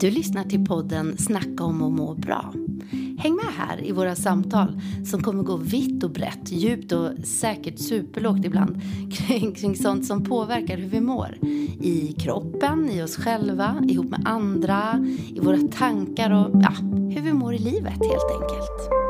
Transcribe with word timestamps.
Du 0.00 0.10
lyssnar 0.10 0.44
till 0.44 0.64
podden 0.64 1.18
Snacka 1.18 1.64
om 1.64 1.82
att 1.82 1.92
må 1.92 2.14
bra. 2.14 2.52
Häng 3.18 3.34
med 3.34 3.54
här 3.56 3.84
i 3.84 3.92
våra 3.92 4.16
samtal 4.16 4.80
som 5.06 5.22
kommer 5.22 5.42
gå 5.42 5.56
vitt 5.56 6.04
och 6.04 6.10
brett, 6.10 6.52
djupt 6.52 6.92
och 6.92 7.10
säkert 7.24 7.78
superlågt 7.78 8.44
ibland 8.44 8.80
kring, 9.12 9.54
kring 9.54 9.76
sånt 9.76 10.06
som 10.06 10.24
påverkar 10.24 10.76
hur 10.76 10.88
vi 10.88 11.00
mår. 11.00 11.38
I 11.80 12.12
kroppen, 12.18 12.90
i 12.90 13.02
oss 13.02 13.16
själva, 13.16 13.76
ihop 13.88 14.10
med 14.10 14.22
andra, 14.24 15.06
i 15.34 15.40
våra 15.40 15.58
tankar 15.58 16.30
och 16.30 16.62
ja, 16.62 16.72
hur 17.14 17.20
vi 17.20 17.32
mår 17.32 17.54
i 17.54 17.58
livet 17.58 17.92
helt 17.92 18.42
enkelt. 18.42 19.09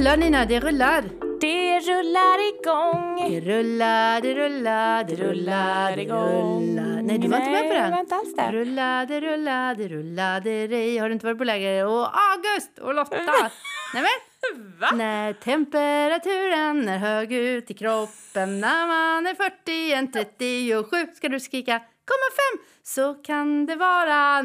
Rullar 0.00 0.16
Nina, 0.16 0.44
det 0.44 0.60
rullar! 0.60 1.02
Det 1.40 1.80
rullar 1.80 2.38
igång. 2.48 3.30
Det 3.30 3.40
rullar, 3.40 4.20
det 4.20 4.34
rullar, 4.34 5.04
det 5.04 5.16
rullar, 5.16 5.96
det 5.96 6.04
rullar. 6.04 7.02
Nej, 7.02 7.18
du 7.18 7.28
var 7.28 7.38
inte 7.38 7.50
med 7.50 7.62
på 7.62 7.68
Nej, 7.68 7.76
den. 7.76 7.84
jag 7.84 7.90
var 7.90 8.00
inte 8.00 8.14
alls 8.14 8.36
där. 8.36 8.52
Rulla, 8.52 9.06
det 9.08 9.20
rulla, 9.20 9.74
det 9.78 9.88
rulla, 9.88 10.40
det 10.40 10.66
rej. 10.66 10.98
Har 10.98 11.08
du 11.08 11.12
inte 11.12 11.26
varit 11.26 11.38
på 11.38 11.44
läger? 11.44 11.86
Och 11.86 12.08
August 12.32 12.78
och 12.78 12.94
Lotta. 12.94 13.16
Nej 13.94 14.02
men. 14.02 14.78
Va? 14.80 14.90
När 14.94 15.32
temperaturen 15.32 16.88
är 16.88 16.98
hög 16.98 17.32
ut 17.32 17.70
i 17.70 17.74
kroppen 17.74 18.60
när 18.60 18.86
man 18.86 19.26
är 19.26 19.34
40, 19.34 19.92
en 19.92 20.12
37 20.12 21.06
ska 21.14 21.28
du 21.28 21.40
skrika 21.40 21.78
komma 21.78 22.28
fem 22.40 22.64
så 22.82 23.14
kan 23.14 23.66
det 23.66 23.76
vara 23.76 24.42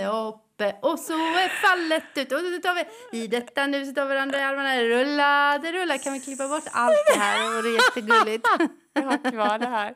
är 0.00 0.28
uppe 0.28 0.43
och 0.82 0.98
så 0.98 1.12
är 1.12 1.48
fallet 1.48 2.04
ut 2.14 2.32
och 2.32 2.38
så 2.38 2.60
tar 2.62 2.74
vi 3.10 3.18
i 3.18 3.26
detta 3.26 3.66
nu 3.66 3.86
så 3.86 3.92
tar 3.92 4.02
vi 4.06 4.14
varandra 4.14 4.38
i 4.38 4.42
armarna 4.42 4.76
rulla, 4.82 5.58
det 5.62 5.72
rullar 5.72 5.98
kan 5.98 6.12
vi 6.12 6.20
klippa 6.20 6.48
bort 6.48 6.64
allt 6.72 6.96
det 7.14 7.20
här 7.20 7.56
och 7.56 7.62
det 7.62 7.68
är 7.68 7.72
jättegulligt. 7.74 8.48
Jag 8.96 9.02
har 9.02 9.30
kvar 9.30 9.58
det 9.58 9.66
här. 9.66 9.94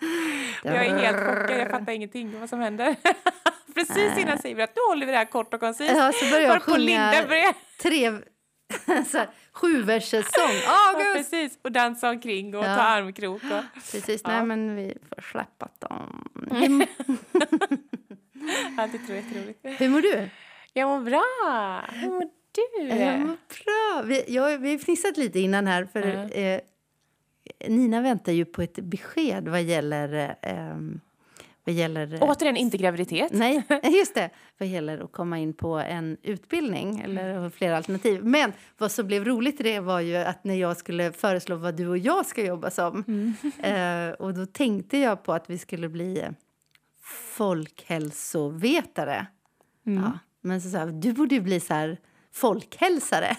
Jag 0.62 0.86
är 0.86 0.98
helt 0.98 1.16
chockad. 1.16 1.60
Jag 1.60 1.70
fattar 1.70 1.92
ingenting 1.92 2.40
vad 2.40 2.48
som 2.48 2.60
händer. 2.60 2.96
Precis 3.74 4.18
innan 4.18 4.38
säger 4.38 4.54
vi 4.54 4.62
att 4.62 4.76
nu 4.76 4.82
håller 4.88 5.06
vi 5.06 5.12
det 5.12 5.18
här 5.18 5.24
kort 5.24 5.54
och 5.54 5.60
koncist. 5.60 5.92
Ja, 5.96 6.12
så 6.12 6.30
börjar 6.30 6.48
jag 6.48 6.62
sjunga 6.62 7.12
tre 7.82 8.10
så 9.06 9.18
här, 9.18 9.28
sju 9.52 9.82
versers 9.82 10.26
sång. 10.26 10.54
ja, 10.64 11.00
precis, 11.16 11.58
och 11.62 11.72
dansa 11.72 12.10
omkring 12.10 12.54
och 12.56 12.64
Ja. 12.64 12.74
ta 12.76 12.82
armkrok. 12.82 13.42
Och, 13.44 13.82
Precis, 13.92 14.22
nej 14.26 14.36
Ja. 14.36 14.44
men 14.44 14.76
vi 14.76 14.94
får 15.14 15.22
släppa 15.22 15.68
dem. 15.78 16.24
ja, 18.76 18.88
det 18.92 18.98
tror 18.98 19.08
jag 19.08 19.18
är 19.18 19.22
jätteroligt. 19.22 19.80
Hur 19.80 19.88
mår 19.88 20.00
du? 20.00 20.28
Jag 20.78 20.88
mår 20.88 21.00
bra. 21.00 21.22
Hur 21.92 22.10
mår 22.10 22.24
du? 22.52 22.88
Jag 22.88 23.20
mår 23.20 23.26
bra. 23.36 24.02
Vi, 24.04 24.24
jag, 24.34 24.58
vi 24.58 24.78
fnissat 24.78 25.16
lite 25.16 25.40
innan 25.40 25.66
här 25.66 25.84
för 25.84 26.02
Ja. 26.02 26.28
eh, 26.30 26.60
Nina 27.68 28.00
väntar 28.00 28.32
ju 28.32 28.44
på 28.44 28.62
ett 28.62 28.74
besked 28.78 29.48
vad 29.48 29.62
gäller... 29.62 30.36
Eh, 30.42 30.76
vad 31.64 31.74
gäller 31.74 32.14
eh, 32.14 32.22
Återigen 32.22 32.56
inte 32.56 32.76
graviditet. 32.76 33.32
Nej, 33.32 33.62
just 33.82 34.14
det. 34.14 34.30
Vad 34.58 34.68
gäller 34.68 35.04
att 35.04 35.12
komma 35.12 35.38
in 35.38 35.54
på 35.54 35.74
en 35.78 36.16
utbildning 36.22 37.00
eller 37.00 37.50
flera 37.50 37.76
alternativ. 37.76 38.24
Men 38.24 38.52
vad 38.78 38.92
som 38.92 39.06
blev 39.06 39.24
roligt 39.24 39.60
i 39.60 39.62
det 39.62 39.80
var 39.80 40.00
ju 40.00 40.16
att 40.16 40.44
när 40.44 40.54
jag 40.54 40.76
skulle 40.76 41.12
föreslå 41.12 41.56
vad 41.56 41.76
du 41.76 41.88
och 41.88 41.98
jag 41.98 42.26
ska 42.26 42.44
jobba 42.44 42.70
som. 42.70 43.04
Eh, 43.62 44.10
och 44.10 44.34
då 44.34 44.46
tänkte 44.46 44.98
jag 44.98 45.22
på 45.22 45.32
att 45.32 45.50
vi 45.50 45.58
skulle 45.58 45.88
bli 45.88 46.24
folkhälsovetare. 47.02 49.26
Ja, 49.82 50.18
men 50.40 50.60
så 50.60 50.70
sa 50.70 50.78
jag, 50.78 50.94
du 50.94 51.12
borde 51.12 51.34
ju 51.34 51.40
bli 51.40 51.60
så 51.60 51.74
här 51.74 51.98
folkhälsare. 52.32 53.36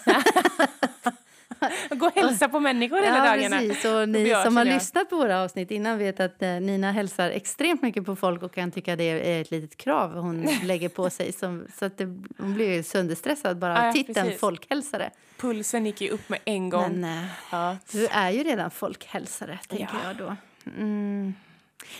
Gå 1.90 2.06
och 2.06 2.16
hälsa 2.16 2.50
på 2.50 2.60
människor 2.60 2.96
hela 3.02 3.18
ja, 3.18 3.32
dagarna. 3.36 3.58
precis. 3.58 3.86
Och 3.86 4.10
ni 4.10 4.36
som 4.46 4.58
har 4.58 4.66
lyssnat 4.66 5.10
på 5.10 5.16
våra 5.16 5.44
avsnitt 5.44 5.72
innan 5.72 5.98
vet 5.98 6.20
att 6.20 6.42
eh, 6.42 6.50
Nina 6.50 6.92
hälsar 6.92 7.30
extremt 7.30 7.82
mycket 7.82 8.06
på 8.06 8.16
folk 8.16 8.44
och 8.44 8.54
kan 8.54 8.72
tycka 8.72 8.96
det 8.96 9.04
är 9.04 9.42
ett 9.42 9.52
litet 9.52 9.78
krav 9.78 10.14
hon 10.14 10.42
lägger 10.64 10.90
på 10.90 11.10
sig. 11.10 11.32
Som, 11.34 11.68
så 11.80 11.86
att 11.86 11.98
det, 11.98 12.06
hon 12.38 12.54
blir 12.54 12.74
ju 12.74 12.84
sönderstressad 12.84 13.58
bara 13.58 13.80
av 13.80 13.86
Ja, 13.86 13.94
titeln 13.94 14.26
precis. 14.26 14.40
folkhälsare. 14.40 15.10
Pulsen 15.38 15.86
gick 15.86 16.02
ju 16.02 16.10
upp 16.10 16.30
med 16.30 16.40
en 16.46 16.70
gång. 16.70 17.00
Men 17.00 17.24
eh, 17.24 17.26
ja. 17.52 17.78
du 17.92 18.08
är 18.08 18.30
ju 18.30 18.44
redan 18.44 18.72
folkhälsare, 18.72 19.60
tänker 19.68 19.90
Ja. 20.04 20.08
jag 20.08 20.18
då. 20.18 20.36
Mm. 20.78 21.34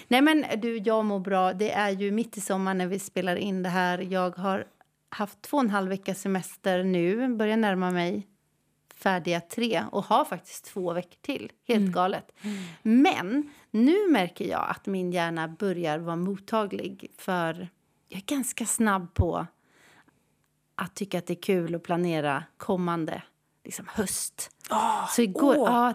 Nej, 0.08 0.22
men 0.22 0.46
du, 0.58 0.78
jag 0.78 1.06
mår 1.06 1.20
bra. 1.20 1.54
Det 1.54 1.72
är 1.72 1.90
ju 1.90 2.12
mitt 2.12 2.38
i 2.38 2.42
sommaren 2.42 2.78
när 2.78 2.88
vi 2.88 3.00
spelar 3.00 3.36
in 3.36 3.64
det 3.64 3.70
här. 3.70 3.98
Jag 4.00 4.38
har 4.38 4.66
haft 5.10 5.42
två 5.42 5.58
och 5.58 5.64
en 5.64 5.70
halv 5.70 5.90
vecka 5.90 6.16
semester 6.16 6.84
nu, 6.84 7.36
börjar 7.36 7.58
närma 7.58 7.92
mig 7.92 8.28
färdiga 8.96 9.42
tre 9.42 9.84
och 9.92 10.04
har 10.04 10.26
faktiskt 10.26 10.66
två 10.66 10.94
veckor 10.94 11.18
till. 11.22 11.52
Helt 11.68 11.92
galet. 11.92 12.32
Men 12.82 13.50
nu 13.72 13.96
märker 14.10 14.46
jag 14.46 14.66
att 14.70 14.86
min 14.86 15.12
hjärna 15.12 15.48
börjar 15.48 16.00
vara 16.00 16.16
mottaglig 16.16 17.12
för 17.18 17.68
jag 18.10 18.18
är 18.18 18.26
ganska 18.26 18.66
snabb 18.66 19.14
på 19.14 19.48
att 20.76 20.96
tycka 20.96 21.18
att 21.18 21.28
det 21.28 21.34
är 21.34 21.42
kul 21.42 21.76
att 21.76 21.84
planera 21.84 22.44
kommande 22.58 23.22
liksom, 23.64 23.86
höst. 23.90 24.52
Så 25.10 25.22
igår, 25.22 25.56
åh. 25.58 25.94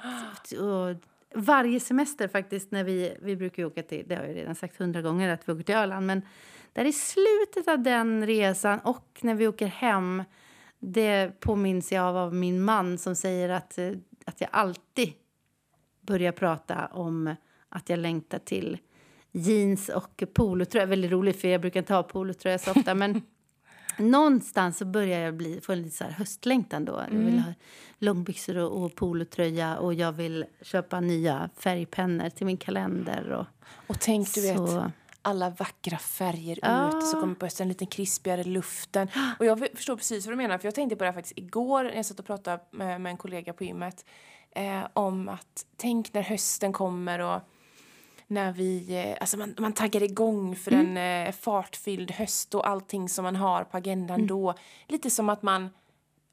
ja, 0.51 0.61
och 0.61 0.97
varje 1.35 1.81
semester 1.81 2.29
faktiskt 2.29 2.71
när 2.71 2.85
vi, 2.85 3.17
vi 3.21 3.37
brukar 3.37 3.65
åka 3.65 3.83
till, 3.83 4.05
det 4.09 4.17
har 4.17 4.25
jag 4.25 4.37
redan 4.37 4.55
sagt 4.55 4.77
hundra 4.77 5.03
gånger 5.03 5.29
att 5.29 5.49
vi 5.49 5.53
åker 5.53 5.63
till 5.63 5.75
Öland, 5.75 6.07
men 6.07 6.23
där 6.75 6.85
i 6.85 6.93
slutet 6.93 7.69
av 7.69 7.83
den 7.83 8.27
resan 8.27 8.79
och 8.79 9.21
när 9.23 9.35
vi 9.35 9.49
åker 9.49 9.67
hem, 9.67 10.23
det 10.79 11.41
påminns 11.41 11.93
jag 11.93 12.05
av, 12.05 12.17
av 12.17 12.35
min 12.35 12.63
man 12.63 12.99
som 12.99 13.17
säger 13.17 13.49
att, 13.49 13.79
eh, 13.79 13.91
att 14.25 14.41
jag 14.41 14.51
alltid 14.53 15.13
börjar 16.01 16.33
prata 16.33 16.87
om 16.87 17.35
att 17.69 17.89
jag 17.89 17.99
längtar 17.99 18.39
till 18.39 18.79
jeans 19.33 19.89
och 19.89 20.23
polotröja. 20.35 20.87
Väldigt 20.87 21.11
roligt 21.11 21.41
för 21.41 21.49
jag 21.49 21.61
brukar 21.61 21.81
inte 21.81 21.95
ha 21.95 22.03
polotröja 22.03 22.59
så 22.59 22.71
ofta 22.71 22.95
men 22.95 23.23
någonstans 23.99 24.79
så 24.79 24.85
börjar 24.85 25.21
jag 25.21 25.35
bli, 25.35 25.61
få 25.61 25.73
en 25.73 25.83
lite 25.83 25.97
så 25.97 26.05
höstlängtan 26.05 26.85
då. 26.85 27.03
Jag 27.11 27.19
vill 27.19 27.39
ha 27.39 27.53
långbyxor 27.99 28.57
och, 28.57 28.85
och 28.85 28.95
polotröja 28.95 29.79
och 29.79 29.95
jag 29.95 30.13
vill 30.13 30.45
köpa 30.63 31.01
nya 31.01 31.51
färgpennor 31.57 32.29
till 32.29 32.47
min 32.47 32.57
kalender. 32.57 33.31
Och, 33.31 33.47
Och 33.87 34.01
tänk, 34.01 34.35
du 34.35 34.43
vet, 34.43 34.93
alla 35.25 35.51
vackra 35.51 35.99
färger 35.99 36.59
Ja. 36.63 36.89
ut. 36.89 37.07
Så 37.07 37.21
kommer 37.21 37.35
på 37.35 37.49
en 37.61 37.69
liten 37.69 37.87
krispigare 37.87 38.45
luften. 38.45 39.09
Och 39.39 39.47
jag 39.47 39.69
förstår 39.75 39.97
precis 39.97 40.27
vad 40.27 40.33
du 40.33 40.37
menar. 40.37 40.59
För 40.59 40.67
jag 40.67 40.75
tänkte 40.75 40.97
på 40.97 41.05
det 41.05 41.09
här 41.09 41.15
faktiskt 41.15 41.39
igår 41.39 41.85
när 41.85 41.95
jag 41.97 42.07
satt 42.07 42.19
och 42.19 42.27
pratade 42.27 42.63
med, 42.71 43.01
med 43.01 43.11
en 43.11 43.17
kollega 43.17 43.53
på 43.53 43.65
gymmet. 43.65 44.05
Eh, 44.51 44.87
om 44.93 45.29
att 45.29 45.67
tänk 45.77 46.13
när 46.15 46.23
hösten 46.23 46.73
kommer 46.73 47.19
och 47.19 47.41
när 48.27 48.53
vi, 48.53 49.05
eh, 49.11 49.17
alltså 49.21 49.37
man, 49.37 49.55
man 49.59 49.73
taggar 49.73 50.03
igång 50.03 50.57
för 50.57 50.73
en 50.73 50.97
eh, 50.97 51.33
fartfylld 51.33 52.11
höst 52.11 52.55
och 52.55 52.69
allting 52.69 53.09
som 53.09 53.23
man 53.23 53.37
har 53.37 53.65
på 53.65 53.77
agendan 53.77 54.27
då. 54.27 54.55
Lite 54.89 55.11
som 55.11 55.29
att 55.29 55.43
man, 55.43 55.71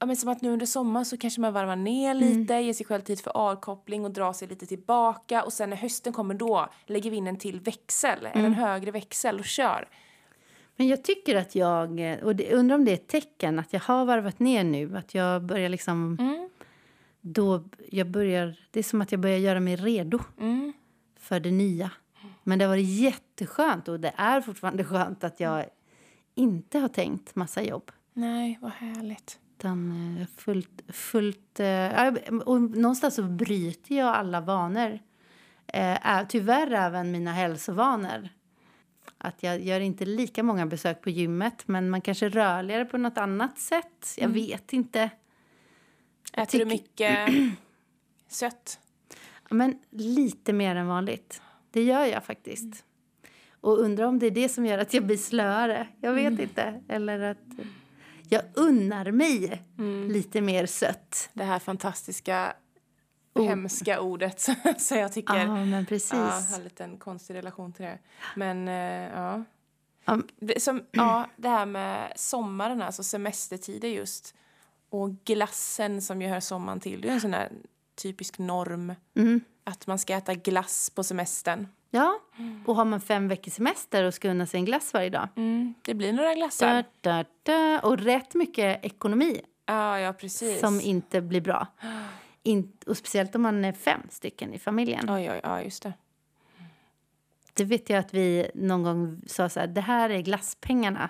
ja 0.02 0.06
men 0.08 0.16
som 0.16 0.30
att 0.30 0.42
nu 0.42 0.50
under 0.50 0.66
sommaren 0.66 1.06
så 1.06 1.18
kanske 1.18 1.42
man 1.42 1.54
varvar 1.54 1.76
ner 1.76 2.14
lite, 2.14 2.54
ger 2.54 2.74
sig 2.74 2.86
själv 2.86 3.02
tid 3.02 3.20
för 3.20 3.38
avkoppling 3.38 4.06
och 4.06 4.12
drar 4.12 4.34
sig 4.34 4.48
lite 4.48 4.66
tillbaka 4.66 5.44
och 5.44 5.54
sen 5.54 5.70
när 5.70 5.78
hösten 5.78 6.14
kommer 6.14 6.34
då 6.34 6.70
lägger 6.86 7.12
vi 7.12 7.18
in 7.18 7.28
en 7.28 7.38
till 7.38 7.60
växel, 7.60 8.26
eller 8.26 8.46
en 8.46 8.54
högre 8.54 8.92
växel 8.92 9.40
och 9.40 9.46
kör. 9.46 9.88
Men 10.76 10.88
jag 10.88 11.04
tycker 11.04 11.36
att 11.36 11.56
jag, 11.56 12.00
och 12.24 12.36
det, 12.36 12.54
undrar 12.54 12.76
om 12.76 12.86
det 12.86 12.92
är 12.92 12.96
ett 12.96 13.08
tecken 13.08 13.60
att 13.60 13.74
jag 13.74 13.80
har 13.80 14.06
varvat 14.06 14.40
ner 14.40 14.64
nu, 14.64 14.98
att 14.98 15.14
jag 15.16 15.44
börjar 15.44 15.70
liksom, 15.70 16.18
Mm. 16.20 16.50
då, 17.22 17.64
jag 17.92 18.08
börjar, 18.12 18.56
det 18.72 18.80
är 18.80 18.84
som 18.84 19.02
att 19.02 19.12
jag 19.12 19.22
börjar 19.22 19.38
göra 19.38 19.60
mig 19.60 19.76
redo 19.76 20.20
Mm. 20.40 20.74
för 21.20 21.40
det 21.40 21.52
nya. 21.52 21.92
Men 22.44 22.60
det 22.60 22.66
har 22.66 22.70
varit 22.70 22.88
jätteskönt 23.00 23.88
och 23.88 24.00
det 24.00 24.14
är 24.16 24.42
fortfarande 24.42 24.84
skönt 24.84 25.24
att 25.24 25.40
jag 25.40 25.66
inte 26.36 26.80
har 26.80 26.88
tänkt 26.88 27.36
massa 27.36 27.64
jobb. 27.64 27.92
Nej, 28.14 28.58
vad 28.62 28.72
härligt. 28.72 29.40
Utan 29.62 30.18
eh, 30.22 30.28
fullt, 30.38 30.82
fullt, 30.90 31.60
eh, 31.60 31.66
ja, 31.68 32.14
och 32.46 32.62
någonstans 32.62 33.16
så 33.16 33.24
bryter 33.24 33.96
jag 33.98 34.08
alla 34.16 34.42
vanor. 34.42 35.00
Eh, 35.68 36.08
är- 36.08 36.26
tyvärr 36.26 36.72
även 36.72 37.12
mina 37.12 37.32
hälsovanor. 37.34 38.30
Att 39.18 39.44
jag 39.44 39.62
gör 39.62 39.80
inte 39.80 40.06
lika 40.06 40.44
många 40.44 40.66
besök 40.66 41.02
på 41.02 41.10
gymmet 41.10 41.64
men 41.68 41.90
man 41.90 42.02
kanske 42.02 42.26
är 42.26 42.30
rörligare 42.30 42.86
på 42.86 42.98
något 42.98 43.18
annat 43.18 43.60
sätt. 43.60 44.16
Jag 44.18 44.30
vet 44.30 44.74
inte. 44.74 45.10
Äter 46.34 46.60
du 46.60 46.66
tycker- 46.66 46.66
mycket 46.66 47.58
sött? 48.28 48.80
Men 49.50 49.80
lite 49.90 50.54
mer 50.54 50.76
än 50.76 50.88
vanligt. 50.88 51.42
Det 51.72 51.84
gör 51.84 52.06
jag 52.06 52.24
faktiskt. 52.26 52.86
Och 53.62 53.80
undrar 53.80 54.06
om 54.06 54.20
det 54.20 54.26
är 54.28 54.32
det 54.32 54.50
som 54.50 54.66
gör 54.66 54.78
att 54.78 54.94
jag 54.94 55.06
blir 55.06 55.18
slöare. 55.18 55.88
Jag 56.00 56.14
vet 56.14 56.40
inte. 56.40 56.82
Eller 56.88 57.20
att 57.20 57.38
jag 58.32 58.42
unnar 58.54 59.12
mig 59.12 59.64
lite 60.10 60.42
mer 60.42 60.66
sött. 60.66 61.30
Det 61.34 61.44
här 61.44 61.60
fantastiska 61.60 62.54
det 63.34 63.44
hemska 63.44 64.02
ordet. 64.02 64.42
så 64.78 64.96
jag 64.96 65.14
tycker... 65.14 65.38
Ja, 65.38 65.66
men 65.66 65.86
precis. 65.86 66.14
Ja, 66.14 66.44
har 66.50 66.58
en 66.58 66.64
liten 66.64 66.98
konstig 66.98 67.34
relation 67.34 67.74
till 67.74 67.86
det. 67.86 68.00
Men 68.36 68.68
eh, 68.68 69.20
ja. 69.20 69.44
Um, 70.06 70.28
Det, 70.40 70.62
som, 70.62 70.84
ja, 70.92 71.30
det 71.38 71.50
här 71.50 71.66
med 71.66 72.14
sommaren, 72.16 72.82
alltså 72.82 73.04
semestertider 73.04 73.88
just. 73.88 74.36
Och 74.90 75.10
glassen 75.26 76.02
som 76.02 76.22
ju 76.22 76.28
hör 76.28 76.40
sommaren 76.40 76.80
till. 76.80 77.02
Det 77.02 77.10
är 77.10 77.14
en 77.14 77.22
sån 77.22 77.34
här 77.34 77.52
typisk 77.96 78.38
norm. 78.38 78.96
mm. 79.16 79.42
Att 79.64 79.88
man 79.88 80.00
ska 80.00 80.14
äta 80.14 80.34
glass 80.34 80.90
på 80.90 81.04
semestern. 81.04 81.68
Ja, 81.94 82.20
och 82.66 82.76
har 82.76 82.86
man 82.86 83.02
fem 83.02 83.28
veckors 83.28 83.54
semester 83.54 84.04
och 84.04 84.14
ska 84.14 84.30
unna 84.30 84.46
sig 84.46 84.58
en 84.60 84.66
glass 84.66 84.94
varje 84.94 85.10
dag. 85.10 85.28
Mm, 85.36 85.74
det 85.82 85.94
blir 85.94 86.14
några 86.14 86.34
glassar. 86.34 86.86
Da, 87.02 87.24
da, 87.24 87.26
da. 87.44 87.80
Och 87.80 87.98
rätt 87.98 88.36
mycket 88.36 88.86
ekonomi 88.86 89.42
Ja, 89.66 90.00
ja 90.00 90.14
precis. 90.14 90.60
som 90.60 90.82
inte 90.82 91.22
blir 91.22 91.42
bra. 91.42 91.68
In, 92.44 92.72
och 92.86 92.98
speciellt 92.98 93.36
om 93.36 93.42
man 93.42 93.66
är 93.66 93.74
fem 93.74 94.02
stycken 94.10 94.54
i 94.54 94.60
familjen. 94.60 95.10
Oj, 95.10 95.32
oj, 95.32 95.40
ja, 95.44 95.62
just 95.62 95.84
det. 95.84 95.94
Det 97.54 97.64
vet 97.64 97.90
jag 97.90 98.00
att 98.00 98.14
vi 98.14 98.52
någon 98.54 98.84
gång 98.84 99.22
sa 99.28 99.50
så 99.50 99.60
här, 99.60 99.68
det 99.68 99.82
här 99.82 100.10
är 100.10 100.22
glasspengarna. 100.22 101.10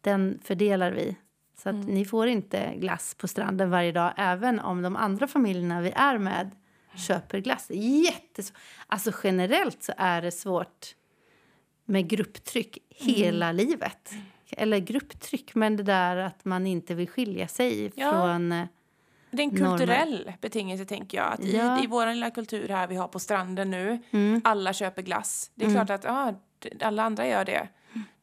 Den 0.00 0.38
fördelar 0.42 0.90
vi. 0.90 1.16
Så 1.58 1.68
att 1.68 1.74
ni 1.74 2.04
får 2.04 2.28
inte 2.28 2.74
glass 2.76 3.14
på 3.14 3.28
stranden 3.28 3.70
varje 3.70 3.92
dag 3.92 4.12
även 4.16 4.60
om 4.60 4.82
de 4.82 4.96
andra 4.96 5.26
familjerna 5.26 5.80
vi 5.80 5.90
är 5.96 6.18
med 6.18 6.50
köper 6.96 7.38
glass. 7.38 7.70
Jättesvårt. 7.70 8.58
Alltså 8.86 9.12
generellt 9.24 9.82
så 9.82 9.92
är 9.96 10.22
det 10.22 10.30
svårt 10.30 10.94
med 11.84 12.08
grupptryck 12.08 12.78
hela 12.88 13.52
livet. 13.52 14.10
Eller 14.50 14.78
grupptryck, 14.78 15.54
men 15.54 15.76
det 15.76 15.82
där 15.82 16.16
att 16.16 16.44
man 16.44 16.66
inte 16.66 16.94
vill 16.94 17.08
skilja 17.08 17.48
sig 17.48 17.92
Ja. 17.94 18.10
från... 18.12 18.52
eh, 18.52 18.66
Det 19.30 19.42
är 19.42 19.46
en 19.46 19.54
Normer. 19.54 19.78
kulturell 19.78 20.32
betingelse, 20.40 20.84
tänker 20.84 21.18
jag. 21.18 21.32
Att 21.32 21.40
i, 21.44 21.56
Ja. 21.56 21.82
I 21.84 21.86
vår 21.86 22.06
lilla 22.06 22.30
kultur 22.30 22.68
här 22.68 22.86
vi 22.86 22.96
har 22.96 23.08
på 23.08 23.18
stranden 23.18 23.70
nu, 23.70 23.98
Mm. 24.10 24.40
alla 24.44 24.72
köper 24.72 25.02
glass. 25.02 25.50
Det 25.54 25.64
är 25.64 25.70
klart 25.84 25.90
att 25.90 26.02
d- 26.58 26.70
alla 26.80 27.02
andra 27.02 27.26
gör 27.28 27.44
det. 27.44 27.68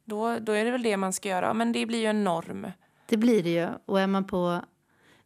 Då, 0.05 0.39
då 0.39 0.51
är 0.51 0.65
det 0.65 0.71
väl 0.71 0.83
det 0.83 0.97
man 0.97 1.13
ska 1.13 1.29
göra. 1.29 1.53
Men 1.53 1.71
det 1.71 1.85
blir 1.85 1.99
ju 1.99 2.05
en 2.05 2.23
norm. 2.23 2.67
Det 3.05 3.17
blir 3.17 3.43
det 3.43 3.49
ju. 3.49 3.67
Och 3.85 3.99
är 3.99 4.07
man 4.07 4.27
på... 4.27 4.61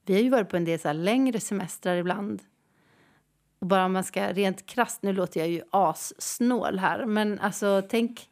Vi 0.05 0.13
har 0.13 0.21
ju 0.21 0.29
varit 0.29 0.49
på 0.49 0.57
en 0.57 0.65
del 0.65 0.79
så 0.79 0.93
längre 0.93 1.39
semestrar 1.39 1.95
ibland. 1.95 2.41
Och 3.65 3.69
bara 3.69 3.87
man 3.87 4.03
ska 4.03 4.33
rent 4.33 4.65
krasst, 4.65 5.01
nu 5.01 5.13
låter 5.13 5.39
jag 5.39 5.49
ju 5.49 5.61
assnål 5.71 6.79
här, 6.79 7.05
men 7.05 7.39
alltså 7.39 7.83
tänk... 7.89 8.29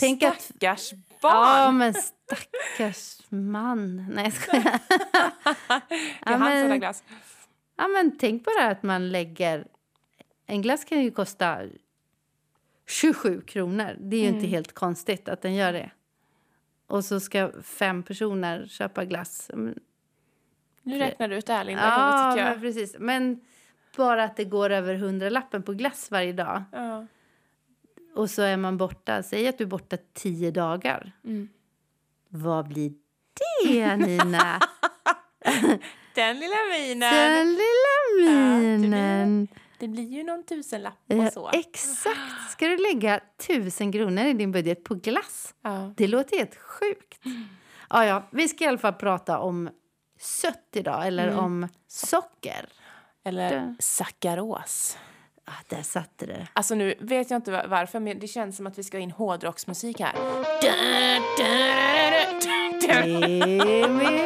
Tänk 0.00 0.22
att... 0.22 0.40
Stackars 0.40 0.92
Ja, 0.92 0.98
barn! 1.22 1.78
men 1.78 1.94
stackars 1.94 3.18
man. 3.28 4.06
Nej, 4.10 4.24
jag 4.24 4.32
skojar. 4.32 4.62
det 5.88 5.94
är 6.26 6.32
ja, 6.32 6.36
han 6.36 6.38
som 6.38 6.62
har 6.62 6.68
men, 6.68 6.78
glass. 6.78 7.04
ja, 7.76 7.88
men 7.88 8.18
tänk 8.18 8.44
bara 8.44 8.68
att 8.70 8.82
man 8.82 9.08
lägger... 9.08 9.66
En 10.46 10.62
glass 10.62 10.84
kan 10.84 11.02
ju 11.02 11.10
kosta 11.10 11.58
27 12.86 13.40
kronor. 13.40 13.96
Det 13.98 14.16
är 14.16 14.20
ju 14.20 14.28
inte 14.28 14.46
helt 14.46 14.72
konstigt 14.72 15.28
att 15.28 15.42
den 15.42 15.54
gör 15.54 15.72
det. 15.72 15.90
Och 16.86 17.04
så 17.04 17.20
ska 17.20 17.50
fem 17.62 18.02
personer 18.02 18.66
köpa 18.66 19.04
glass. 19.04 19.50
Nu 20.82 20.98
räknar 20.98 21.28
du 21.28 21.36
ut 21.36 21.46
det 21.46 21.52
här, 21.52 21.64
Linda. 21.64 21.82
Ja, 21.82 22.34
men 22.36 22.60
precis. 22.60 22.96
Men 22.98 23.40
bara 23.96 24.24
att 24.24 24.36
det 24.36 24.44
går 24.44 24.70
över 24.70 24.94
hundralappen 24.94 25.62
på 25.62 25.72
glass 25.72 26.10
varje 26.10 26.32
dag. 26.32 26.62
Ja. 26.72 27.06
Och 28.14 28.30
så 28.30 28.42
är 28.42 28.56
man 28.56 28.76
borta, 28.76 29.22
säg 29.22 29.48
att 29.48 29.58
du 29.58 29.64
är 29.64 29.68
borta 29.68 29.96
tio 30.14 30.50
dagar. 30.50 31.12
Mm. 31.24 31.48
Vad 32.28 32.68
blir 32.68 32.92
det, 33.64 33.96
Nina? 34.06 34.60
Den 36.14 36.38
lilla 36.38 36.56
minen! 36.78 37.10
Den 37.10 37.48
lilla 37.54 38.58
minen. 38.60 39.48
Det 39.78 39.88
blir 39.88 40.08
ju 40.12 40.22
någon 40.22 40.42
tusenlapp 40.44 40.94
Ja, 41.06 41.26
och 41.26 41.32
så. 41.32 41.50
exakt. 41.52 42.50
Ska 42.50 42.66
du 42.68 42.76
lägga 42.76 43.20
tusen 43.46 43.92
kronor 43.92 44.24
i 44.24 44.32
din 44.32 44.52
budget 44.52 44.84
på 44.84 44.94
glass? 44.94 45.54
Ja. 45.62 45.92
Det 45.96 46.06
låter 46.06 46.36
helt 46.38 46.54
sjukt. 46.56 47.20
Ja, 47.90 48.04
ja, 48.04 48.22
vi 48.30 48.48
ska 48.48 48.64
i 48.64 48.66
alla 48.66 48.78
fall 48.78 48.92
prata 48.92 49.38
om 49.38 49.70
sött 50.20 50.68
idag, 50.74 51.06
eller 51.06 51.28
Mm. 51.28 51.38
om 51.44 51.68
socker. 51.88 52.66
Eller 53.24 53.74
sackaros. 53.78 54.98
Ah, 55.44 55.52
där 55.68 55.82
satte 55.82 56.26
det. 56.26 56.48
Alltså 56.52 56.74
nu 56.74 56.94
vet 57.00 57.30
jag 57.30 57.38
inte 57.38 57.50
va- 57.50 57.64
varför, 57.68 58.00
men 58.00 58.18
det 58.18 58.28
känns 58.28 58.56
som 58.56 58.66
att 58.66 58.78
vi 58.78 58.82
ska 58.82 58.98
in 58.98 59.10
hårdrocksmusik 59.10 60.00
här. 60.00 60.14
Emil! 63.84 64.20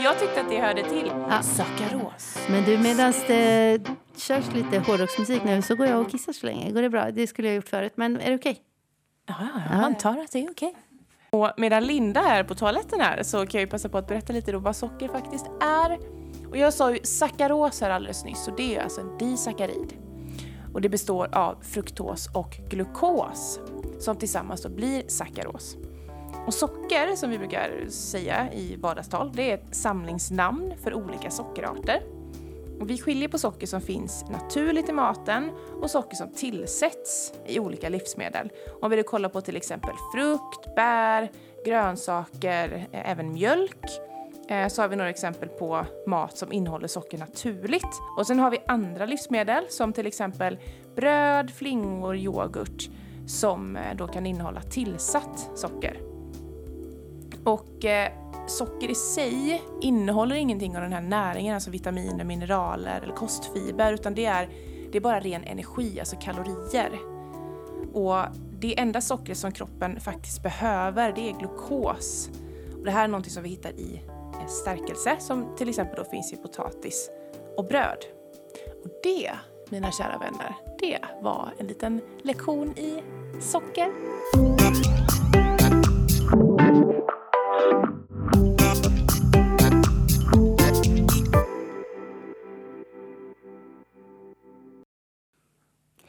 Jag 0.00 0.18
tyckte 0.18 0.40
att 0.40 0.50
det 0.50 0.60
hörde 0.60 0.82
till. 0.88 1.06
Ja. 1.30 1.42
Sackaros. 1.42 2.38
Men 2.50 2.64
du, 2.64 2.78
medan 2.78 3.12
det 3.26 3.80
körs 4.16 4.44
lite 4.54 4.78
hårdrocksmusik 4.78 5.44
nu 5.44 5.62
så 5.62 5.74
går 5.76 5.86
jag 5.86 6.00
och 6.00 6.10
kissar 6.10 6.32
så 6.32 6.46
länge. 6.46 6.70
Går 6.70 6.82
det 6.82 6.90
bra? 6.90 7.10
Det 7.10 7.26
skulle 7.26 7.48
jag 7.48 7.52
ha 7.52 7.56
gjort 7.56 7.68
förut, 7.68 7.92
men 7.96 8.20
är 8.20 8.30
det 8.30 8.36
okej? 8.36 8.60
Ja, 9.26 9.34
ja, 9.40 9.60
jag 9.76 9.84
antar 9.84 10.18
att 10.18 10.32
det 10.32 10.38
är 10.44 10.50
okej. 10.50 10.74
Och 11.30 11.50
medan 11.56 11.84
Linda 11.84 12.20
är 12.20 12.44
på 12.44 12.54
toaletten 12.54 13.00
här 13.00 13.22
så 13.22 13.46
kan 13.46 13.60
jag 13.60 13.70
passa 13.70 13.88
på 13.88 13.98
att 13.98 14.08
berätta 14.08 14.32
lite 14.32 14.52
då 14.52 14.58
vad 14.58 14.76
socker 14.76 15.08
faktiskt 15.08 15.46
är. 15.60 16.21
Och 16.52 16.58
jag 16.58 16.74
sa 16.74 16.92
ju 16.92 16.98
sackaros 17.02 17.80
här 17.80 17.90
alldeles 17.90 18.24
nyss 18.24 18.48
och 18.48 18.56
det 18.56 18.76
är 18.76 18.82
alltså 18.82 19.00
en 19.00 19.18
disackarid. 19.18 19.92
Och 20.74 20.80
det 20.80 20.88
består 20.88 21.28
av 21.32 21.56
fruktos 21.62 22.28
och 22.34 22.56
glukos 22.68 23.60
som 23.98 24.16
tillsammans 24.16 24.62
då 24.62 24.68
blir 24.68 25.02
sackaros. 25.08 25.76
Och 26.46 26.54
socker, 26.54 27.16
som 27.16 27.30
vi 27.30 27.38
brukar 27.38 27.88
säga 27.88 28.52
i 28.52 28.76
vardagstal, 28.76 29.32
det 29.34 29.50
är 29.50 29.54
ett 29.54 29.74
samlingsnamn 29.74 30.74
för 30.82 30.94
olika 30.94 31.30
sockerarter. 31.30 32.02
Och 32.80 32.90
vi 32.90 32.98
skiljer 32.98 33.28
på 33.28 33.38
socker 33.38 33.66
som 33.66 33.80
finns 33.80 34.24
naturligt 34.30 34.88
i 34.88 34.92
maten 34.92 35.50
och 35.82 35.90
socker 35.90 36.16
som 36.16 36.32
tillsätts 36.32 37.32
i 37.46 37.58
olika 37.58 37.88
livsmedel. 37.88 38.50
Om 38.80 38.90
vi 38.90 38.96
då 38.96 39.02
kollar 39.02 39.28
på 39.28 39.40
till 39.40 39.56
exempel 39.56 39.94
frukt, 40.14 40.74
bär, 40.76 41.30
grönsaker, 41.64 42.88
även 42.92 43.32
mjölk 43.32 44.11
Eh, 44.48 44.68
så 44.68 44.82
har 44.82 44.88
vi 44.88 44.96
några 44.96 45.10
exempel 45.10 45.48
på 45.48 45.86
mat 46.06 46.38
som 46.38 46.52
innehåller 46.52 46.88
socker 46.88 47.18
naturligt. 47.18 48.00
Och 48.18 48.26
sen 48.26 48.38
har 48.38 48.50
vi 48.50 48.58
andra 48.66 49.06
livsmedel 49.06 49.64
som 49.68 49.92
till 49.92 50.06
exempel 50.06 50.58
bröd, 50.96 51.50
flingor, 51.50 52.16
yoghurt 52.16 52.90
som 53.26 53.76
eh, 53.76 53.96
då 53.96 54.08
kan 54.08 54.26
innehålla 54.26 54.62
tillsatt 54.62 55.50
socker. 55.54 56.00
Och 57.44 57.84
eh, 57.84 58.12
socker 58.46 58.90
i 58.90 58.94
sig 58.94 59.62
innehåller 59.80 60.36
ingenting 60.36 60.76
av 60.76 60.82
den 60.82 60.92
här 60.92 61.00
näringen, 61.00 61.54
alltså 61.54 61.70
vitaminer, 61.70 62.24
mineraler 62.24 63.00
eller 63.02 63.14
kostfiber, 63.14 63.92
utan 63.92 64.14
det 64.14 64.24
är, 64.24 64.48
det 64.92 64.98
är 64.98 65.02
bara 65.02 65.20
ren 65.20 65.44
energi, 65.44 66.00
alltså 66.00 66.16
kalorier. 66.16 66.98
Och 67.92 68.16
det 68.60 68.78
enda 68.78 69.00
sockret 69.00 69.38
som 69.38 69.52
kroppen 69.52 70.00
faktiskt 70.00 70.42
behöver, 70.42 71.12
det 71.12 71.30
är 71.30 71.38
glukos. 71.38 72.30
Och 72.78 72.84
det 72.84 72.90
här 72.90 73.04
är 73.04 73.08
någonting 73.08 73.32
som 73.32 73.42
vi 73.42 73.48
hittar 73.48 73.70
i 73.70 74.02
stärkelse, 74.48 75.16
som 75.20 75.56
till 75.56 75.68
exempel 75.68 76.04
då 76.04 76.10
finns 76.10 76.32
i 76.32 76.36
potatis 76.36 77.10
och 77.56 77.64
bröd. 77.64 78.04
Och 78.84 78.90
det, 79.02 79.30
mina 79.68 79.92
kära 79.92 80.18
vänner, 80.18 80.54
det 80.78 80.98
var 81.20 81.54
en 81.58 81.66
liten 81.66 82.00
lektion 82.22 82.78
i 82.78 83.02
socker. 83.40 83.92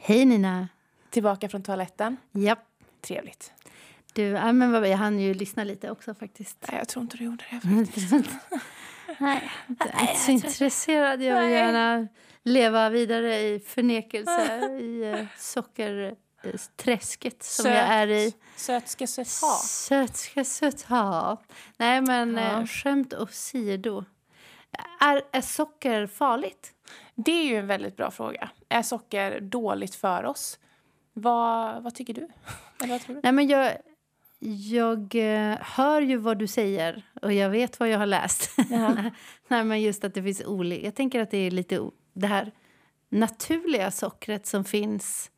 Hej 0.06 0.24
Nina! 0.24 0.68
Tillbaka 1.10 1.48
från 1.48 1.62
toaletten. 1.62 2.16
Japp. 2.32 2.58
Trevligt. 3.00 3.52
Du, 4.14 4.22
ja, 4.22 4.52
men 4.52 4.72
vad, 4.72 4.88
jag 4.88 4.96
hann 4.96 5.20
ju 5.20 5.34
lyssna 5.34 5.64
lite 5.64 5.90
också 5.90 6.14
faktiskt. 6.14 6.56
Nej, 6.68 6.78
jag 6.78 6.88
tror 6.88 7.02
inte 7.02 7.16
du 7.16 7.24
gjorde 7.24 7.44
det. 7.50 7.60
Nej, 9.18 9.50
inte 9.68 10.14
så 10.16 10.30
intresserad. 10.30 11.22
Jag 11.22 11.40
vill 11.42 11.50
gärna 11.50 12.08
leva 12.42 12.88
vidare 12.88 13.38
i 13.40 13.60
förnekelse 13.60 14.70
i 14.80 15.14
uh, 15.20 15.26
sockerträsket 15.38 17.42
som 17.42 17.70
jag 17.70 17.78
är 17.86 18.06
i. 18.08 18.34
Söt 18.56 18.88
ska 18.88 19.06
sött 19.06 19.40
ha. 19.40 19.56
Sött 19.56 20.16
ska 20.16 20.44
sött 20.44 20.82
ha. 20.82 21.42
Nej, 21.76 22.00
men 22.00 22.36
Ja. 22.36 22.60
eh, 22.60 22.66
skämt 22.66 23.14
åsido. 23.14 24.04
Är, 25.00 25.22
är 25.32 25.40
socker 25.40 26.06
farligt? 26.06 26.72
Det 27.14 27.32
är 27.32 27.44
ju 27.44 27.56
en 27.56 27.66
väldigt 27.66 27.96
bra 27.96 28.10
fråga. 28.10 28.50
Är 28.68 28.82
socker 28.82 29.40
dåligt 29.40 29.94
för 29.94 30.24
oss? 30.24 30.58
Vad, 31.12 31.82
vad 31.82 31.94
tycker 31.94 32.14
du? 32.14 32.28
Eller 32.82 32.94
vad 32.94 33.02
tror 33.02 33.14
du? 33.14 33.20
Nej, 33.22 33.32
men 33.32 33.48
jag, 33.48 33.72
jag 34.44 35.14
eh, 35.14 35.58
hör 35.60 36.00
ju 36.00 36.16
vad 36.16 36.38
du 36.38 36.46
säger 36.46 37.02
och 37.22 37.32
jag 37.32 37.50
vet 37.50 37.80
vad 37.80 37.88
jag 37.88 37.98
har 37.98 38.06
läst. 38.06 38.50
Jaha. 38.70 39.10
Nej, 39.48 39.64
men 39.64 39.82
just 39.82 40.04
att 40.04 40.14
det 40.14 40.22
finns 40.22 40.42
olika. 40.44 40.84
Jag 40.84 40.94
tänker 40.94 41.20
att 41.20 41.30
det 41.30 41.38
är 41.38 41.50
lite 41.50 41.90
det 42.12 42.26
här 42.26 42.52
naturliga 43.08 43.90
sockret 43.90 44.46
som 44.46 44.64
finns 44.64 45.30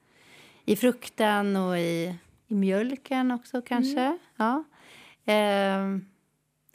i 0.64 0.76
frukten 0.76 1.56
och 1.56 1.78
i, 1.78 2.14
i 2.48 2.54
mjölken 2.54 3.30
också 3.30 3.62
kanske. 3.62 4.18
Ja. 4.36 4.64
Ehm, 5.24 6.06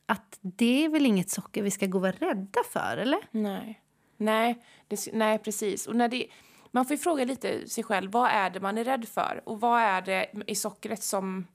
att 0.06 0.40
det 0.42 0.86
är 0.86 0.90
väl 0.90 1.06
inget 1.06 1.30
socker 1.30 1.64
vi 1.64 1.72
ska 1.72 1.86
gå 1.86 1.98
och 1.98 2.02
vara 2.02 2.12
rädda 2.12 2.62
för, 2.74 2.98
eller? 2.98 3.20
Nej. 3.32 3.82
Nej, 4.18 4.66
det, 4.88 5.08
nej 5.14 5.38
precis. 5.40 5.88
Och 5.88 5.96
när 5.96 6.08
det, 6.08 6.28
man 6.72 6.86
får 6.86 6.94
ju 6.94 6.98
fråga 6.98 7.26
lite 7.26 7.70
sig 7.70 7.84
själv, 7.84 8.12
vad 8.12 8.30
är 8.30 8.50
det 8.50 8.60
man 8.60 8.78
är 8.78 8.84
rädd 8.84 9.08
för? 9.08 9.42
Och 9.46 9.62
vad 9.62 9.82
är 9.82 10.02
det 10.02 10.32
i 10.48 10.56
sockret 10.56 11.04
som 11.04 11.48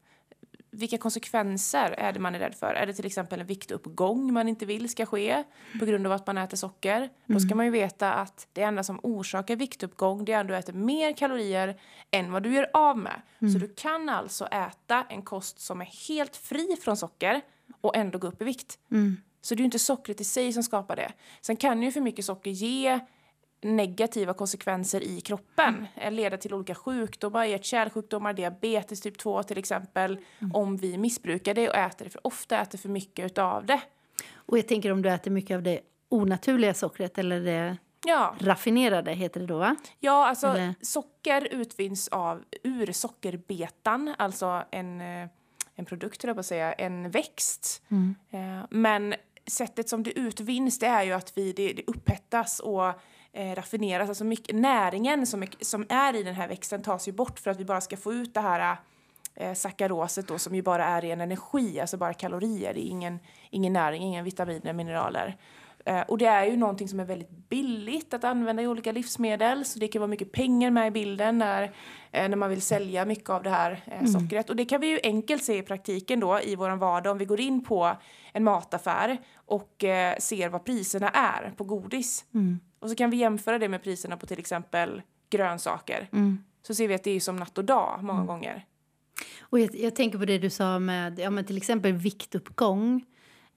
vilka 0.76 0.99
konsekvenser 0.99 1.95
är 1.99 2.12
det 2.12 2.21
man 2.21 2.35
är 2.35 2.38
rädd 2.38 2.54
för? 2.54 2.75
Är 2.75 2.87
det 2.87 2.92
till 2.92 3.06
exempel 3.06 3.40
en 3.40 3.47
viktuppgång 3.47 4.33
man 4.33 4.49
inte 4.49 4.66
vill 4.66 4.88
ska 4.88 5.06
ske 5.06 5.45
på 5.80 5.87
grund 5.87 6.06
av 6.06 6.12
att 6.12 6.26
man 6.26 6.38
äter 6.38 6.56
socker? 6.56 6.97
Mm. 6.97 7.11
Då 7.26 7.40
ska 7.40 7.47
mm. 7.47 7.56
man 7.56 7.66
ju 7.66 7.73
veta 7.73 8.12
att 8.12 8.49
det 8.52 8.62
enda 8.62 8.83
som 8.83 9.00
orsakar 9.02 9.56
viktuppgång 9.56 10.25
det 10.25 10.33
är 10.33 10.40
att 10.40 10.49
du 10.49 10.56
äter 10.56 10.73
mer 10.73 11.12
kalorier 11.12 11.80
än 12.11 12.33
vad 12.33 12.42
du 12.42 12.54
gör 12.54 12.71
av 12.73 12.99
med. 12.99 13.23
Mm. 13.38 13.52
Så 13.52 13.59
du 13.59 13.68
kan 13.68 14.09
alltså 14.09 14.47
äta 14.47 15.06
en 15.09 15.23
kost 15.23 15.61
som 15.61 15.80
är 15.80 16.09
helt 16.09 16.37
fri 16.37 16.76
från 16.83 16.97
socker 16.97 17.40
och 17.80 17.97
ändå 17.97 18.18
gå 18.18 18.26
upp 18.26 18.42
i 18.42 18.45
vikt. 18.45 18.78
Mm. 18.90 19.16
Så 19.40 19.54
det 19.54 19.62
är 19.62 19.64
inte 19.64 19.78
sockret 19.78 20.21
i 20.21 20.25
sig 20.25 20.52
som 20.52 20.62
skapar 20.62 20.97
det. 20.97 21.12
Sen 21.40 21.56
kan 21.56 21.83
ju 21.83 21.92
för 21.92 22.00
mycket 22.00 22.25
socker 22.25 22.50
ge 22.50 23.00
negativa 23.66 24.35
konsekvenser 24.35 25.00
i 25.02 25.20
kroppen. 25.20 25.75
Mm. 25.75 25.87
Eh, 25.94 26.12
leda 26.12 26.37
till 26.37 26.54
olika 26.54 26.75
sjukdomar, 26.75 27.44
hjärt-kärlsjukdomar, 27.44 28.32
diabetes 28.32 29.00
typ 29.00 29.18
2 29.18 29.42
till 29.42 29.58
exempel. 29.58 30.18
Mm. 30.38 30.54
Om 30.54 30.76
vi 30.76 30.99
missbrukar 30.99 31.54
det 31.54 31.68
och 31.68 31.76
äter 31.76 32.04
det 32.04 32.11
för 32.11 32.26
ofta, 32.26 32.61
äter 32.61 32.78
för 32.78 32.88
mycket 32.88 33.38
av 33.38 33.66
det. 33.66 33.80
Och 34.35 34.58
jag 34.58 34.68
tänker 34.68 34.92
om 34.92 35.02
du 35.02 35.11
äter 35.11 35.30
mycket 35.30 35.54
av 35.54 35.62
det 35.62 35.80
onaturliga 36.08 36.75
sockret 36.75 37.18
eller 37.18 37.40
det 37.40 37.76
ja. 38.06 38.35
raffinerade 38.38 39.12
heter 39.12 39.40
det 39.40 39.46
då 39.46 39.58
va? 39.58 39.76
Ja, 40.00 40.26
alltså 40.28 40.46
eller? 40.46 40.75
socker 40.80 41.49
utvinns 41.50 42.08
av 42.08 42.44
ur 42.62 42.92
sockerbetan, 42.92 44.14
alltså 44.18 44.62
en, 44.70 45.00
eh, 45.00 45.28
en 45.75 45.85
produkt, 45.85 46.25
jag 46.25 46.37
på 46.37 46.40
att 46.40 46.46
säga, 46.46 46.73
en 46.73 47.11
växt. 47.11 47.82
Mm. 47.88 48.14
Eh, 48.30 48.66
men 48.70 49.14
sättet 49.46 49.88
som 49.88 50.02
det 50.02 50.18
utvinns 50.18 50.78
det 50.78 50.87
är 50.87 51.02
ju 51.02 51.12
att 51.12 51.38
vi, 51.38 51.52
det, 51.52 51.73
det 51.73 51.82
upphettas 51.87 52.61
och 52.61 52.92
eh, 53.36 53.54
raffineras. 53.54 54.08
Alltså 54.08 54.24
mycket, 54.24 54.56
näringen 54.56 55.26
som 55.26 55.42
är, 55.42 55.48
som 55.60 55.86
är 55.88 56.16
i 56.16 56.22
den 56.22 56.34
här 56.34 56.48
växten 56.48 56.82
tas 56.82 57.08
ju 57.08 57.12
bort 57.12 57.38
för 57.38 57.50
att 57.50 57.60
vi 57.60 57.64
bara 57.64 57.80
ska 57.80 57.96
få 57.96 58.12
ut 58.12 58.34
det 58.34 58.40
här 58.40 58.76
eh, 59.34 59.54
sackaroset 59.54 60.28
då 60.28 60.38
som 60.38 60.54
ju 60.54 60.62
bara 60.62 60.84
är 60.84 61.00
ren 61.00 61.20
energi, 61.20 61.80
alltså 61.80 61.96
bara 61.96 62.14
kalorier. 62.14 62.74
Det 62.74 62.86
är 62.86 62.90
ingen, 62.90 63.18
ingen 63.50 63.72
näring, 63.72 64.02
inga 64.02 64.22
vitaminer, 64.22 64.72
mineraler. 64.72 65.36
Eh, 65.86 66.00
och 66.00 66.18
det 66.18 66.26
är 66.26 66.44
ju 66.44 66.56
någonting 66.56 66.88
som 66.88 67.00
är 67.00 67.04
väldigt 67.04 67.48
billigt 67.48 68.14
att 68.14 68.24
använda 68.24 68.62
i 68.62 68.66
olika 68.66 68.92
livsmedel 68.92 69.64
så 69.64 69.78
det 69.78 69.88
kan 69.88 70.00
vara 70.00 70.08
mycket 70.08 70.32
pengar 70.32 70.70
med 70.70 70.86
i 70.86 70.90
bilden 70.90 71.38
när, 71.38 71.62
eh, 72.12 72.28
när 72.28 72.36
man 72.36 72.50
vill 72.50 72.62
sälja 72.62 73.04
mycket 73.04 73.30
av 73.30 73.42
det 73.42 73.50
här 73.50 73.84
eh, 73.86 73.98
mm. 73.98 74.06
sockret. 74.06 74.32
Mm. 74.32 74.48
Och 74.48 74.56
det 74.56 74.64
kan 74.64 74.80
vi 74.80 74.86
ju 74.86 75.00
enkelt 75.02 75.44
se 75.44 75.58
i 75.58 75.62
praktiken 75.62 76.20
då 76.20 76.40
i 76.40 76.56
vår 76.56 76.76
vardag 76.76 77.10
om 77.10 77.18
vi 77.18 77.24
går 77.24 77.40
in 77.40 77.64
på 77.64 77.96
en 78.32 78.44
mataffär 78.44 79.18
och 79.34 79.84
eh, 79.84 80.16
ser 80.18 80.48
vad 80.48 80.64
priserna 80.64 81.08
är 81.08 81.52
på 81.56 81.64
godis. 81.64 82.24
Mm. 82.34 82.60
Och 82.86 82.90
så 82.90 82.96
kan 82.96 83.10
vi 83.10 83.16
jämföra 83.16 83.58
det 83.58 83.68
med 83.68 83.82
priserna 83.82 84.16
på 84.16 84.26
till 84.26 84.38
exempel 84.38 85.02
grönsaker. 85.30 86.08
Mm. 86.12 86.38
Så 86.62 86.74
ser 86.74 86.88
vi 86.88 86.94
att 86.94 87.04
det 87.04 87.10
är 87.10 87.20
som 87.20 87.36
natt 87.36 87.58
och 87.58 87.64
dag 87.64 87.98
många 88.02 88.18
mm. 88.18 88.26
gånger. 88.26 88.64
Och 89.40 89.60
jag, 89.60 89.74
jag, 89.74 89.96
tänker 89.96 90.18
på 90.18 90.24
det 90.24 90.38
du 90.38 90.50
sa 90.50 90.78
med 90.78 91.18
ja, 91.18 91.30
men 91.30 91.44
till 91.44 91.56
exempel 91.56 91.92
viktuppgång. 91.92 93.04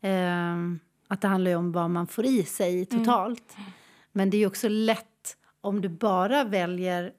Eh, 0.02 0.56
att 1.08 1.22
det 1.22 1.28
handlar 1.28 1.56
om 1.56 1.72
vad 1.72 1.90
man 1.90 2.08
får 2.08 2.26
i 2.26 2.44
sig 2.44 2.74
mm. 2.74 2.86
totalt. 2.86 3.56
Mm. 3.58 3.72
Men 4.12 4.30
det 4.30 4.38
är 4.38 4.48
också 4.48 4.68
lätt 4.70 5.38
om 5.62 5.82
du 5.82 5.90
bara 5.90 6.44
väljer 6.44 7.14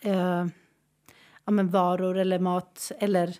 eh, 0.00 0.46
ja, 1.44 1.50
men 1.52 1.68
varor 1.68 2.18
eller 2.18 2.38
mat 2.38 2.92
eller, 2.98 3.36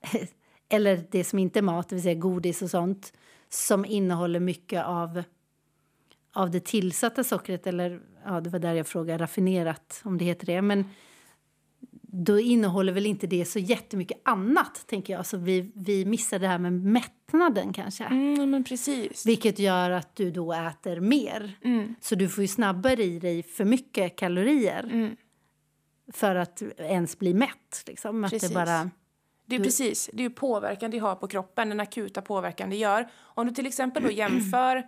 eller 0.68 1.04
det 1.10 1.24
som 1.24 1.38
inte 1.38 1.58
är 1.58 1.62
mat, 1.62 1.88
det 1.88 1.94
vill 1.94 2.02
säga 2.02 2.14
godis 2.14 2.62
och 2.62 2.70
sånt 2.70 3.12
som 3.48 3.84
innehåller 3.84 4.40
mycket 4.40 4.84
av 4.84 5.22
av 6.32 6.50
det 6.50 6.64
tillsatta 6.64 7.24
sockret, 7.24 7.66
eller 7.66 8.00
ja, 8.24 8.40
det 8.40 8.50
var 8.50 8.58
där 8.58 8.74
jag 8.74 8.86
frågade 8.86 9.24
raffinerat 9.24 10.00
om 10.04 10.18
det 10.18 10.24
heter 10.24 10.46
det. 10.46 10.62
Men 10.62 10.84
då 12.14 12.40
innehåller 12.40 12.92
väl 12.92 13.06
inte 13.06 13.26
det 13.26 13.44
så 13.44 13.58
jättemycket 13.58 14.20
annat, 14.24 14.86
tänker 14.86 15.12
jag. 15.12 15.26
Så 15.26 15.36
vi, 15.36 15.72
vi 15.74 16.04
missar 16.04 16.38
det 16.38 16.48
här 16.48 16.58
med 16.58 16.72
mättnaden 16.72 17.72
kanske. 17.72 18.04
Mm, 18.04 18.50
men 18.50 18.64
precis. 18.64 19.26
Vilket 19.26 19.58
gör 19.58 19.90
att 19.90 20.16
du 20.16 20.30
då 20.30 20.52
äter 20.52 21.00
mer. 21.00 21.58
Mm. 21.64 21.94
Så 22.00 22.14
du 22.14 22.28
får 22.28 22.42
ju 22.42 22.48
snabbare 22.48 23.02
i 23.02 23.18
dig 23.18 23.42
för 23.42 23.64
mycket 23.64 24.16
kalorier. 24.16 24.84
Mm. 24.92 25.16
För 26.12 26.34
att 26.34 26.62
ens 26.78 27.18
bli 27.18 27.34
mätt. 27.34 27.84
Liksom. 27.86 28.24
Att 28.24 28.40
det 28.40 28.54
bara... 28.54 28.90
Det 29.46 29.54
är 29.54 29.58
du... 29.58 29.64
precis, 29.64 30.10
det 30.12 30.24
är 30.24 30.30
påverkan 30.30 30.90
det 30.90 30.98
har 30.98 31.14
på 31.14 31.28
kroppen, 31.28 31.68
den 31.68 31.80
akuta 31.80 32.22
påverkan 32.22 32.70
det 32.70 32.76
gör. 32.76 33.08
Om 33.14 33.46
du 33.46 33.52
till 33.52 33.66
exempel 33.66 34.02
då 34.02 34.10
jämför 34.10 34.86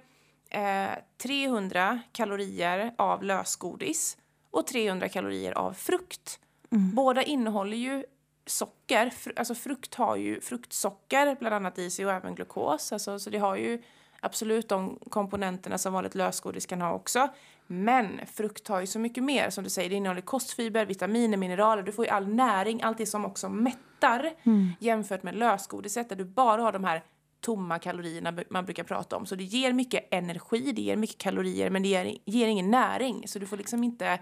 eh, 0.55 0.99
300 1.23 2.01
kalorier 2.13 2.95
av 2.99 3.23
lösgodis 3.23 4.17
och 4.51 4.67
300 4.67 5.09
kalorier 5.09 5.53
av 5.53 5.73
frukt. 5.73 6.41
Mm. 6.71 6.95
Båda 6.95 7.23
innehåller 7.23 7.77
ju 7.77 8.05
socker. 8.47 9.11
Fr 9.11 9.33
alltså 9.37 9.55
frukt 9.55 9.95
har 9.95 10.17
ju 10.17 10.41
fruktsocker 10.41 11.37
bland 11.41 11.55
annat 11.55 11.79
i 11.79 11.91
sig 11.91 12.07
och 12.07 12.13
även 12.13 12.35
glukos. 12.35 12.93
Alltså, 12.93 13.19
så 13.19 13.31
det 13.31 13.39
har 13.39 13.57
ju 13.57 13.83
absolut 14.21 14.69
de 14.69 14.99
komponenterna 15.11 15.79
som 15.79 15.93
vanligt 15.93 16.15
lösgodis 16.15 16.67
kan 16.67 16.81
ha 16.81 16.93
också. 16.93 17.29
Men 17.67 18.21
frukt 18.27 18.69
har 18.69 18.81
ju 18.81 18.87
så 18.87 18.99
mycket 18.99 19.25
mer. 19.25 19.51
Som 19.51 19.65
du 19.65 19.71
säger, 19.71 19.91
det 19.91 19.97
innehåller 19.97 20.21
kostfiber, 20.21 20.87
vitaminer, 20.87 21.37
mineraler. 21.37 21.83
Du 21.83 21.93
får 21.93 22.05
ju 22.05 22.11
all 22.11 22.29
näring, 22.29 22.83
allt 22.83 22.99
det 22.99 23.07
som 23.07 23.25
också 23.25 23.49
mättar 23.49 24.33
mm. 24.43 24.73
jämfört 24.81 25.23
med 25.23 25.35
lösgodiset 25.35 26.09
där 26.09 26.17
du 26.17 26.25
bara 26.25 26.63
har 26.63 26.73
de 26.73 26.85
här 26.85 27.05
tomma 27.45 27.79
kalorierna 27.79 28.35
man 28.51 28.65
brukar 28.65 28.85
prata 28.85 29.17
om. 29.17 29.27
Så 29.27 29.35
det 29.35 29.45
ger 29.45 29.73
mycket 29.73 30.09
energi, 30.11 30.73
det 30.73 30.83
ger 30.83 30.97
mycket 30.97 31.19
kalorier 31.19 31.71
men 31.71 31.83
det 31.83 31.89
ger, 31.89 32.19
ger 32.25 32.47
ingen 32.47 32.71
näring. 32.71 33.29
Så 33.29 33.39
du 33.39 33.47
får 33.47 33.57
liksom 33.57 33.85
inte 33.85 34.19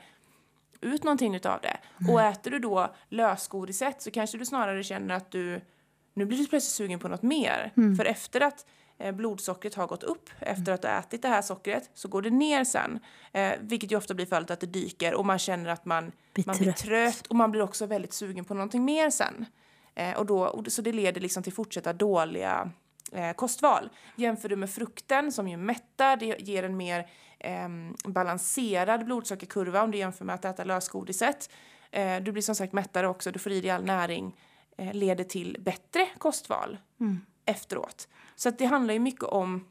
ut 0.81 1.05
någonting 1.05 1.35
utav 1.35 1.61
det. 1.61 1.77
Mm. 2.01 2.15
Och 2.15 2.23
äter 2.23 2.51
du 2.51 2.59
då 2.59 2.95
lösgodiset 3.09 4.03
så 4.03 4.11
kanske 4.11 4.39
du 4.39 4.45
snarare 4.45 4.83
känner 4.83 5.15
att 5.15 5.31
du 5.31 5.61
nu 6.15 6.25
blir 6.25 6.39
du 6.39 6.47
plötsligt 6.47 6.75
sugen 6.75 6.99
på 6.99 7.09
något 7.09 7.23
mer. 7.23 7.73
Mm. 7.77 7.97
För 7.97 8.05
efter 8.05 8.41
att 8.41 8.67
eh, 8.99 9.15
blodsockret 9.15 9.75
har 9.75 9.87
gått 9.87 10.03
upp, 10.03 10.31
efter 10.41 10.73
att 10.73 10.83
du 10.83 10.89
ätit 10.89 11.23
det 11.23 11.29
här 11.29 11.43
sockret, 11.43 11.91
så 11.95 12.09
går 12.09 12.23
det 12.23 12.31
ner 12.31 12.65
sen. 12.65 13.01
Eh, 13.33 13.53
vilket 13.61 13.93
ju 13.93 13.97
ofta 13.97 14.15
blir 14.15 14.27
fallet 14.27 14.51
att 14.51 14.61
det 14.61 14.67
dyker 14.67 15.15
och 15.15 15.27
man 15.27 15.39
känner 15.39 15.71
att 15.71 15.85
man 15.85 16.13
blir, 16.33 16.47
man 16.47 16.57
blir 16.57 16.73
trött. 16.73 17.27
och 17.27 17.37
man 17.37 17.51
blir 17.51 17.63
också 17.63 17.87
väldigt 17.87 18.13
sugen 18.13 18.45
på 18.45 18.55
någonting 18.55 18.85
mer 18.85 19.11
sen. 19.11 19.47
Eh, 19.95 20.17
och 20.17 20.27
då, 20.27 20.45
och, 20.45 20.73
så 20.73 20.83
det 20.83 20.93
leder 20.93 21.21
liksom 21.21 21.43
till 21.43 21.53
fortsatta 21.53 21.93
dåliga 21.93 22.71
eh, 23.13 23.33
kostval. 23.33 23.91
Jämför 24.17 24.49
du 24.49 24.57
med 24.57 24.71
frukten 24.71 25.33
som 25.33 25.49
ju 25.49 25.57
mättar, 25.57 26.17
det 26.17 26.27
ger 26.39 26.63
en 26.63 26.77
mer 26.77 27.07
eh, 27.39 27.69
balanserad 28.05 29.05
blodsockerkurva 29.05 29.83
om 29.83 29.91
du 29.91 29.99
jämför 29.99 30.25
med 30.25 30.35
att 30.35 30.45
äta 30.45 30.65
lösgodiset. 30.65 31.51
Eh, 31.91 32.23
du 32.23 32.33
blir 32.33 32.43
som 32.43 32.55
sagt 32.55 32.73
mättare 32.73 33.09
också, 33.09 33.31
du 33.31 33.39
får 33.39 33.53
i 33.53 33.61
dig 33.61 33.71
all 33.71 33.85
näring, 33.85 34.37
eh, 34.77 34.95
leder 34.95 35.25
till 35.25 35.57
bättre 35.61 36.09
kostval 36.19 36.79
mm. 37.01 37.21
efteråt. 37.45 38.09
Så 38.37 38.49
att 38.49 38.59
det 38.59 38.65
handlar 38.65 38.95
ju 38.95 39.01
mycket 39.01 39.25
om 39.25 39.69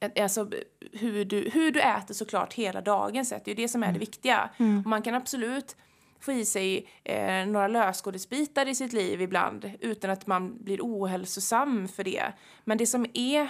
eh, 0.00 0.22
Alltså, 0.22 0.50
hur, 0.92 1.24
du, 1.24 1.50
hur 1.52 1.70
du 1.70 1.80
äter 1.80 2.14
såklart 2.14 2.52
hela 2.54 2.80
dagen 2.80 3.24
sett. 3.24 3.44
Det 3.44 3.50
är 3.50 3.54
det 3.54 3.68
som 3.68 3.82
är 3.82 3.86
det 3.86 3.90
mm. 3.90 4.00
viktiga. 4.00 4.50
Mm. 4.56 4.82
man 4.86 5.02
kan 5.02 5.14
absolut 5.14 5.76
få 6.20 6.32
i 6.32 6.44
sig 6.44 6.88
eh, 7.04 7.46
några 7.46 7.68
lösgodisbitar 7.68 8.68
i 8.68 8.74
sitt 8.74 8.92
liv 8.92 9.20
ibland 9.20 9.70
utan 9.80 10.10
att 10.10 10.26
man 10.26 10.64
blir 10.64 10.80
ohälsosam 10.82 11.88
för 11.88 12.04
det. 12.04 12.32
Men 12.64 12.78
det 12.78 12.86
som 12.86 13.06
är 13.14 13.48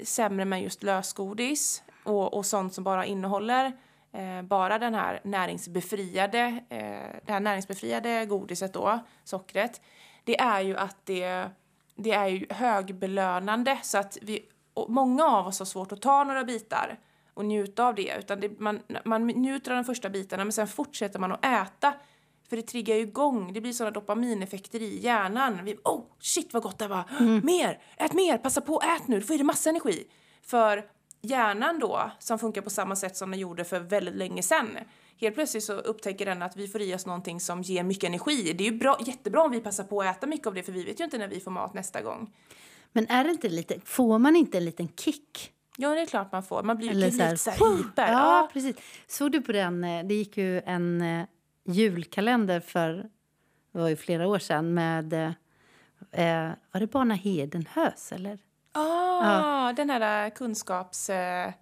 sämre 0.00 0.44
med 0.44 0.62
just 0.62 0.82
lösgodis 0.82 1.82
och, 2.04 2.34
och 2.34 2.46
sånt 2.46 2.74
som 2.74 2.84
bara 2.84 3.06
innehåller 3.06 3.72
eh, 4.12 4.42
bara 4.42 4.78
den 4.78 4.94
här 4.94 5.20
näringsbefriade, 5.24 6.62
eh, 6.68 7.20
det 7.26 7.32
här 7.32 7.40
näringsbefriade 7.40 8.26
godiset 8.26 8.72
då, 8.72 8.98
sockret, 9.24 9.80
det 10.24 10.40
är 10.40 10.60
ju 10.60 10.76
att 10.76 10.96
det, 11.04 11.48
det 11.96 12.12
är 12.12 12.26
ju 12.26 12.46
högbelönande 12.50 13.78
så 13.82 13.98
att 13.98 14.18
vi, 14.22 14.48
många 14.88 15.24
av 15.24 15.46
oss 15.46 15.58
har 15.58 15.66
svårt 15.66 15.92
att 15.92 16.02
ta 16.02 16.24
några 16.24 16.44
bitar 16.44 16.98
och 17.40 17.46
njuta 17.46 17.86
av 17.86 17.94
det. 17.94 18.16
Utan 18.18 18.40
det, 18.40 18.60
man, 18.60 18.80
man 19.04 19.26
njuter 19.26 19.70
av 19.70 19.76
de 19.76 19.84
första 19.84 20.10
bitarna 20.10 20.44
men 20.44 20.52
sen 20.52 20.68
fortsätter 20.68 21.18
man 21.18 21.32
att 21.32 21.44
äta. 21.44 21.94
För 22.48 22.56
det 22.56 22.62
triggar 22.62 22.96
ju 22.96 23.02
igång, 23.02 23.52
det 23.52 23.60
blir 23.60 23.72
sådana 23.72 23.90
dopamineffekter 23.90 24.82
i 24.82 24.98
hjärnan. 24.98 25.64
Vi, 25.64 25.76
oh 25.84 26.04
shit 26.20 26.52
vad 26.52 26.62
gott 26.62 26.78
det 26.78 26.88
var! 26.88 27.04
Mm. 27.20 27.40
Mer! 27.44 27.82
Ät 27.96 28.12
mer! 28.12 28.38
Passa 28.38 28.60
på, 28.60 28.80
ät 28.80 29.08
nu! 29.08 29.20
Du 29.20 29.26
får 29.26 29.34
i 29.34 29.36
dig 29.36 29.44
massa 29.46 29.70
energi. 29.70 30.04
För 30.42 30.84
hjärnan 31.22 31.78
då, 31.78 32.10
som 32.18 32.38
funkar 32.38 32.62
på 32.62 32.70
samma 32.70 32.96
sätt 32.96 33.16
som 33.16 33.30
den 33.30 33.40
gjorde 33.40 33.64
för 33.64 33.80
väldigt 33.80 34.14
länge 34.14 34.42
sedan. 34.42 34.68
Helt 35.20 35.34
plötsligt 35.34 35.64
så 35.64 35.72
upptäcker 35.72 36.26
den 36.26 36.42
att 36.42 36.56
vi 36.56 36.68
får 36.68 36.80
i 36.80 36.94
oss 36.94 37.06
någonting 37.06 37.40
som 37.40 37.62
ger 37.62 37.82
mycket 37.82 38.04
energi. 38.04 38.52
Det 38.52 38.66
är 38.66 38.70
ju 38.70 38.78
bra, 38.78 38.98
jättebra 39.06 39.42
om 39.42 39.50
vi 39.50 39.60
passar 39.60 39.84
på 39.84 40.00
att 40.00 40.16
äta 40.16 40.26
mycket 40.26 40.46
av 40.46 40.54
det 40.54 40.62
för 40.62 40.72
vi 40.72 40.84
vet 40.84 41.00
ju 41.00 41.04
inte 41.04 41.18
när 41.18 41.28
vi 41.28 41.40
får 41.40 41.50
mat 41.50 41.74
nästa 41.74 42.02
gång. 42.02 42.34
Men 42.92 43.06
är 43.06 43.24
det 43.24 43.30
inte 43.30 43.48
lite, 43.48 43.80
får 43.84 44.18
man 44.18 44.36
inte 44.36 44.58
en 44.58 44.64
liten 44.64 44.88
kick 44.88 45.52
Ja, 45.80 45.94
det 45.94 46.00
är 46.00 46.06
klart 46.06 46.32
man 46.32 46.42
får. 46.42 46.62
Man 46.62 46.76
blir 46.76 46.88
ju 46.88 46.94
lite 46.94 47.36
så 47.36 47.50
här, 47.50 47.76
hyper. 47.76 48.12
Ja, 48.12 48.12
ja, 48.12 48.50
precis. 48.52 48.76
Såg 49.06 49.32
du 49.32 49.40
på 49.40 49.52
den? 49.52 49.84
Eh, 49.84 50.04
det 50.04 50.14
gick 50.14 50.36
ju 50.36 50.60
en 50.60 51.02
eh, 51.02 51.26
julkalender 51.64 52.60
för 52.60 52.92
det 53.72 53.78
var 53.78 53.88
ju 53.88 53.96
flera 53.96 54.28
år 54.28 54.38
sedan 54.38 54.74
med... 54.74 55.12
Eh, 55.12 55.32
eh 56.12 56.50
var 56.72 56.80
det 56.80 56.86
Barna 56.86 57.14
Hedenhös, 57.14 58.12
eller? 58.12 58.38
Ah, 58.72 59.66
ja, 59.66 59.72
den 59.76 59.90
här 59.90 60.30
kunskaps... 60.30 61.10
Eh, 61.10 61.52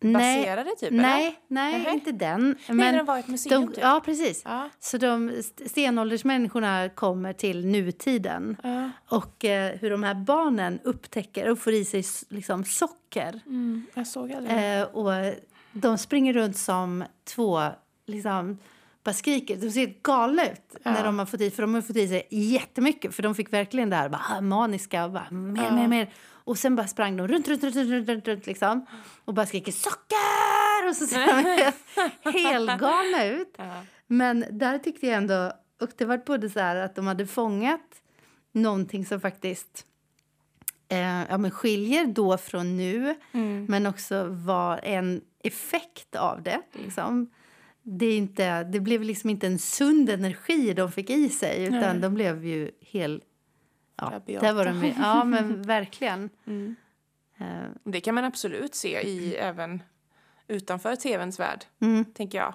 baserade 0.00 0.70
typ? 0.80 0.88
eller? 0.90 1.02
Nej, 1.02 1.38
nej 1.48 1.72
Nähä. 1.78 1.90
inte 1.92 2.12
den. 2.12 2.56
Men, 2.68 2.76
Men 2.76 2.94
det 2.94 3.02
var 3.02 3.18
ett 3.18 3.28
museum 3.28 3.66
de, 3.66 3.72
typ? 3.74 3.82
ja, 3.84 4.02
precis. 4.04 4.42
Ja. 4.44 4.68
Så 4.80 4.98
de 4.98 5.28
st- 5.28 5.68
stenåldersmänniskorna 5.68 6.88
kommer 6.88 7.32
till 7.32 7.66
nutiden. 7.66 8.56
Ja. 8.62 8.90
Och 9.08 9.44
eh, 9.44 9.76
hur 9.80 9.90
de 9.90 10.02
här 10.02 10.14
barnen 10.14 10.80
upptäcker 10.84 11.50
och 11.50 11.58
får 11.58 11.72
i 11.72 11.84
sig 11.84 12.04
liksom, 12.28 12.64
socker. 12.64 13.40
Mm, 13.46 13.86
jag 13.94 14.06
såg 14.06 14.32
aldrig. 14.32 14.78
Eh, 14.80 14.82
och 14.86 15.34
de 15.72 15.98
springer 15.98 16.32
runt 16.32 16.56
som 16.56 17.04
två, 17.24 17.60
liksom, 18.06 18.58
bara 19.04 19.12
skriker. 19.14 19.56
De 19.56 19.70
ser 19.70 19.94
galna 20.02 20.44
ut 20.44 20.76
Ja. 20.84 20.92
när 20.92 21.04
de 21.04 21.18
har 21.18 21.26
fått 21.26 21.40
i, 21.40 21.50
för 21.50 21.62
de 21.62 21.74
har 21.74 21.82
fått 21.82 21.96
i 21.96 22.08
sig 22.08 22.26
jättemycket. 22.30 23.14
För 23.14 23.22
de 23.22 23.34
fick 23.34 23.52
verkligen 23.52 23.90
det 23.90 23.96
här 23.96 24.08
bara, 24.08 24.40
maniska, 24.40 25.08
bara, 25.08 25.30
mer, 25.30 25.70
mer, 25.70 25.88
mer. 25.88 26.10
Och 26.46 26.58
sen 26.58 26.76
bara 26.76 26.86
sprang 26.86 27.16
de 27.16 27.28
runt, 27.28 27.48
runt, 27.48 27.64
runt, 27.64 27.76
runt, 27.76 27.90
runt, 27.90 28.08
runt, 28.08 28.28
runt 28.28 28.46
liksom. 28.46 28.86
Och 29.24 29.34
bara 29.34 29.46
skriker 29.46 29.72
socker! 29.72 30.88
Och 30.88 30.96
så 30.96 31.06
ser 31.06 31.26
de 31.26 31.72
helt 32.38 32.80
galna 32.80 33.24
ut. 33.26 33.54
Ja. 33.58 33.82
Men 34.06 34.44
där 34.50 34.78
tyckte 34.78 35.06
jag 35.06 35.16
ändå, 35.16 35.52
och 35.80 35.90
det 35.96 36.04
var 36.04 36.18
både 36.18 36.50
så 36.50 36.60
här 36.60 36.76
att 36.76 36.94
de 36.94 37.06
hade 37.06 37.26
fångat 37.26 38.02
någonting 38.52 39.06
som 39.06 39.20
faktiskt 39.20 39.86
eh, 40.88 41.22
ja, 41.30 41.38
men 41.38 41.50
skiljer 41.50 42.06
då 42.06 42.38
från 42.38 42.76
nu, 42.76 43.14
Mm. 43.32 43.66
men 43.68 43.86
också 43.86 44.24
var 44.24 44.80
en 44.82 45.20
effekt 45.44 46.16
av 46.16 46.42
det. 46.42 46.60
Liksom. 46.72 47.30
Det, 47.82 48.06
är 48.06 48.16
inte, 48.18 48.64
det 48.64 48.80
blev 48.80 49.02
liksom 49.02 49.30
inte 49.30 49.46
en 49.46 49.58
sund 49.58 50.10
energi 50.10 50.72
de 50.72 50.92
fick 50.92 51.10
i 51.10 51.28
sig, 51.28 51.64
utan 51.64 51.80
Nej. 51.80 51.98
de 51.98 52.14
blev 52.14 52.44
ju 52.44 52.70
helt... 52.80 53.22
Ja, 53.96 54.20
där 54.26 54.52
var 54.52 54.64
de, 54.64 54.94
ja 54.98 55.24
men 55.24 55.62
verkligen. 55.66 56.30
Mm. 56.46 56.76
Eh, 57.38 57.70
Det 57.84 58.00
kan 58.00 58.14
man 58.14 58.24
absolut 58.24 58.74
se 58.74 59.00
i 59.08 59.36
även 59.36 59.82
utanför 60.48 60.96
tvns 60.96 61.40
värld, 61.40 61.64
mm, 61.80 62.04
tänker 62.04 62.38
jag. 62.38 62.54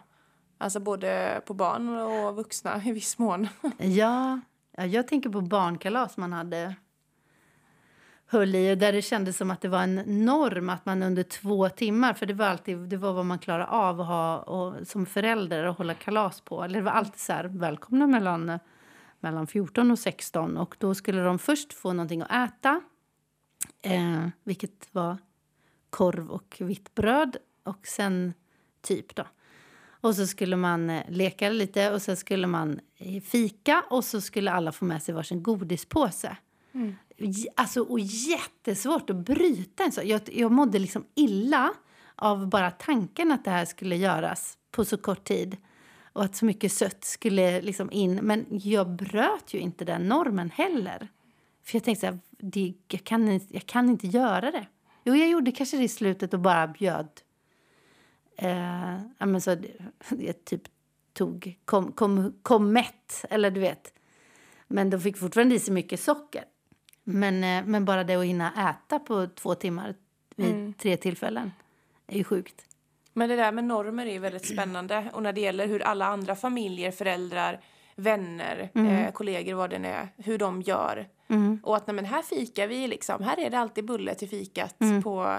Alltså 0.58 0.80
både 0.80 1.42
på 1.46 1.54
barn 1.54 1.90
och 1.90 2.36
vuxna 2.36 2.82
i 2.86 2.92
viss 2.92 3.18
mån. 3.18 3.48
ja, 3.78 4.40
ja, 4.78 4.86
jag 4.86 5.08
tänker 5.08 5.30
på 5.30 5.42
barnkalas 5.42 6.18
man 6.18 6.34
hade 6.34 6.76
höll 8.26 8.56
i 8.56 8.74
och 8.74 8.78
där 8.78 8.92
det 8.94 9.02
kändes 9.02 9.38
som 9.38 9.52
att 9.52 9.62
det 9.62 9.68
var 9.68 9.84
en 9.84 9.96
norm 10.26 10.70
att 10.70 10.86
man 10.86 11.04
under 11.04 11.24
två 11.24 11.70
timmar, 11.70 12.14
för 12.14 12.26
det 12.26 12.34
var 12.34 12.46
alltid 12.46 12.78
det 12.78 12.98
var 12.98 13.14
vad 13.14 13.26
man 13.26 13.40
klarade 13.40 13.66
av 13.66 14.02
att 14.02 14.08
ha 14.08 14.40
och, 14.40 14.88
som 14.88 15.06
förälder 15.06 15.64
att 15.64 15.78
hålla 15.78 15.94
kalas 15.94 16.42
på. 16.42 16.64
Eller 16.64 16.76
det 16.80 16.86
var 16.86 16.92
alltid 16.92 17.20
så 17.20 17.34
här, 17.34 17.44
välkomna 17.44 18.08
mellan, 18.08 18.60
mellan 19.22 19.48
14 19.48 19.92
och 19.92 20.00
16 20.00 20.58
och 20.58 20.76
då 20.80 20.96
skulle 20.96 21.22
de 21.22 21.40
först 21.40 21.74
få 21.74 21.94
någonting 21.94 22.22
att 22.22 22.50
äta, 22.50 22.82
eh, 23.82 24.28
vilket 24.44 24.88
var 24.92 25.18
korv 25.90 26.30
och 26.30 26.58
vitt 26.60 26.96
bröd 26.96 27.38
och 27.64 27.88
sen 27.88 28.34
typ 28.82 29.16
då. 29.16 29.24
Och 30.02 30.16
så 30.16 30.28
skulle 30.28 30.56
man 30.56 30.90
eh, 30.90 31.04
leka 31.10 31.50
lite 31.50 31.92
och 31.92 32.02
sen 32.02 32.18
skulle 32.18 32.48
man 32.48 32.80
eh, 32.98 33.22
fika 33.22 33.84
och 33.90 34.06
så 34.06 34.22
skulle 34.22 34.52
alla 34.52 34.72
få 34.72 34.86
med 34.86 35.04
sig 35.04 35.14
varsin 35.14 35.44
godispåse. 35.44 36.38
Mm. 36.72 36.96
Alltså, 37.56 37.82
och 37.82 38.00
jättesvårt 38.00 39.10
att 39.10 39.16
bryta 39.16 39.84
en 39.84 39.92
så. 39.92 40.02
Jag, 40.04 40.22
jag 40.32 40.52
mådde 40.52 40.80
liksom 40.80 41.06
illa 41.16 41.74
av 42.16 42.50
bara 42.50 42.72
tanken 42.72 43.32
att 43.32 43.46
det 43.46 43.52
här 43.52 43.66
skulle 43.66 43.96
göras 43.96 44.58
på 44.72 44.86
så 44.86 44.98
kort 44.98 45.24
tid 45.24 45.58
och 46.14 46.24
att 46.24 46.36
så 46.36 46.46
mycket 46.46 46.72
sött 46.72 47.04
skulle 47.04 47.62
liksom 47.62 47.92
in. 47.92 48.16
Men 48.16 48.46
jag 48.50 48.90
bröt 48.90 49.54
ju 49.54 49.60
inte 49.60 49.86
den 49.86 50.02
normen 50.08 50.50
heller. 50.50 51.08
För 51.64 51.76
jag 51.76 51.84
tänkte 51.84 52.00
så 52.00 52.06
här, 52.14 52.20
det, 52.38 52.74
jag, 52.88 53.04
kan, 53.04 53.30
inte- 53.30 53.54
jag 53.54 53.66
kan 53.66 53.90
inte 53.90 54.08
göra 54.08 54.52
det. 54.52 54.68
Jo, 55.04 55.16
jag 55.16 55.30
gjorde 55.30 55.52
kanske 55.52 55.78
det 55.78 55.84
i 55.84 55.88
slutet 55.88 56.34
och 56.34 56.40
bara 56.40 56.68
bjöd. 56.68 57.08
Eh, 58.36 59.00
ja, 59.18 59.26
men 59.26 59.42
så, 59.42 59.50
jag 60.20 60.46
typ 60.46 60.62
tog, 61.14 61.60
kom, 61.66 61.92
kom, 61.92 62.34
kom 62.42 62.74
mätt, 62.74 63.26
eller 63.30 63.52
du 63.52 63.60
vet. 63.60 63.94
Men 64.68 64.90
de 64.90 65.00
fick 65.02 65.18
fortfarande 65.18 65.56
i 65.56 65.60
sig 65.60 65.74
mycket 65.74 66.00
socker. 66.00 66.44
Men, 67.04 67.44
eh, 67.44 67.66
men 67.70 67.86
bara 67.86 68.04
det 68.04 68.16
att 68.16 68.26
hinna 68.26 68.70
äta 68.70 69.00
på 69.00 69.28
två 69.28 69.56
timmar 69.56 69.96
vid 70.36 70.48
Mm. 70.52 70.74
tre 70.74 70.98
tillfällen 70.98 71.52
är 72.08 72.18
ju 72.18 72.24
sjukt. 72.24 72.66
Men 73.14 73.30
det 73.30 73.36
där 73.36 73.52
med 73.52 73.64
normer 73.64 74.06
är 74.06 74.20
väldigt 74.20 74.48
spännande. 74.48 75.10
Och 75.14 75.24
när 75.24 75.34
det 75.34 75.42
gäller 75.42 75.68
hur 75.68 75.82
alla 75.82 76.06
andra 76.06 76.36
familjer, 76.36 76.92
föräldrar, 76.92 77.60
vänner, 77.96 78.70
eh, 78.74 79.12
kollegor, 79.12 79.54
vad 79.54 79.70
det 79.70 79.76
än 79.76 79.86
är, 79.86 80.08
hur 80.18 80.38
de 80.38 80.62
gör. 80.62 81.08
Mm. 81.28 81.60
Och 81.64 81.76
att 81.76 81.88
nej, 81.88 81.96
men 81.96 82.06
här 82.06 82.22
fikar 82.22 82.68
vi 82.68 82.88
liksom. 82.88 83.24
Här 83.24 83.40
är 83.40 83.50
det 83.50 83.60
alltid 83.60 83.86
bulle 83.86 84.16
till 84.16 84.30
fikat 84.30 84.76
på, 85.04 85.38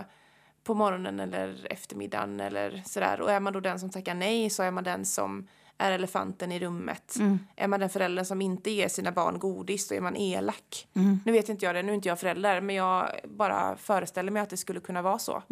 på 0.64 0.74
morgonen 0.74 1.20
eller 1.20 1.66
eftermiddagen 1.70 2.40
eller 2.40 2.82
sådär. 2.87 3.20
Och 3.20 3.30
är 3.30 3.40
man 3.40 3.52
då 3.52 3.61
den 3.61 3.80
som 3.80 3.90
tackar 3.90 4.14
nej 4.14 4.50
så 4.50 4.62
är 4.62 4.70
man 4.70 4.85
den 4.85 5.04
som 5.04 5.48
är 5.78 5.92
elefanten 5.92 6.52
i 6.52 6.58
rummet. 6.58 7.16
Är 7.56 7.68
man 7.68 7.80
den 7.80 7.90
föräldern 7.90 8.24
som 8.24 8.42
inte 8.42 8.70
ger 8.70 8.88
sina 8.88 9.12
barn 9.12 9.38
godis 9.38 9.88
då 9.88 9.94
är 9.94 10.00
man 10.00 10.16
elak. 10.16 10.88
Nu 11.24 11.32
vet 11.32 11.48
inte 11.48 11.64
jag 11.64 11.74
det, 11.74 11.82
nu 11.82 11.92
är 11.92 11.94
inte 11.94 12.08
jag 12.08 12.20
förälder 12.20 12.61
men 12.61 12.76
jag 12.76 13.08
bara 13.24 13.76
föreställer 13.76 14.30
mig 14.30 14.42
att 14.42 14.50
det 14.50 14.56
skulle 14.56 14.80
kunna 14.80 15.02
vara 15.02 15.18
så. 15.18 15.42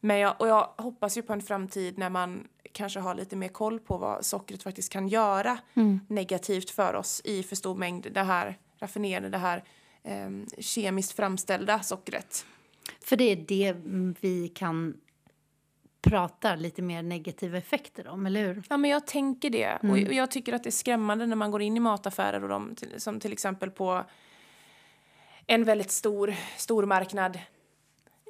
Mm. 0.00 0.08
Men 0.08 0.18
jag, 0.18 0.40
och 0.40 0.48
jag 0.48 0.68
hoppas 0.76 1.16
ju 1.18 1.22
på 1.22 1.32
en 1.32 1.42
framtid 1.42 1.98
när 1.98 2.10
man 2.10 2.48
kanske 2.72 3.00
har 3.00 3.14
lite 3.14 3.36
mer 3.36 3.48
koll 3.48 3.80
på 3.80 3.96
vad 3.98 4.24
sockret 4.24 4.62
faktiskt 4.62 4.92
kan 4.92 5.08
göra 5.08 5.58
Mm. 5.74 6.00
negativt 6.08 6.70
för 6.70 6.94
oss 6.94 7.20
i 7.24 7.42
för 7.42 7.56
stor 7.56 7.74
mängd. 7.74 8.06
Det 8.12 8.22
här 8.22 8.58
raffinerade, 8.78 9.28
det 9.28 9.38
här 9.38 9.64
eh, 10.02 10.30
kemiskt 10.58 11.12
framställda 11.12 11.80
sockret. 11.82 12.46
För 13.04 13.16
det 13.16 13.24
är 13.24 13.36
det 13.36 13.68
mm, 13.68 14.14
vi 14.20 14.48
kan 14.48 15.00
prata 16.00 16.54
lite 16.56 16.82
mer 16.82 17.02
negativa 17.02 17.58
effekter 17.58 18.08
om, 18.08 18.26
eller 18.26 18.46
hur? 18.46 18.62
Ja, 18.68 18.76
men 18.76 18.90
jag 18.90 19.06
tänker 19.06 19.50
det. 19.50 19.78
Och 19.82 19.88
och 19.90 19.98
jag 19.98 20.30
tycker 20.30 20.52
att 20.52 20.62
det 20.62 20.68
är 20.68 20.70
skrämmande 20.70 21.26
när 21.26 21.36
man 21.36 21.50
går 21.50 21.62
in 21.62 21.76
i 21.76 21.80
mataffärer 21.80 22.42
och 22.42 22.48
de, 22.48 22.76
som 22.96 23.20
till 23.20 23.32
exempel 23.32 23.70
på 23.70 24.04
en 25.46 25.64
väldigt 25.64 25.90
stor, 25.90 26.34
stor 26.56 26.86
marknad 26.86 27.38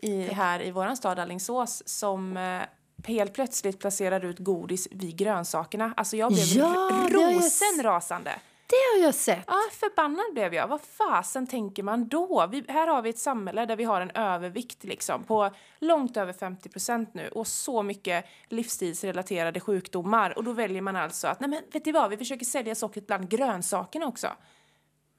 i, 0.03 0.23
här 0.23 0.63
i 0.63 0.71
våran 0.71 0.97
stad 0.97 1.19
Alingsås 1.19 1.83
som 1.87 2.37
eh, 2.37 2.61
helt 3.07 3.35
plötsligt 3.35 3.79
placerar 3.79 4.25
ut 4.25 4.39
godis 4.39 4.89
vid 4.91 5.17
grönsakerna. 5.17 5.95
Alltså 5.97 6.17
jag 6.17 6.33
blev 6.33 6.45
Ja, 6.45 6.91
r- 6.93 7.09
det 7.11 7.15
har 7.23 7.31
jag 7.31 7.37
s- 7.45 7.63
rosenrasande. 7.63 8.31
Det 8.67 8.77
har 8.99 9.05
jag 9.05 9.15
sett. 9.15 9.45
Ja, 9.47 9.55
förbannad 9.73 10.25
blev 10.33 10.55
jag. 10.55 10.69
Vad 10.69 10.81
fasen 10.81 11.47
tänker 11.47 11.83
man 11.83 12.09
då? 12.09 12.47
Vi, 12.51 12.65
här 12.69 12.87
har 12.87 13.03
vi 13.03 13.11
ett 13.11 13.19
samhälle 13.19 13.67
där 13.67 13.77
vi 13.77 13.85
har 13.85 14.01
en 14.01 14.11
övervikt 14.11 14.85
liksom 14.85 15.25
på 15.25 15.51
långt 15.79 16.17
över 16.17 16.33
50 16.33 16.69
procent 16.69 17.15
nu 17.15 17.29
och 17.29 17.47
så 17.47 17.83
mycket 17.83 18.25
livsstilsrelaterade 18.49 19.61
sjukdomar. 19.61 20.39
Och 20.39 20.45
då 20.45 20.53
väljer 20.53 20.83
man 20.83 20.97
alltså 20.97 21.29
att, 21.29 21.41
nej 21.41 21.51
men 21.51 21.63
vet 21.73 21.85
du 21.85 21.93
vad, 21.93 22.11
vi 22.11 22.17
försöker 22.17 22.45
sälja 22.47 22.75
sockret 22.75 23.07
bland 23.07 23.29
grönsakerna 23.29 24.07
också. 24.07 24.29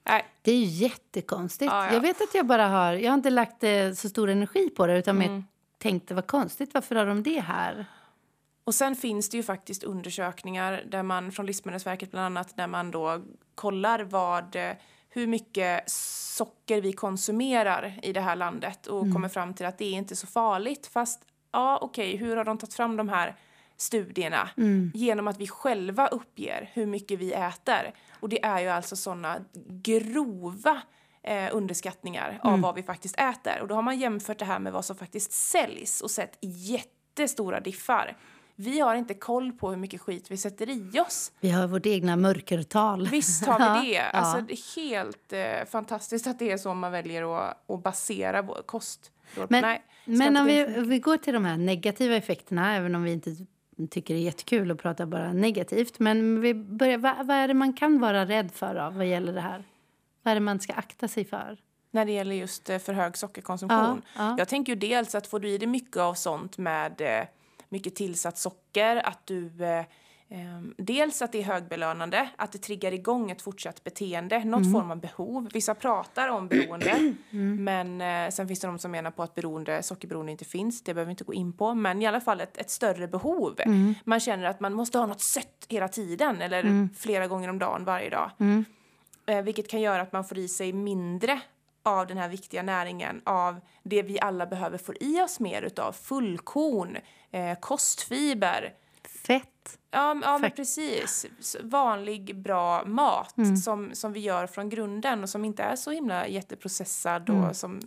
Nej, 0.09 0.25
Det 0.41 0.51
är 0.51 0.55
ju 0.57 0.65
jättekonstigt. 0.65 1.71
Ja, 1.71 1.85
ja. 1.85 1.93
Jag 1.93 2.01
vet 2.01 2.21
att 2.21 2.35
jag 2.35 2.45
bara 2.45 2.67
har, 2.67 2.93
jag 2.93 3.11
har 3.11 3.15
inte 3.15 3.29
lagt 3.29 3.63
eh, 3.63 3.91
så 3.91 4.09
stor 4.09 4.29
energi 4.29 4.69
på 4.69 4.87
det 4.87 4.97
utan 4.97 5.15
Mm. 5.21 5.33
mer 5.33 5.43
tänkte 5.77 6.13
vad 6.13 6.27
konstigt, 6.27 6.73
varför 6.73 6.95
har 6.95 7.05
de 7.05 7.23
det 7.23 7.39
här? 7.39 7.85
Och 8.63 8.75
sen 8.75 8.95
finns 8.95 9.29
det 9.29 9.37
ju 9.37 9.43
faktiskt 9.43 9.83
undersökningar 9.83 10.83
där 10.87 11.03
man 11.03 11.31
från 11.31 11.45
Livsmedelsverket 11.45 12.11
bland 12.11 12.25
annat 12.25 12.57
där 12.57 12.67
man 12.67 12.91
då 12.91 13.21
kollar 13.55 13.99
vad 13.99 14.55
eh, 14.55 14.71
hur 15.09 15.27
mycket 15.27 15.89
socker 15.89 16.81
vi 16.81 16.93
konsumerar 16.93 17.99
i 18.03 18.13
det 18.13 18.21
här 18.21 18.35
landet 18.35 18.87
och 18.87 19.13
kommer 19.13 19.29
fram 19.29 19.53
till 19.53 19.65
att 19.65 19.77
det 19.77 19.85
är 19.85 19.93
inte 19.97 20.15
så 20.15 20.27
farligt. 20.27 20.87
Fast 20.87 21.21
ja, 21.51 21.79
okej, 21.81 22.15
hur 22.17 22.35
har 22.37 22.43
de 22.45 22.57
tagit 22.57 22.73
fram 22.73 22.97
de 22.97 23.09
här 23.09 23.35
studierna? 23.77 24.49
Genom 24.93 25.27
att 25.27 25.37
vi 25.37 25.47
själva 25.47 26.07
uppger 26.07 26.69
hur 26.73 26.85
mycket 26.85 27.19
vi 27.19 27.33
äter. 27.33 27.93
Och 28.19 28.29
det 28.29 28.45
är 28.45 28.59
ju 28.59 28.67
alltså 28.67 28.95
såna 28.95 29.37
grova 29.67 30.81
eh, 31.23 31.49
underskattningar 31.51 32.39
av 32.43 32.61
vad 32.61 32.75
vi 32.75 32.83
faktiskt 32.83 33.19
äter. 33.19 33.61
Och 33.61 33.67
då 33.67 33.75
har 33.75 33.81
man 33.81 33.99
jämfört 33.99 34.39
det 34.39 34.45
här 34.45 34.59
med 34.59 34.73
vad 34.73 34.85
som 34.85 34.95
faktiskt 34.95 35.31
säljs 35.31 36.01
och 36.01 36.11
sett 36.11 36.37
jättestora 36.41 37.59
diffar. 37.59 38.17
Vi 38.55 38.79
har 38.79 38.95
inte 38.95 39.13
koll 39.13 39.51
på 39.51 39.69
hur 39.69 39.77
mycket 39.77 40.01
skit 40.01 40.31
vi 40.31 40.37
sätter 40.37 40.69
i 40.69 40.99
oss. 40.99 41.31
Vi 41.39 41.49
har 41.49 41.67
vårt 41.67 41.85
egna 41.85 42.15
mörkertal. 42.15 43.07
Visst 43.07 43.45
har 43.45 43.81
vi 43.81 43.89
det. 43.93 44.01
Alltså, 44.01 44.37
ja. 44.37 44.43
det 44.47 44.53
är 44.53 44.75
helt 44.75 45.33
eh, 45.33 45.71
fantastiskt 45.71 46.27
att 46.27 46.39
det 46.39 46.51
är 46.51 46.57
så 46.57 46.73
man 46.73 46.91
väljer 46.91 47.37
att, 47.37 47.69
att 47.69 47.83
basera 47.83 48.41
vår 48.41 48.61
kost. 48.65 49.11
Men, 49.49 49.61
Nej, 49.61 49.81
men 50.05 50.37
om 50.37 50.45
vi, 50.45 50.65
vi 50.65 50.99
går 50.99 51.17
till 51.17 51.33
de 51.33 51.45
här 51.45 51.57
negativa 51.57 52.15
effekterna, 52.15 52.75
även 52.75 52.95
om 52.95 53.03
vi 53.03 53.11
inte 53.11 53.35
tycker 53.87 54.13
det 54.13 54.19
är 54.19 54.23
jättekul 54.23 54.71
att 54.71 54.81
prata 54.81 55.05
bara 55.05 55.33
negativt. 55.33 55.99
Men 55.99 56.41
vi 56.41 56.53
börjar, 56.53 56.97
vad, 56.97 57.27
vad 57.27 57.37
är 57.37 57.47
det 57.47 57.53
man 57.53 57.73
kan 57.73 57.99
vara 57.99 58.25
rädd 58.25 58.51
för 58.51 58.75
av 58.75 58.95
vad 58.95 59.05
gäller 59.05 59.33
det 59.33 59.41
här? 59.41 59.63
Vad 60.23 60.31
är 60.31 60.35
det 60.35 60.41
man 60.41 60.59
ska 60.59 60.73
akta 60.73 61.07
sig 61.07 61.25
för? 61.25 61.57
när 61.91 62.05
det 62.05 62.11
gäller 62.11 62.35
just 62.35 62.69
eh, 62.69 62.79
för 62.79 62.93
hög 62.93 63.17
sockerkonsumtion. 63.17 64.01
Ja, 64.15 64.23
ja. 64.23 64.35
Jag 64.37 64.47
tänker 64.47 64.73
ju 64.73 64.79
dels 64.79 65.15
att 65.15 65.27
får 65.27 65.39
du 65.39 65.49
i 65.49 65.57
dig 65.57 65.67
mycket 65.67 65.97
av 65.97 66.13
sånt 66.13 66.57
med 66.57 67.01
eh, 67.01 67.27
mycket 67.69 67.95
tillsatt 67.95 68.37
socker, 68.37 68.95
att 68.95 69.27
du 69.27 69.63
eh, 69.63 69.85
dels 70.77 71.21
att 71.21 71.31
det 71.31 71.39
är 71.39 71.43
högbelönande, 71.43 72.29
att 72.35 72.51
det 72.51 72.57
triggar 72.57 72.93
igång 72.93 73.31
ett 73.31 73.41
fortsatt 73.41 73.83
beteende, 73.83 74.43
något 74.43 74.61
mm. 74.61 74.73
form 74.73 74.91
av 74.91 74.99
behov. 74.99 75.49
Vissa 75.53 75.75
pratar 75.75 76.27
om 76.27 76.47
beroende, 76.47 76.89
mm. 77.31 77.63
men 77.63 78.01
uh, 78.01 78.31
sen 78.31 78.47
finns 78.47 78.59
det 78.59 78.67
de 78.67 78.79
som 78.79 78.91
menar 78.91 79.11
på 79.11 79.23
att 79.23 79.35
beroende, 79.35 79.83
sockerberoende 79.83 80.31
inte 80.31 80.45
finns. 80.45 80.83
Det 80.83 80.93
behöver 80.93 81.07
vi 81.07 81.11
inte 81.11 81.23
gå 81.23 81.33
in 81.33 81.53
på, 81.53 81.73
men 81.73 82.01
i 82.01 82.07
alla 82.07 82.21
fall 82.21 82.41
ett, 82.41 82.57
ett 82.57 82.69
större 82.69 83.07
behov. 83.07 83.59
Mm. 83.59 83.95
Man 84.03 84.19
känner 84.19 84.45
att 84.45 84.59
man 84.59 84.73
måste 84.73 84.97
ha 84.97 85.05
något 85.05 85.21
sött 85.21 85.65
hela 85.69 85.87
tiden 85.87 86.41
eller 86.41 86.59
mm. 86.59 86.89
flera 86.97 87.27
gånger 87.27 87.49
om 87.49 87.59
dagen 87.59 87.85
varje 87.85 88.09
dag. 88.09 88.31
Uh, 88.39 89.41
vilket 89.43 89.67
kan 89.67 89.81
göra 89.81 90.01
att 90.01 90.11
man 90.11 90.25
får 90.25 90.37
i 90.37 90.47
sig 90.47 90.73
mindre 90.73 91.41
av 91.83 92.07
den 92.07 92.17
här 92.17 92.29
viktiga 92.29 92.63
näringen, 92.63 93.21
av 93.23 93.59
det 93.83 94.01
vi 94.01 94.19
alla 94.19 94.45
behöver 94.45 94.77
få 94.77 94.93
i 94.99 95.21
oss 95.21 95.39
mer 95.39 95.61
utav. 95.61 95.91
Fullkorn, 95.91 96.97
eh, 97.31 97.59
kostfiber. 97.59 98.73
Fett. 99.29 99.79
Ja, 99.91 100.19
ja 100.21 100.37
men 100.37 100.51
precis. 100.51 101.25
Vanlig 101.61 102.35
bra 102.41 102.85
mat 102.85 103.37
mm. 103.37 103.57
som, 103.57 103.95
som 103.95 104.13
vi 104.13 104.19
gör 104.19 104.47
från 104.47 104.69
grunden 104.69 105.23
och 105.23 105.29
som 105.29 105.45
inte 105.45 105.63
är 105.63 105.75
så 105.75 105.91
himla 105.91 106.27
jätteprocessad 106.27 107.29
mm. 107.29 107.43
och 107.43 107.55
som, 107.55 107.81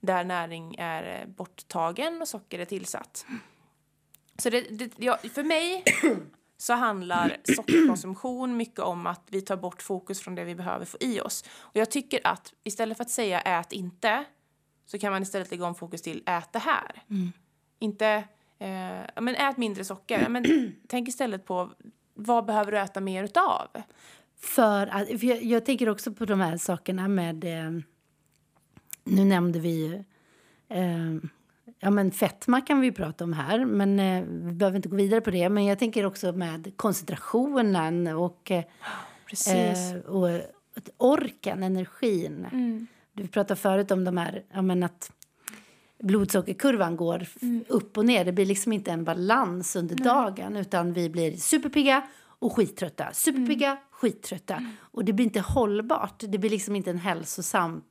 där 0.00 0.24
näring 0.24 0.74
är 0.78 1.26
borttagen 1.26 2.22
och 2.22 2.28
socker 2.28 2.58
är 2.58 2.64
tillsatt. 2.64 3.26
Så 4.38 4.50
det, 4.50 4.60
det 4.60 4.90
ja, 4.96 5.18
för 5.34 5.42
mig 5.42 5.84
så 6.58 6.72
handlar 6.72 7.36
sockerkonsumtion 7.56 8.56
mycket 8.56 8.80
om 8.80 9.06
att 9.06 9.22
vi 9.26 9.40
tar 9.40 9.56
bort 9.56 9.82
fokus 9.82 10.20
från 10.20 10.34
det 10.34 10.44
vi 10.44 10.54
behöver 10.54 10.84
få 10.84 10.96
i 11.00 11.20
oss. 11.20 11.44
Och 11.58 11.76
jag 11.76 11.90
tycker 11.90 12.20
att 12.24 12.52
istället 12.64 12.96
för 12.96 13.04
att 13.04 13.10
säga 13.10 13.40
ät 13.40 13.72
inte 13.72 14.24
så 14.86 14.98
kan 14.98 15.12
man 15.12 15.22
istället 15.22 15.50
lägga 15.50 15.66
om 15.66 15.74
fokus 15.74 16.02
till 16.02 16.22
ät 16.26 16.52
det 16.52 16.58
här. 16.58 17.02
Mm. 17.10 17.32
Inte 17.78 18.24
eh, 18.62 19.22
men 19.22 19.34
ät 19.34 19.56
mindre 19.56 19.84
socker. 19.84 20.28
Men 20.28 20.44
tänk 20.88 21.08
istället 21.08 21.44
på 21.44 21.70
vad 22.14 22.44
behöver 22.44 22.72
du 22.72 22.78
äta 22.78 23.00
mer 23.00 23.24
utav? 23.24 23.68
För 24.40 24.86
att, 24.86 25.08
för 25.08 25.24
jag, 25.24 25.42
jag, 25.42 25.64
tänker 25.66 25.88
också 25.88 26.12
på 26.12 26.24
de 26.24 26.40
här 26.40 26.56
sakerna 26.56 27.08
med... 27.08 27.44
Eh, 27.44 27.70
nu 29.04 29.24
nämnde 29.24 29.58
vi 29.58 30.04
eh, 30.68 31.30
Ja, 31.84 31.90
men 31.90 32.10
fetma 32.10 32.60
kan 32.60 32.80
vi 32.80 32.92
prata 32.92 33.24
om 33.24 33.32
här, 33.32 33.64
men 33.64 34.00
eh, 34.00 34.22
vi 34.22 34.52
behöver 34.52 34.76
inte 34.76 34.88
gå 34.88 34.96
vidare 34.96 35.20
på 35.20 35.30
det. 35.30 35.48
Men 35.48 35.64
jag 35.64 35.78
tänker 35.78 36.06
också 36.06 36.32
med 36.32 36.72
koncentrationen 36.76 38.06
och, 38.06 38.50
eh, 38.50 38.64
och 40.06 40.28
orken, 40.96 41.62
energin. 41.62 42.46
Mm. 42.52 42.86
Du 43.12 43.26
pratade 43.26 43.60
förut 43.60 43.90
om 43.90 44.04
de 44.04 44.16
här, 44.16 44.44
ja, 44.52 44.62
men 44.62 44.82
att 44.82 45.12
blodsockerkurvan 46.02 46.96
går 46.96 47.26
mm. 47.42 47.64
upp 47.68 47.98
och 47.98 48.04
ner. 48.04 48.24
Det 48.24 48.32
blir 48.32 48.46
liksom 48.46 48.72
inte 48.72 48.90
en 48.90 49.04
balans 49.04 49.76
under 49.76 49.94
mm. 49.94 50.04
dagen 50.04 50.56
utan 50.56 50.92
vi 50.92 51.10
blir 51.10 51.36
superpigga 51.36 52.02
och 52.38 52.56
skittrötta. 52.56 53.12
Superpigga, 53.12 53.70
mm. 53.70 53.82
skittrötta. 53.90 54.54
Mm. 54.54 54.72
Och 54.80 55.04
det 55.04 55.12
blir 55.12 55.24
inte 55.24 55.40
hållbart. 55.40 56.24
Det 56.28 56.38
blir 56.38 56.50
liksom 56.50 56.76
inte 56.76 56.90
en 56.90 56.98
hälsosam 56.98 57.82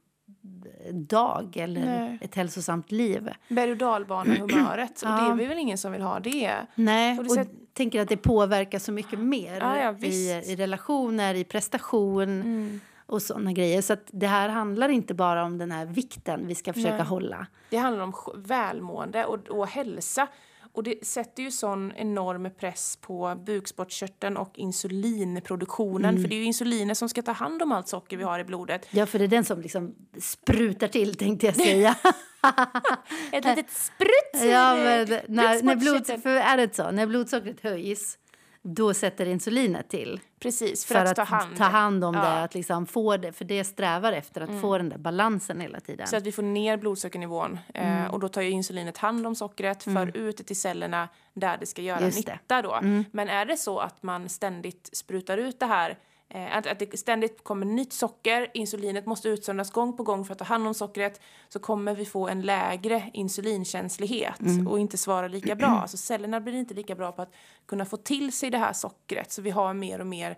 dag 0.94 1.58
eller 1.58 1.86
Nej. 1.86 2.18
ett 2.22 2.36
hälsosamt 2.36 2.92
liv. 2.92 3.30
Berg 3.50 3.72
och 3.72 3.78
dalbanehumöret. 3.78 5.02
Och 5.02 5.08
det 5.08 5.44
är 5.44 5.48
väl 5.48 5.58
ingen 5.58 5.78
som 5.78 5.92
vill 5.92 6.02
ha 6.02 6.20
det. 6.20 6.54
Nej, 6.76 7.20
och, 7.20 7.26
och 7.26 7.32
sett... 7.32 7.74
tänker 7.74 8.02
att 8.02 8.10
det 8.10 8.18
påverkar 8.18 8.80
så 8.80 8.92
mycket 8.92 9.20
mer 9.20 9.58
ja, 9.60 9.78
ja, 9.78 10.08
i, 10.08 10.32
i 10.46 10.56
relationer, 10.56 11.36
i 11.36 11.44
prestation 11.44 12.24
mm. 12.24 12.80
Och 13.12 13.22
sådana 13.22 13.52
grejer. 13.52 13.82
Så 13.82 13.96
det 14.08 14.28
här 14.28 14.50
handlar 14.50 14.90
inte 14.90 15.14
bara 15.14 15.44
om 15.44 15.58
den 15.58 15.72
här 15.72 15.86
vikten 15.86 16.48
vi 16.48 16.56
ska 16.56 16.74
försöka 16.74 16.98
Nej. 16.98 17.06
hålla. 17.06 17.48
Det 17.70 17.78
handlar 17.78 18.04
om 18.04 18.14
välmående 18.36 19.26
och, 19.26 19.50
och 19.50 19.68
hälsa. 19.68 20.28
Och 20.74 20.84
det 20.84 21.06
sätter 21.06 21.44
ju 21.44 21.52
sån 21.52 21.92
enorm 21.96 22.50
press 22.60 22.98
på 23.02 23.42
bukspottkörteln 23.46 24.38
och 24.38 24.60
insulinproduktionen. 24.60 26.10
Mm. 26.10 26.22
För 26.22 26.30
det 26.30 26.36
är 26.36 26.38
ju 26.38 26.44
insulinet 26.44 26.98
som 26.98 27.10
ska 27.10 27.22
ta 27.22 27.32
hand 27.32 27.62
om 27.62 27.72
allt 27.72 27.88
socker 27.88 28.18
vi 28.18 28.24
har 28.24 28.40
i 28.40 28.44
blodet. 28.44 28.88
Ja, 28.92 29.06
för 29.06 29.20
det 29.20 29.26
är 29.26 29.30
den 29.30 29.46
som 29.46 29.62
liksom 29.62 29.96
sprutar 30.20 30.88
till 30.88 31.16
tänkte 31.16 31.46
jag 31.46 31.56
säga. 31.56 31.96
Ett 33.32 33.46
litet 33.56 33.72
sprutt! 33.72 34.52
Ja, 34.52 34.76
men 34.76 35.08
när, 35.28 35.64
när, 35.64 35.76
blod, 35.76 36.22
för 36.24 36.30
är 36.30 36.58
det 36.58 36.76
så? 36.76 36.92
när 36.92 37.08
blodsockret 37.08 37.62
höjs 37.62 38.18
då 38.64 38.94
sätter 38.94 39.26
insulinet 39.26 39.90
till. 39.90 40.20
Precis, 40.40 40.86
för, 40.86 40.96
för 40.96 41.02
att, 41.02 41.10
att, 41.10 41.16
ta 41.16 41.24
hand, 41.24 41.58
ta 41.58 41.64
hand 41.64 42.04
om 42.04 42.16
ja. 42.16 42.22
det, 42.22 42.44
att 42.44 42.54
liksom 42.54 42.86
få 42.86 43.18
det, 43.18 43.32
för 43.34 43.46
det 43.46 43.64
strävar 43.64 44.14
efter 44.14 44.42
att 44.42 44.50
mm. 44.50 44.62
få 44.62 44.78
den 44.78 44.90
där 44.90 44.98
balansen 44.98 45.62
hela 45.62 45.80
tiden. 45.80 46.08
Så 46.08 46.18
att 46.18 46.24
vi 46.24 46.32
får 46.32 46.44
ner 46.44 46.78
blodsockernivån 46.78 47.60
eh, 47.74 48.00
mm. 48.00 48.12
och 48.12 48.20
då 48.20 48.28
tar 48.28 48.42
ju 48.42 48.50
insulinet 48.50 48.98
hand 48.98 49.28
om 49.28 49.36
sockret, 49.36 49.86
mm. 49.86 50.08
för 50.08 50.18
ut 50.18 50.38
det 50.38 50.44
till 50.44 50.60
cellerna 50.60 51.10
där 51.34 51.58
det 51.58 51.66
ska 51.66 51.82
göra 51.82 52.02
Just 52.02 52.28
nytta 52.28 52.62
då. 52.62 52.74
Mm. 52.74 53.06
Men 53.12 53.30
är 53.30 53.46
det 53.46 53.58
så 53.58 53.80
att 53.80 54.04
man 54.04 54.30
ständigt 54.30 54.90
sprutar 54.94 55.38
ut 55.38 55.60
det 55.60 55.66
här 55.66 55.98
att, 56.34 56.68
att 56.68 56.80
det 56.80 57.00
ständigt 57.00 57.44
kommer 57.44 57.66
nytt 57.66 57.94
socker, 57.94 58.52
insulinet 58.54 59.06
måste 59.06 59.30
utsöndras 59.30 59.72
gång 59.72 59.98
på 59.98 60.04
gång 60.04 60.26
för 60.26 60.32
att 60.32 60.40
ta 60.40 60.46
hand 60.46 60.68
om 60.68 60.74
sockret, 60.74 61.22
så 61.50 61.60
kommer 61.60 61.96
vi 61.96 62.06
få 62.06 62.28
en 62.28 62.42
lägre 62.42 63.10
insulinkänslighet 63.14 64.40
mm. 64.40 64.68
och 64.68 64.80
inte 64.80 64.98
svara 64.98 65.28
lika 65.28 65.56
bra. 65.56 65.68
Alltså 65.82 65.98
cellerna 65.98 66.42
blir 66.42 66.54
inte 66.54 66.74
lika 66.74 66.96
bra 66.96 67.12
på 67.12 67.22
att 67.22 67.34
kunna 67.66 67.86
få 67.86 67.98
till 67.98 68.32
sig 68.32 68.50
det 68.50 68.58
här 68.58 68.74
sockret, 68.74 69.32
så 69.32 69.42
vi 69.42 69.50
har 69.50 69.74
mer 69.74 70.00
och 70.00 70.08
mer 70.08 70.38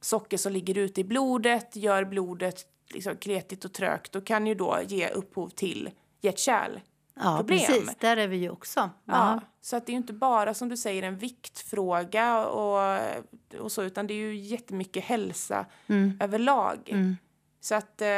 socker 0.00 0.36
som 0.36 0.52
ligger 0.52 0.78
ute 0.78 1.00
i 1.00 1.04
blodet, 1.04 1.76
gör 1.76 2.04
blodet 2.04 2.66
liksom 2.88 3.16
kletigt 3.16 3.64
och 3.64 3.72
trögt 3.72 4.16
och 4.16 4.26
kan 4.26 4.46
ju 4.46 4.54
då 4.54 4.78
ge 4.86 5.08
upphov 5.08 5.48
till 5.48 5.90
hjärt-kärl 6.20 6.80
ja, 7.20 7.36
problem. 7.36 7.58
Precis, 7.58 7.96
där 8.00 8.16
är 8.16 8.28
vi 8.28 8.36
ju 8.36 8.50
också. 8.50 8.80
Ja. 8.80 8.90
ja. 9.04 9.40
så 9.60 9.76
att 9.76 9.86
det 9.86 9.90
är 9.90 9.94
ju 9.94 9.98
inte 9.98 10.12
bara 10.12 10.54
som 10.54 10.68
du 10.68 10.76
säger 10.76 11.02
en 11.02 11.16
viktfråga 11.16 12.46
och, 12.46 12.98
och 13.60 13.72
så 13.72 13.82
utan 13.82 14.06
det 14.06 14.14
är 14.14 14.18
ju 14.18 14.36
jättemycket 14.36 15.04
hälsa 15.04 15.66
mm. 15.86 16.18
överlag. 16.20 16.78
Mm. 16.86 17.16
Så 17.60 17.74
att, 17.74 18.02
eh, 18.02 18.08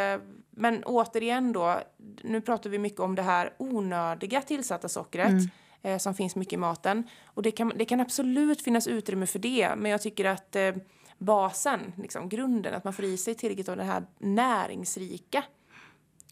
men 0.50 0.84
återigen 0.84 1.52
då, 1.52 1.80
nu 2.22 2.40
pratar 2.40 2.70
vi 2.70 2.78
mycket 2.78 3.00
om 3.00 3.14
det 3.14 3.22
här 3.22 3.52
onödiga 3.58 4.42
tillsatta 4.42 4.88
sockret 4.88 5.28
mm. 5.28 5.48
eh, 5.82 5.98
som 5.98 6.14
finns 6.14 6.36
mycket 6.36 6.52
i 6.52 6.56
maten. 6.56 7.08
Och 7.24 7.42
det 7.42 7.50
kan, 7.50 7.72
det 7.76 7.84
kan 7.84 8.00
absolut 8.00 8.62
finnas 8.62 8.86
utrymme 8.86 9.26
för 9.26 9.38
det, 9.38 9.74
men 9.76 9.90
jag 9.90 10.02
tycker 10.02 10.24
att 10.24 10.56
eh, 10.56 10.72
basen, 11.18 11.92
liksom, 11.96 12.28
grunden, 12.28 12.74
att 12.74 12.84
man 12.84 12.92
får 12.92 13.04
i 13.04 13.16
sig 13.16 13.34
tillräckligt 13.34 13.68
av 13.68 13.76
det 13.76 13.84
här 13.84 14.06
näringsrika 14.18 15.44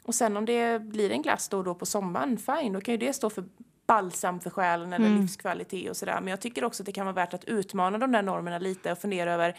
och 0.05 0.15
sen 0.15 0.37
om 0.37 0.45
det 0.45 0.83
blir 0.83 1.11
en 1.11 1.23
glass 1.23 1.49
då 1.49 1.59
och 1.59 1.65
då 1.65 1.75
på 1.75 1.87
sommaren, 1.87 2.39
fine, 2.39 2.73
då 2.73 2.81
kan 2.81 2.95
ju 2.95 2.99
det 2.99 3.13
stå 3.13 3.31
för 3.31 3.45
balsam 3.87 4.41
för 4.41 4.51
själen 4.51 4.93
eller 4.93 5.07
mm. 5.07 5.21
livskvalitet 5.21 5.91
och 5.91 5.97
sådär. 5.97 6.21
Men 6.21 6.29
jag 6.29 6.41
tycker 6.41 6.65
också 6.65 6.83
att 6.83 6.87
det 6.87 6.93
kan 6.93 7.07
vara 7.07 7.15
värt 7.15 7.35
att 7.35 7.45
utmana 7.45 7.99
de 7.99 8.13
där 8.13 8.23
normerna 8.23 8.59
lite 8.59 8.93
och 8.93 8.99
fundera 8.99 9.33
över 9.33 9.57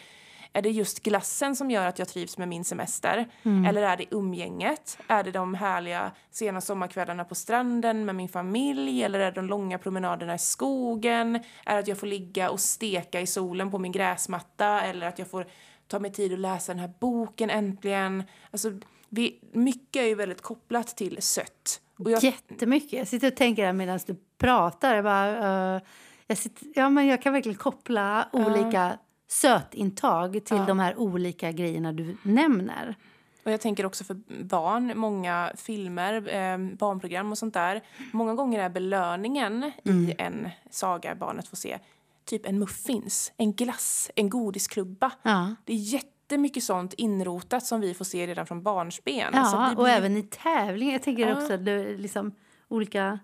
är 0.55 0.61
det 0.61 0.69
just 0.69 1.03
glassen 1.03 1.55
som 1.55 1.71
gör 1.71 1.87
att 1.87 1.99
jag 1.99 2.07
trivs 2.07 2.37
med 2.37 2.47
min 2.47 2.63
semester? 2.63 3.27
Mm. 3.43 3.65
Eller 3.65 3.81
är 3.81 3.97
det 3.97 4.05
umgänget? 4.11 4.97
Är 5.07 5.23
det 5.23 5.31
de 5.31 5.53
härliga 5.53 6.11
sena 6.31 6.61
sommarkvällarna 6.61 7.23
på 7.23 7.35
stranden 7.35 8.05
med 8.05 8.15
min 8.15 8.29
familj? 8.29 9.03
Eller 9.03 9.19
är 9.19 9.31
det 9.31 9.41
de 9.41 9.47
långa 9.47 9.77
promenaderna 9.77 10.35
i 10.35 10.39
skogen? 10.39 11.35
Är 11.65 11.73
det 11.73 11.79
att 11.79 11.87
jag 11.87 11.97
får 11.97 12.07
ligga 12.07 12.49
och 12.49 12.59
steka 12.59 13.21
i 13.21 13.27
solen 13.27 13.71
på 13.71 13.79
min 13.79 13.91
gräsmatta? 13.91 14.81
Eller 14.81 15.07
att 15.07 15.19
jag 15.19 15.29
får 15.29 15.47
ta 15.87 15.99
mig 15.99 16.11
tid 16.11 16.33
att 16.33 16.39
läsa 16.39 16.73
den 16.73 16.79
här 16.79 16.93
boken 16.99 17.49
äntligen? 17.49 18.23
Alltså, 18.51 18.71
vi, 19.15 19.39
mycket 19.51 20.01
är 20.01 20.07
ju 20.07 20.15
väldigt 20.15 20.41
kopplat 20.41 20.87
till 20.87 21.21
sött. 21.21 21.81
Och 21.99 22.11
jag... 22.11 22.23
Jättemycket. 22.23 22.93
Jag 22.93 23.07
sitter 23.07 23.27
och 23.27 23.35
tänker 23.35 23.65
här 23.65 23.73
medan 23.73 23.99
du 24.05 24.15
pratar. 24.37 24.95
Jag, 24.95 25.03
bara, 25.03 25.75
uh, 25.75 25.81
jag, 26.27 26.37
sitter, 26.37 26.67
ja, 26.75 26.89
men 26.89 27.07
jag 27.07 27.21
kan 27.21 27.33
verkligen 27.33 27.57
koppla 27.57 28.29
uh. 28.35 28.47
olika 28.47 28.99
sötintag 29.27 30.45
till 30.45 30.57
uh. 30.57 30.67
de 30.67 30.79
här 30.79 30.99
olika 30.99 31.51
grejerna 31.51 31.91
du 31.91 32.17
nämner. 32.23 32.95
Och 33.43 33.51
jag 33.51 33.61
tänker 33.61 33.85
också 33.85 34.03
för 34.03 34.17
barn, 34.43 34.93
många 34.95 35.51
filmer, 35.55 36.13
eh, 36.35 36.57
barnprogram 36.57 37.31
och 37.31 37.37
sånt 37.37 37.53
där. 37.53 37.81
Många 38.11 38.33
gånger 38.33 38.59
är 38.59 38.69
belöningen 38.69 39.71
mm. 39.85 40.09
i 40.09 40.15
en 40.17 40.49
saga 40.69 41.15
barnet 41.15 41.47
får 41.47 41.57
se 41.57 41.79
typ 42.25 42.45
en 42.45 42.59
muffins, 42.59 43.31
en 43.37 43.53
glass, 43.53 44.11
en 44.15 44.29
godisklubba. 44.29 45.11
Ja. 45.21 45.55
Det 45.65 45.73
är 45.73 45.77
jätte 45.77 46.09
jättemycket 46.25 46.63
sånt 46.63 46.93
inrotat 46.93 47.65
som 47.65 47.81
vi 47.81 47.93
får 47.93 48.05
se 48.05 48.27
redan 48.27 48.45
från 48.45 48.63
barnsben. 48.63 49.15
Ja, 49.33 49.39
alltså 49.39 49.57
blir... 49.57 49.79
och 49.79 49.89
även 49.89 50.17
i 50.17 50.23
tävlingar. 50.23 50.93
Jag 50.93 51.03
tänker 51.03 51.27
ja. 51.27 51.37
också 51.37 51.57
det 51.57 51.97
liksom 51.97 52.31
olika... 52.67 53.19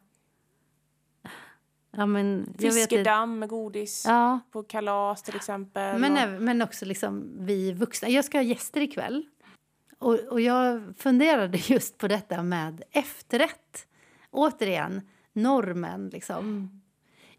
Ja, 1.98 2.06
men, 2.06 2.54
Fiskedamm 2.60 3.40
med 3.40 3.50
godis 3.50 4.06
ja. 4.08 4.40
på 4.52 4.64
kalas 4.64 5.24
till 5.24 5.36
exempel. 5.36 6.00
Men, 6.00 6.36
och... 6.36 6.42
men 6.42 6.62
också 6.62 6.86
liksom 6.86 7.32
vi 7.40 7.74
vuxna. 7.74 8.10
Jag 8.10 8.26
ska 8.26 8.38
ha 8.38 8.44
gäster 8.44 8.82
ikväll. 8.82 9.26
Och, 10.00 10.20
och 10.20 10.42
jag 10.42 10.94
funderade 10.98 11.58
just 11.58 11.98
på 11.98 12.08
detta 12.08 12.44
med 12.44 12.84
efterrätt. 12.92 13.88
Återigen, 14.32 15.02
normen 15.34 16.10
liksom. 16.10 16.38
Mm. 16.38 16.82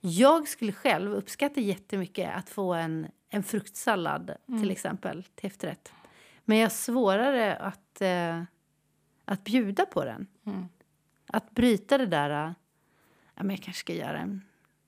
Jag 0.01 0.49
skulle 0.49 0.73
själv 0.73 1.15
uppskatta 1.15 1.61
jättemycket 1.61 2.37
att 2.37 2.51
få 2.51 2.75
en 2.75 3.07
en 3.33 3.43
fruktsallad 3.43 4.31
mm. 4.49 4.61
till 4.61 4.71
exempel 4.71 5.23
till 5.35 5.47
efterrätt. 5.47 5.93
Men 6.45 6.59
jag 6.59 6.65
har 6.65 6.71
svårare 6.71 7.57
att, 7.57 8.01
eh, 8.01 8.43
att 9.25 9.45
bjuda 9.45 9.87
på 9.87 10.05
den. 10.05 10.27
Mm. 10.47 10.69
Att 11.27 11.51
bryta 11.51 11.99
det 11.99 12.07
där... 12.07 12.55
Ja, 13.35 13.43
men 13.43 13.51
jag 13.51 13.61
kanske 13.61 13.81
ska 13.81 13.93
göra 13.93 14.19
en... 14.19 14.43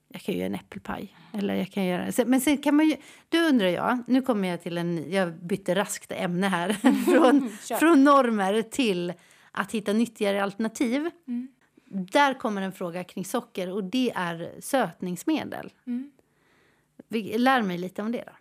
jag 0.07 0.21
kan 0.21 0.35
göra 0.35 0.45
en 0.45 0.55
äppelpaj. 0.55 1.17
Eller 1.33 1.55
jag 1.55 1.71
kan 1.71 1.85
göra, 1.85 2.25
men 2.25 2.41
sen 2.41 2.57
kan 2.57 2.75
man 2.75 2.87
ju, 2.87 2.95
då 3.29 3.37
undrar 3.37 3.67
jag, 3.67 4.03
nu 4.07 4.21
kommer 4.21 4.47
jag 4.47 4.61
till 4.61 4.77
en, 4.77 5.11
jag 5.11 5.33
bytte 5.33 5.75
raskt 5.75 6.11
ämne 6.11 6.47
här, 6.47 6.73
från, 7.05 7.49
från 7.79 8.03
normer 8.03 8.61
till 8.61 9.13
att 9.51 9.71
hitta 9.71 9.93
nyttigare 9.93 10.43
alternativ. 10.43 11.09
Mm. 11.27 11.47
Där 11.85 12.33
kommer 12.33 12.61
en 12.61 12.71
fråga 12.71 13.03
kring 13.03 13.25
socker 13.25 13.71
och 13.71 13.83
det 13.83 14.11
är 14.15 14.55
sötningsmedel. 14.59 15.73
Mm. 15.87 16.11
Lär 17.37 17.61
mig 17.61 17.77
lite 17.77 18.01
om 18.01 18.11
det 18.11 18.23
då. 18.25 18.31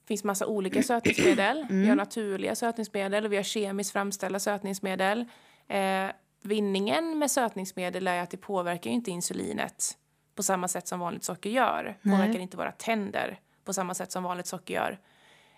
Det 0.00 0.06
finns 0.06 0.24
massa 0.24 0.46
olika 0.46 0.82
sötningsmedel. 0.82 1.66
Mm. 1.70 1.82
Vi 1.82 1.88
har 1.88 1.96
naturliga 1.96 2.54
sötningsmedel 2.54 3.24
och 3.24 3.32
vi 3.32 3.36
har 3.36 3.42
kemiskt 3.42 3.92
framställda 3.92 4.40
sötningsmedel. 4.40 5.24
Eh, 5.68 6.06
vinningen 6.42 7.18
med 7.18 7.30
sötningsmedel 7.30 8.06
är 8.06 8.22
att 8.22 8.30
det 8.30 8.36
påverkar 8.36 8.90
inte 8.90 9.10
insulinet 9.10 9.98
på 10.34 10.42
samma 10.42 10.68
sätt 10.68 10.88
som 10.88 11.00
vanligt 11.00 11.24
socker 11.24 11.50
gör. 11.50 11.98
Nej. 12.02 12.16
Påverkar 12.16 12.40
inte 12.40 12.56
våra 12.56 12.72
tänder 12.72 13.40
på 13.64 13.72
samma 13.72 13.94
sätt 13.94 14.12
som 14.12 14.22
vanligt 14.22 14.46
socker 14.46 14.74
gör. 14.74 14.98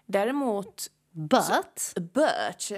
Däremot... 0.07 0.91
But? 1.11 1.45
Så, 1.77 2.01
but 2.01 2.73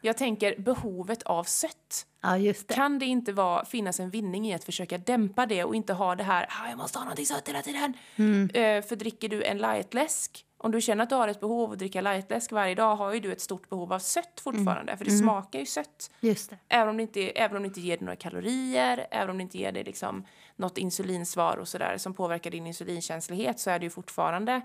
jag 0.00 0.16
tänker 0.16 0.58
behovet 0.58 1.22
av 1.22 1.44
sött. 1.44 2.06
Ja, 2.22 2.38
just 2.38 2.68
det. 2.68 2.74
Kan 2.74 2.98
det 2.98 3.06
inte 3.06 3.32
vara, 3.32 3.64
finnas 3.64 4.00
en 4.00 4.10
vinning 4.10 4.48
i 4.48 4.54
att 4.54 4.64
försöka 4.64 4.98
dämpa 4.98 5.46
det 5.46 5.64
och 5.64 5.74
inte 5.74 5.92
ha 5.92 6.14
det 6.14 6.22
här 6.22 6.46
ah, 6.48 6.68
jag 6.68 6.78
måste 6.78 6.98
ha 6.98 7.04
någonting 7.04 7.26
sött 7.26 7.48
hela 7.48 7.62
tiden. 7.62 7.94
Mm. 8.16 8.42
Uh, 8.42 8.82
för 8.82 8.96
dricker 8.96 9.28
du 9.28 9.44
en 9.44 9.58
lightläsk, 9.58 10.44
om 10.58 10.70
du 10.70 10.80
känner 10.80 11.02
att 11.02 11.08
du 11.10 11.14
har 11.14 11.28
ett 11.28 11.40
behov 11.40 11.62
av 11.62 11.72
att 11.72 11.78
dricka 11.78 12.00
lightläsk 12.00 12.52
varje 12.52 12.74
dag 12.74 12.96
har 12.96 13.14
ju 13.14 13.20
du 13.20 13.32
ett 13.32 13.40
stort 13.40 13.68
behov 13.68 13.92
av 13.92 13.98
sött 13.98 14.40
fortfarande. 14.40 14.92
Mm. 14.92 14.98
För 14.98 15.04
det 15.04 15.10
mm. 15.10 15.22
smakar 15.22 15.58
ju 15.58 15.66
sött. 15.66 16.10
Just 16.20 16.50
det. 16.50 16.58
Även, 16.68 16.88
om 16.88 16.96
det 16.96 17.02
inte, 17.02 17.30
även 17.30 17.56
om 17.56 17.62
det 17.62 17.66
inte 17.66 17.80
ger 17.80 17.96
dig 17.96 18.04
några 18.04 18.16
kalorier, 18.16 19.06
även 19.10 19.30
om 19.30 19.36
det 19.36 19.42
inte 19.42 19.58
ger 19.58 19.72
dig 19.72 19.84
liksom 19.84 20.26
något 20.56 20.78
insulinsvar 20.78 21.56
och 21.56 21.68
sådär 21.68 21.98
som 21.98 22.14
påverkar 22.14 22.50
din 22.50 22.66
insulinkänslighet 22.66 23.60
så 23.60 23.70
är 23.70 23.78
det 23.78 23.84
ju 23.84 23.90
fortfarande 23.90 24.60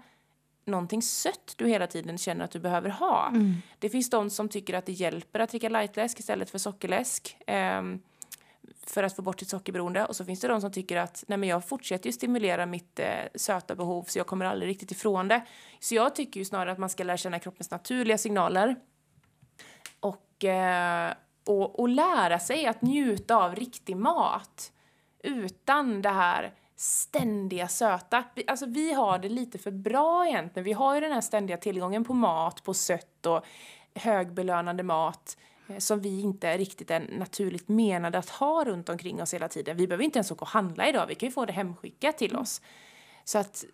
någonting 0.65 1.01
sött 1.01 1.53
du 1.57 1.67
hela 1.67 1.87
tiden 1.87 2.17
känner 2.17 2.45
att 2.45 2.51
du 2.51 2.59
behöver 2.59 2.89
ha. 2.89 3.27
Mm. 3.27 3.53
Det 3.79 3.89
finns 3.89 4.09
de 4.09 4.29
som 4.29 4.49
tycker 4.49 4.73
att 4.73 4.85
det 4.85 4.91
hjälper 4.91 5.39
att 5.39 5.49
dricka 5.49 5.69
lightläsk 5.69 6.19
istället 6.19 6.49
för 6.49 6.57
sockerläsk. 6.57 7.37
Um, 7.79 8.01
för 8.87 9.03
att 9.03 9.15
få 9.15 9.21
bort 9.21 9.39
sitt 9.39 9.49
sockerberoende. 9.49 10.05
Och 10.05 10.15
så 10.15 10.25
finns 10.25 10.39
det 10.39 10.47
de 10.47 10.61
som 10.61 10.71
tycker 10.71 10.97
att 10.97 11.23
nej 11.27 11.37
men 11.37 11.49
jag 11.49 11.67
fortsätter 11.67 12.07
ju 12.07 12.13
stimulera 12.13 12.65
mitt 12.65 12.99
eh, 12.99 13.07
söta 13.35 13.75
behov 13.75 14.03
så 14.03 14.19
jag 14.19 14.27
kommer 14.27 14.45
aldrig 14.45 14.69
riktigt 14.69 14.91
ifrån 14.91 15.27
det. 15.27 15.45
Så 15.79 15.95
jag 15.95 16.15
tycker 16.15 16.39
ju 16.39 16.45
snarare 16.45 16.71
att 16.71 16.77
man 16.77 16.89
ska 16.89 17.03
lära 17.03 17.17
känna 17.17 17.39
kroppens 17.39 17.71
naturliga 17.71 18.17
signaler. 18.17 18.75
Och, 19.99 20.43
eh, 20.43 21.13
och, 21.45 21.79
och 21.79 21.89
lära 21.89 22.39
sig 22.39 22.65
att 22.65 22.81
njuta 22.81 23.35
av 23.35 23.55
riktig 23.55 23.97
mat. 23.97 24.71
Utan 25.23 26.01
det 26.01 26.09
här 26.09 26.53
ständiga 26.75 27.67
söta. 27.67 28.23
Alltså 28.47 28.65
vi 28.65 28.93
har 28.93 29.19
det 29.19 29.29
lite 29.29 29.57
för 29.57 29.71
bra 29.71 30.27
egentligen. 30.27 30.63
Vi 30.63 30.73
har 30.73 30.95
ju 30.95 31.01
den 31.01 31.11
här 31.11 31.21
ständiga 31.21 31.57
tillgången 31.57 32.03
på 32.03 32.13
mat, 32.13 32.63
på 32.63 32.73
sött 32.73 33.25
och 33.25 33.45
högbelönande 33.95 34.83
mat 34.83 35.37
eh, 35.67 35.77
som 35.77 36.01
vi 36.01 36.21
inte 36.21 36.57
riktigt 36.57 36.91
är 36.91 37.17
naturligt 37.17 37.67
menade 37.67 38.17
att 38.17 38.29
ha 38.29 38.63
runt 38.63 38.89
omkring 38.89 39.21
oss 39.21 39.33
hela 39.33 39.47
tiden. 39.47 39.77
Vi 39.77 39.87
behöver 39.87 40.03
inte 40.03 40.19
ens 40.19 40.31
åka 40.31 40.41
och 40.41 40.47
handla 40.47 40.89
idag, 40.89 41.07
vi 41.07 41.15
kan 41.15 41.29
ju 41.29 41.33
få 41.33 41.45
det 41.45 41.53
hemskickat 41.53 42.17
till 42.17 42.35
oss. 42.35 42.61
Så 43.23 43.37
att 43.37 43.65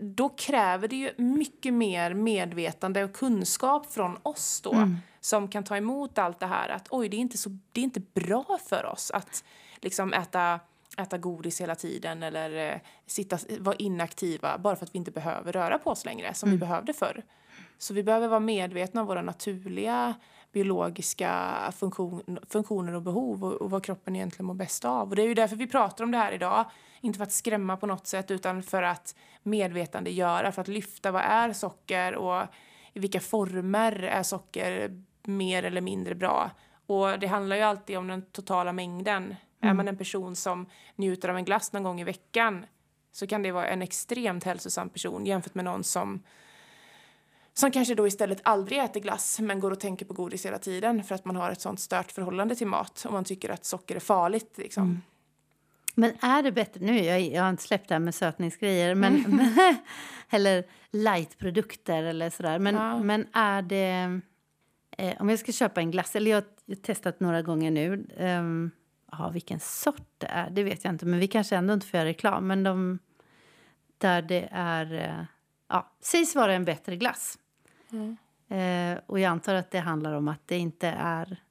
då 0.00 0.28
kräver 0.28 0.88
det 0.88 0.96
ju 0.96 1.12
mycket 1.16 1.74
mer 1.74 2.14
medvetande 2.14 3.04
och 3.04 3.12
kunskap 3.12 3.92
från 3.92 4.18
oss 4.22 4.60
då 4.60 4.72
mm. 4.72 4.96
som 5.20 5.48
kan 5.48 5.64
ta 5.64 5.76
emot 5.76 6.18
allt 6.18 6.40
det 6.40 6.46
här 6.46 6.68
att 6.68 6.86
oj, 6.90 7.08
det 7.08 7.16
är 7.16 7.18
inte, 7.18 7.38
så, 7.38 7.58
det 7.72 7.80
är 7.80 7.84
inte 7.84 8.00
bra 8.00 8.58
för 8.66 8.86
oss 8.86 9.10
att 9.10 9.44
liksom 9.80 10.12
äta 10.12 10.60
äta 10.98 11.18
godis 11.18 11.60
hela 11.60 11.74
tiden 11.74 12.22
eller 12.22 12.72
eh, 12.72 12.80
sitta, 13.06 13.38
vara 13.58 13.76
inaktiva 13.76 14.58
bara 14.58 14.76
för 14.76 14.86
att 14.86 14.94
vi 14.94 14.98
inte 14.98 15.10
behöver 15.10 15.52
röra 15.52 15.78
på 15.78 15.90
oss 15.90 16.04
längre 16.04 16.34
som 16.34 16.48
mm. 16.48 16.56
vi 16.56 16.60
behövde 16.60 16.92
förr. 16.92 17.22
Så 17.78 17.94
vi 17.94 18.02
behöver 18.02 18.28
vara 18.28 18.40
medvetna 18.40 19.00
om 19.00 19.06
våra 19.06 19.22
naturliga 19.22 20.14
biologiska 20.52 21.54
funktion, 21.76 22.38
funktioner 22.48 22.94
och 22.94 23.02
behov 23.02 23.44
och, 23.44 23.52
och, 23.52 23.70
vad 23.70 23.84
kroppen 23.84 24.16
egentligen 24.16 24.46
mår 24.46 24.54
bäst 24.54 24.84
av. 24.84 25.10
Och 25.10 25.16
det 25.16 25.22
är 25.22 25.26
ju 25.26 25.34
därför 25.34 25.56
vi 25.56 25.66
pratar 25.66 26.04
om 26.04 26.10
det 26.10 26.18
här 26.18 26.32
idag. 26.32 26.64
Inte 27.00 27.16
för 27.16 27.24
att 27.24 27.32
skrämma 27.32 27.76
på 27.76 27.86
något 27.86 28.06
sätt 28.06 28.30
utan 28.30 28.62
för 28.62 28.82
att 28.82 29.16
medvetandegöra, 29.42 30.52
för 30.52 30.60
att 30.60 30.68
lyfta 30.68 31.10
vad 31.10 31.22
är 31.22 31.52
socker 31.52 32.14
och 32.14 32.42
i 32.92 33.00
vilka 33.00 33.20
former 33.20 34.02
är 34.02 34.22
socker 34.22 35.02
mer 35.22 35.62
eller 35.62 35.80
mindre 35.80 36.14
bra. 36.14 36.50
Och 36.86 37.18
det 37.18 37.26
handlar 37.26 37.56
ju 37.56 37.62
alltid 37.62 37.98
om 37.98 38.08
den 38.08 38.22
totala 38.22 38.72
mängden. 38.72 39.34
Mm. 39.62 39.70
Är 39.70 39.74
man 39.74 39.88
en 39.88 39.96
person 39.96 40.36
som 40.36 40.66
njuter 40.96 41.28
av 41.28 41.36
en 41.36 41.44
glass 41.44 41.72
någon 41.72 41.82
gång 41.82 42.00
i 42.00 42.04
veckan 42.04 42.64
så 43.12 43.26
kan 43.26 43.42
det 43.42 43.52
vara 43.52 43.66
en 43.66 43.82
extremt 43.82 44.44
hälsosam 44.44 44.88
person 44.88 45.26
jämfört 45.26 45.54
med 45.54 45.64
någon 45.64 45.84
som 45.84 46.22
som 47.54 47.70
kanske 47.70 47.94
då 47.94 48.06
istället 48.06 48.40
aldrig 48.42 48.78
äter 48.78 49.00
glass 49.00 49.40
men 49.40 49.60
går 49.60 49.70
och 49.70 49.80
tänker 49.80 50.06
på 50.06 50.14
godis 50.14 50.46
hela 50.46 50.58
tiden 50.58 51.04
för 51.04 51.14
att 51.14 51.24
man 51.24 51.36
har 51.36 51.50
ett 51.50 51.60
sånt 51.60 51.80
stört 51.80 52.12
förhållande 52.12 52.54
till 52.54 52.66
mat 52.66 53.04
och 53.06 53.12
man 53.12 53.24
tycker 53.24 53.50
att 53.50 53.64
socker 53.64 53.96
är 53.96 54.00
farligt. 54.00 54.58
Liksom. 54.58 54.82
Mm. 54.82 55.00
Men 55.94 56.12
är 56.20 56.42
det 56.42 56.52
bättre, 56.52 56.80
nu 56.80 56.98
jag, 56.98 57.20
jag 57.20 57.42
har 57.42 57.50
inte 57.50 57.62
släppt 57.62 57.88
det 57.88 57.94
här 57.94 58.00
med 58.00 58.14
sötningsgrejer, 58.14 58.94
men, 58.94 59.24
mm. 59.24 59.48
eller 60.30 60.64
lightprodukter 60.90 62.02
eller 62.02 62.30
sådär, 62.30 62.58
men, 62.58 62.74
ja. 62.74 62.98
men 62.98 63.26
är 63.32 63.62
det, 63.62 64.20
eh, 64.98 65.20
om 65.20 65.28
jag 65.28 65.38
ska 65.38 65.52
köpa 65.52 65.80
en 65.80 65.90
glass, 65.90 66.16
eller 66.16 66.30
jag 66.30 66.44
har 66.68 66.74
testat 66.74 67.20
några 67.20 67.42
gånger 67.42 67.70
nu, 67.70 68.06
um, 68.18 68.70
ja, 69.18 69.28
vilken 69.28 69.60
sort 69.60 70.08
det 70.18 70.26
är, 70.26 70.50
det 70.50 70.62
vet 70.62 70.84
jag 70.84 70.92
inte. 70.92 71.06
Men 71.06 71.18
vi 71.18 71.28
kanske 71.28 71.56
ändå 71.56 71.74
inte 71.74 71.86
får 71.86 71.98
göra 71.98 72.08
reklam. 72.08 72.46
Men 72.46 72.62
de 72.62 72.98
där 73.98 74.22
det 74.22 74.48
är, 74.52 74.94
eh, 74.94 75.24
ja, 75.68 75.92
sägs 76.00 76.34
vara 76.34 76.54
en 76.54 76.64
bättre 76.64 76.96
glass. 76.96 77.38
Mm. 77.92 78.16
Eh, 78.48 79.02
och 79.06 79.20
jag 79.20 79.30
antar 79.30 79.54
att 79.54 79.70
det 79.70 79.78
handlar 79.78 80.12
om 80.12 80.28
att 80.28 80.48
det 80.48 80.58
inte 80.58 80.88
är 80.88 81.42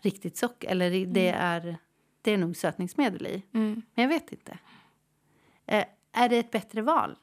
riktigt 0.00 0.36
socker. 0.36 0.68
Eller 0.68 0.90
det, 1.06 1.28
mm. 1.28 1.40
är, 1.40 1.76
det 2.22 2.30
är 2.30 2.38
nog 2.38 2.56
sötningsmedel 2.56 3.26
i. 3.26 3.42
Mm. 3.54 3.82
Men 3.94 4.02
jag 4.02 4.08
vet 4.08 4.32
inte. 4.32 4.58
Eh, 5.66 5.84
är 6.12 6.28
det 6.28 6.38
ett 6.38 6.50
bättre 6.50 6.82
val? 6.82 7.16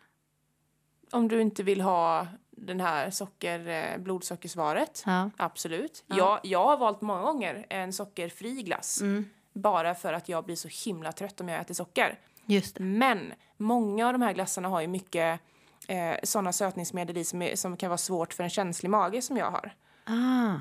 Om 1.11 1.27
du 1.27 1.41
inte 1.41 1.63
vill 1.63 1.81
ha 1.81 2.27
den 2.51 2.79
här 2.79 3.09
socker, 3.09 3.67
eh, 3.67 3.97
blodsockersvaret, 3.97 5.03
ja. 5.05 5.29
absolut. 5.37 6.03
Ja. 6.07 6.15
Jag, 6.17 6.39
jag 6.43 6.65
har 6.65 6.77
valt 6.77 7.01
många 7.01 7.21
gånger 7.21 7.65
en 7.69 7.93
sockerfri 7.93 8.61
glass. 8.61 9.01
Mm 9.01 9.25
bara 9.61 9.95
för 9.95 10.13
att 10.13 10.29
jag 10.29 10.45
blir 10.45 10.55
så 10.55 10.67
himla 10.85 11.11
trött 11.11 11.41
om 11.41 11.49
jag 11.49 11.61
äter 11.61 11.73
socker. 11.73 12.19
Just 12.45 12.79
Men 12.79 13.33
många 13.57 14.07
av 14.07 14.13
de 14.13 14.21
här 14.21 14.33
glassarna 14.33 14.69
har 14.69 14.81
ju 14.81 14.87
mycket 14.87 15.39
eh, 15.87 16.15
sådana 16.23 16.51
sötningsmedel 16.51 17.17
i 17.17 17.23
som, 17.23 17.41
är, 17.41 17.55
som 17.55 17.77
kan 17.77 17.89
vara 17.89 17.97
svårt 17.97 18.33
för 18.33 18.43
en 18.43 18.49
känslig 18.49 18.89
mage 18.89 19.21
som 19.21 19.37
jag 19.37 19.51
har. 19.51 19.73
Ah. 20.03 20.55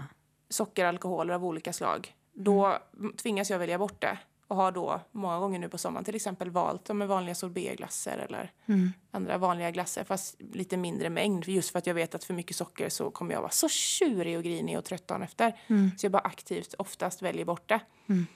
Socker, 0.49 0.85
alkoholer 0.85 1.35
av 1.35 1.45
olika 1.45 1.73
slag. 1.73 2.15
Då 2.33 2.79
mm. 2.99 3.13
tvingas 3.13 3.51
jag 3.51 3.59
välja 3.59 3.79
bort 3.79 4.01
det 4.01 4.19
och 4.49 4.57
har 4.57 4.73
då 4.73 5.01
många 5.13 5.39
gånger 5.39 5.59
nu 5.59 5.69
på 5.69 5.79
sommaren 5.79 6.05
till 6.05 6.15
exempel 6.15 6.51
valt 6.51 6.89
med 6.95 7.09
vanliga 7.09 7.35
sorbetglasser 7.35 8.19
eller 8.19 8.53
mm. 8.67 8.93
andra 9.11 9.39
vanliga 9.39 9.71
glasser 9.71 10.05
fast 10.05 10.37
lite 10.53 10.77
mindre 10.77 11.11
mängd 11.11 11.49
just 11.49 11.71
för 11.71 11.79
att 11.79 11.87
jag 11.87 11.95
vet 11.95 12.15
att 12.15 12.25
för 12.25 12.35
mycket 12.35 12.57
socker 12.57 12.89
så 12.89 13.11
kommer 13.11 13.35
jag 13.35 13.41
vara 13.41 13.51
så 13.51 13.69
tjurig 13.69 14.37
och 14.37 14.45
grinig 14.45 14.79
och 14.79 14.85
trött 14.85 15.09
dagen 15.09 15.23
efter. 15.23 15.61
Mm. 15.67 15.91
Så 15.99 16.07
jag 16.07 16.13
bara 16.13 16.23
aktivt 16.23 16.75
oftast 16.79 17.23
väljer 17.23 17.45
bort 17.45 17.69
det. 17.69 17.81
Mm. 18.09 18.27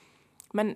Men 0.55 0.75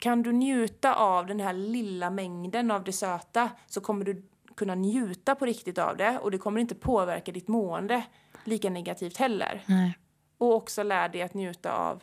kan 0.00 0.22
du 0.22 0.32
njuta 0.32 0.94
av 0.94 1.26
den 1.26 1.40
här 1.40 1.52
lilla 1.52 2.10
mängden 2.10 2.70
av 2.70 2.84
det 2.84 2.92
söta 2.92 3.50
så 3.66 3.80
kommer 3.80 4.04
du 4.04 4.22
kunna 4.54 4.74
njuta 4.74 5.34
på 5.34 5.46
riktigt 5.46 5.78
av 5.78 5.96
det 5.96 6.18
och 6.18 6.30
det 6.30 6.38
kommer 6.38 6.60
inte 6.60 6.74
påverka 6.74 7.32
ditt 7.32 7.48
mående 7.48 8.04
lika 8.44 8.70
negativt 8.70 9.16
heller. 9.16 9.62
Nej. 9.66 9.98
Och 10.38 10.54
också 10.54 10.82
lär 10.82 11.08
dig 11.08 11.22
att 11.22 11.34
njuta 11.34 11.72
av, 11.72 12.02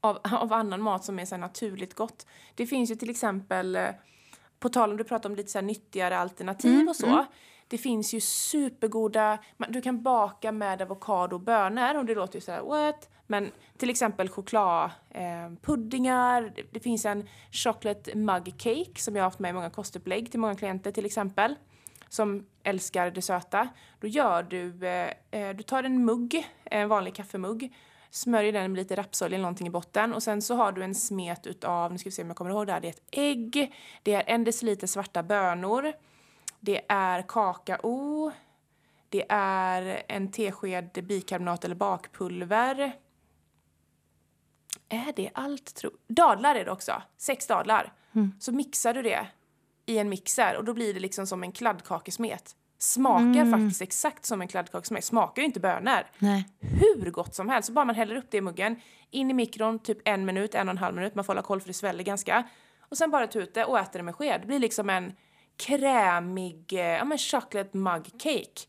av, 0.00 0.18
av 0.22 0.52
annan 0.52 0.80
mat 0.80 1.04
som 1.04 1.18
är 1.18 1.24
så 1.24 1.36
naturligt 1.36 1.94
gott. 1.94 2.26
Det 2.54 2.66
finns 2.66 2.90
ju 2.90 2.94
till 2.94 3.10
exempel, 3.10 3.76
eh, 3.76 3.88
på 4.58 4.68
tal 4.68 4.90
om 4.90 4.96
du 4.96 5.04
pratar 5.04 5.30
om 5.30 5.36
lite 5.36 5.50
så 5.50 5.60
nyttigare 5.60 6.18
alternativ 6.18 6.74
mm, 6.74 6.88
och 6.88 6.96
så. 6.96 7.06
Mm. 7.06 7.24
Det 7.68 7.78
finns 7.78 8.14
ju 8.14 8.20
supergoda, 8.20 9.38
du 9.68 9.80
kan 9.80 10.02
baka 10.02 10.52
med 10.52 10.82
avokado 10.82 11.36
och 11.36 11.40
bönor 11.40 11.98
och 11.98 12.04
det 12.04 12.14
låter 12.14 12.34
ju 12.34 12.40
så 12.40 12.52
här 12.52 12.62
what? 12.62 13.08
Men 13.26 13.50
till 13.76 13.90
exempel 13.90 14.28
chokladpuddingar, 14.28 16.42
eh, 16.42 16.50
det, 16.72 16.80
finns 16.80 17.04
en 17.04 17.28
chocolate 17.50 18.18
mug 18.18 18.54
cake 18.58 19.00
som 19.00 19.16
jag 19.16 19.22
har 19.22 19.26
haft 19.26 19.38
med 19.38 19.50
i 19.50 19.52
många 19.52 19.70
kostupplägg 19.70 20.30
till 20.30 20.40
många 20.40 20.54
klienter 20.54 20.92
till 20.92 21.06
exempel 21.06 21.54
som 22.08 22.46
älskar 22.62 23.10
det 23.10 23.22
söta. 23.22 23.68
Då 24.00 24.06
gör 24.06 24.42
du, 24.42 24.86
eh, 24.86 25.10
eh 25.30 25.56
du 25.56 25.62
tar 25.62 25.82
en 25.82 26.04
mugg, 26.04 26.46
en 26.64 26.88
vanlig 26.88 27.14
kaffemugg, 27.14 27.74
smörjer 28.10 28.52
den 28.52 28.72
med 28.72 28.78
lite 28.78 28.96
rapsolja 28.96 29.34
eller 29.34 29.42
någonting 29.42 29.66
i 29.66 29.70
botten 29.70 30.14
och 30.14 30.22
sen 30.22 30.42
så 30.42 30.54
har 30.54 30.72
du 30.72 30.84
en 30.84 30.94
smet 30.94 31.46
utav, 31.46 31.92
nu 31.92 31.98
ska 31.98 32.08
vi 32.08 32.14
se 32.14 32.22
om 32.22 32.28
jag 32.28 32.36
kommer 32.36 32.50
ihåg 32.50 32.66
det 32.66 32.72
här, 32.72 32.80
det 32.80 32.88
är 32.88 32.92
ett 32.92 33.08
ägg, 33.10 33.74
det 34.02 34.14
är 34.14 34.22
en 34.26 34.44
deciliter 34.44 34.86
svarta 34.86 35.22
bönor, 35.22 35.92
det 36.64 36.80
är 36.88 37.22
kakao, 37.28 38.32
det 39.08 39.24
är 39.28 40.02
en 40.08 40.30
tesked 40.30 41.04
bikarbonat 41.06 41.64
eller 41.64 41.74
bakpulver. 41.74 42.96
Är 44.88 45.12
det 45.16 45.30
allt? 45.34 45.74
Tro? 45.74 45.90
Dadlar 46.08 46.54
är 46.54 46.64
det 46.64 46.70
också. 46.70 47.02
Sex 47.16 47.46
dadlar. 47.46 47.92
Mm. 48.14 48.32
Så 48.40 48.52
mixar 48.52 48.94
du 48.94 49.02
det 49.02 49.26
i 49.86 49.98
en 49.98 50.08
mixer 50.08 50.56
och 50.56 50.64
då 50.64 50.74
blir 50.74 50.94
det 50.94 51.00
liksom 51.00 51.26
som 51.26 51.42
en 51.42 51.52
kladdkakesmet. 51.52 52.56
Smakar 52.78 53.40
Mm. 53.40 53.50
faktiskt 53.52 53.82
exakt 53.82 54.24
som 54.24 54.40
en 54.40 54.48
kladdkakesmet. 54.48 55.04
Smakar 55.04 55.42
ju 55.42 55.46
inte 55.46 55.60
bönor. 55.60 56.06
Nej. 56.18 56.48
Hur 56.60 57.10
gott 57.10 57.34
som 57.34 57.48
helst. 57.48 57.66
Så 57.66 57.72
bara 57.72 57.84
man 57.84 57.94
häller 57.94 58.16
upp 58.16 58.30
det 58.30 58.36
i 58.36 58.40
muggen, 58.40 58.80
in 59.10 59.30
i 59.30 59.34
mikron 59.34 59.78
typ 59.78 59.98
en 60.04 60.24
minut, 60.24 60.54
en 60.54 60.68
och 60.68 60.72
en 60.72 60.78
halv 60.78 60.94
minut. 60.94 61.14
Man 61.14 61.24
får 61.24 61.32
hålla 61.32 61.42
koll 61.42 61.60
för 61.60 61.68
det 61.68 61.74
sväller 61.74 62.04
ganska. 62.04 62.44
Och 62.80 62.98
sen 62.98 63.10
bara 63.10 63.26
ta 63.26 63.38
ut 63.38 63.54
det 63.54 63.64
och 63.64 63.78
äta 63.78 63.98
det 63.98 64.04
med 64.04 64.14
sked. 64.14 64.40
Det 64.40 64.46
blir 64.46 64.58
liksom 64.58 64.90
en 64.90 65.12
krämig, 65.56 66.72
eh, 66.72 66.80
ja 66.80 67.04
men 67.04 67.18
chocolate 67.18 67.76
mug 67.76 68.04
cake. 68.18 68.66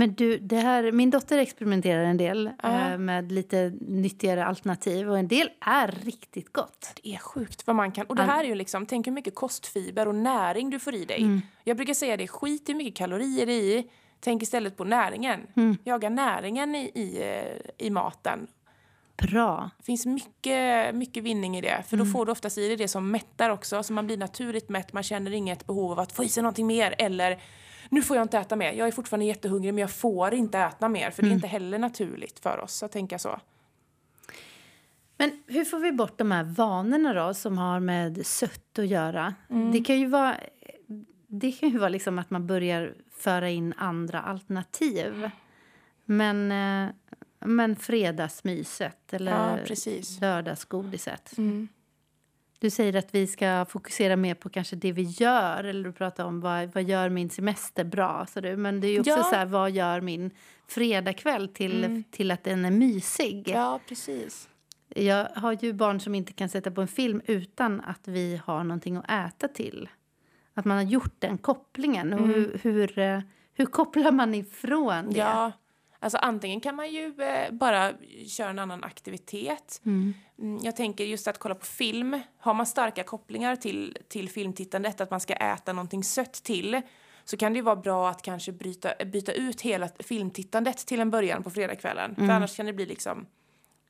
Men 0.00 0.14
du, 0.14 0.38
det 0.38 0.56
här, 0.56 0.92
min 0.92 1.10
dotter 1.10 1.38
experimenterar 1.38 2.04
en 2.04 2.16
del 2.16 2.50
eh, 2.62 2.98
med 2.98 3.32
lite 3.32 3.72
nyttigare 3.80 4.44
alternativ 4.44 5.10
och 5.10 5.18
en 5.18 5.28
del 5.28 5.50
är 5.60 5.88
riktigt 5.88 6.52
gott. 6.52 6.92
Det 7.02 7.14
är 7.14 7.18
sjukt 7.18 7.66
vad 7.66 7.76
man 7.76 7.92
kan. 7.92 8.06
Och 8.06 8.16
det 8.16 8.22
här 8.22 8.44
är 8.44 8.48
ju 8.48 8.54
liksom, 8.54 8.86
tänk 8.86 9.06
hur 9.06 9.12
mycket 9.12 9.34
kostfiber 9.34 10.08
och 10.08 10.14
näring 10.14 10.70
du 10.70 10.78
får 10.78 10.94
i 10.94 11.04
dig. 11.04 11.22
Mm. 11.22 11.40
Jag 11.64 11.76
brukar 11.76 11.94
säga 11.94 12.16
det, 12.16 12.28
skit 12.28 12.68
i 12.68 12.72
hur 12.72 12.78
mycket 12.78 12.96
kalorier 12.96 13.46
det 13.46 13.52
är 13.52 13.78
i. 13.78 13.90
Tänk 14.20 14.42
istället 14.42 14.76
på 14.76 14.84
näringen. 14.84 15.46
Mm. 15.56 15.76
Jaga 15.84 16.08
näringen 16.08 16.74
i, 16.74 16.90
i, 16.94 17.22
eh, 17.22 17.86
i 17.86 17.90
maten. 17.90 18.46
Bra. 19.22 19.70
Det 19.78 19.84
finns 19.84 20.06
mycket, 20.06 20.94
mycket 20.94 21.24
vinning 21.24 21.56
i 21.56 21.60
det. 21.60 21.82
För 21.88 21.96
Mm. 21.96 22.06
då 22.06 22.12
får 22.12 22.26
du 22.26 22.32
oftast 22.32 22.58
i 22.58 22.68
dig 22.68 22.76
det 22.76 22.88
som 22.88 23.10
mättar 23.10 23.50
också. 23.50 23.82
Så 23.82 23.92
man 23.92 24.06
blir 24.06 24.16
naturligt 24.16 24.68
mätt, 24.68 24.92
man 24.92 25.02
känner 25.02 25.30
inget 25.30 25.66
behov 25.66 25.92
av 25.92 25.98
att 25.98 26.12
få 26.12 26.24
i 26.24 26.28
sig 26.28 26.42
någonting 26.42 26.66
mer. 26.66 26.94
Eller, 26.98 27.42
nu 27.88 28.02
får 28.02 28.16
jag 28.16 28.24
inte 28.24 28.38
äta 28.38 28.56
mer. 28.56 28.72
Jag 28.72 28.88
är 28.88 28.92
fortfarande 28.92 29.26
jättehungrig 29.26 29.74
men 29.74 29.80
jag 29.80 29.90
får 29.90 30.34
inte 30.34 30.58
äta 30.58 30.88
mer. 30.88 31.10
För 31.10 31.22
det 31.22 31.28
är 31.28 31.32
inte 31.32 31.46
heller 31.46 31.78
naturligt 31.78 32.38
för 32.38 32.58
oss 32.58 32.82
att 32.82 32.92
tänka 32.92 33.18
så. 33.18 33.40
Men 35.16 35.42
hur 35.46 35.64
får 35.64 35.78
vi 35.78 35.92
bort 35.92 36.18
de 36.18 36.30
här 36.30 36.44
vanorna 36.44 37.12
då 37.12 37.34
som 37.34 37.58
har 37.58 37.80
med 37.80 38.26
sött 38.26 38.78
att 38.78 38.86
göra? 38.86 39.34
Det 39.72 39.80
kan 39.84 40.00
ju 40.00 40.06
vara, 40.06 40.34
det 41.26 41.52
kan 41.52 41.68
ju 41.68 41.78
vara 41.78 41.88
liksom 41.88 42.18
att 42.18 42.30
man 42.30 42.46
börjar 42.46 42.94
föra 43.16 43.50
in 43.50 43.74
andra 43.76 44.20
alternativ. 44.20 45.30
Men, 46.04 46.52
eh, 46.52 46.94
men 47.40 47.76
fredagsmyset 47.76 49.12
eller 49.12 49.32
Ja, 49.32 49.58
lördagsgodiset. 50.20 51.38
Mm. 51.38 51.68
Du 52.60 52.70
säger 52.70 52.96
att 52.96 53.14
vi 53.14 53.26
ska 53.26 53.66
fokusera 53.68 54.16
mer 54.16 54.34
på 54.34 54.48
kanske 54.48 54.76
det 54.76 54.92
vi 54.92 55.02
gör. 55.02 55.64
Eller 55.64 55.84
du 55.84 55.92
pratar 55.92 56.24
om 56.24 56.40
vad, 56.40 56.74
vad 56.74 56.82
gör 56.82 57.08
min 57.08 57.30
semester 57.30 57.84
bra. 57.84 58.26
Så 58.26 58.40
du, 58.40 58.56
men 58.56 58.80
det 58.80 58.88
är 58.88 59.00
också 59.00 59.10
Ja. 59.10 59.22
så 59.22 59.34
här, 59.34 59.46
vad 59.46 59.70
gör 59.70 60.00
min 60.00 60.30
fredagkväll 60.66 61.48
till, 61.48 62.02
till 62.10 62.30
att 62.30 62.44
den 62.44 62.64
är 62.64 62.70
mysig. 62.70 63.48
Ja, 63.48 63.80
precis. 63.88 64.48
Jag 64.88 65.28
har 65.34 65.52
ju 65.60 65.72
barn 65.72 66.00
som 66.00 66.14
inte 66.14 66.32
kan 66.32 66.48
sätta 66.48 66.70
på 66.70 66.80
en 66.80 66.88
film 66.88 67.20
utan 67.26 67.80
att 67.80 68.08
vi 68.08 68.40
har 68.44 68.64
någonting 68.64 68.96
att 68.96 69.10
äta 69.10 69.48
till. 69.48 69.88
Att 70.54 70.64
man 70.64 70.76
har 70.76 70.84
gjort 70.84 71.14
den 71.18 71.38
kopplingen. 71.38 72.12
Och 72.12 72.26
hur, 72.28 72.58
hur, 72.62 72.98
eh, 72.98 73.20
hur 73.54 73.66
kopplar 73.66 74.12
man 74.12 74.34
ifrån 74.34 75.10
det? 75.10 75.18
Ja, 75.18 75.52
alltså 76.00 76.18
antingen 76.18 76.60
kan 76.60 76.76
man 76.76 76.90
ju 76.92 77.14
eh, 77.22 77.50
bara 77.52 77.92
köra 78.28 78.50
en 78.50 78.58
annan 78.58 78.84
aktivitet. 78.84 79.80
Mm. 79.86 80.14
Mm, 80.38 80.60
Jag 80.62 80.76
tänker 80.76 81.04
just 81.04 81.28
att 81.28 81.38
kolla 81.38 81.54
på 81.54 81.66
film. 81.66 82.20
Har 82.38 82.54
man 82.54 82.66
starka 82.66 83.02
kopplingar 83.02 83.56
till, 83.56 83.96
till 84.08 84.28
filmtittandet, 84.28 85.00
att 85.00 85.10
man 85.10 85.20
ska 85.20 85.34
äta 85.34 85.72
någonting 85.72 86.04
sött 86.04 86.32
till, 86.32 86.80
så 87.24 87.36
kan 87.36 87.52
det 87.52 87.62
vara 87.62 87.76
bra 87.76 88.08
att 88.10 88.22
kanske 88.22 88.52
bryta, 88.52 88.92
byta 89.04 89.32
ut 89.32 89.60
hela 89.60 89.88
filmtittandet 89.98 90.76
till 90.86 91.00
en 91.00 91.10
början 91.10 91.42
på 91.42 91.50
fredagskvällen. 91.50 92.14
För 92.14 92.28
annars 92.30 92.56
kan 92.56 92.66
det 92.66 92.72
bli 92.72 92.86
liksom 92.86 93.26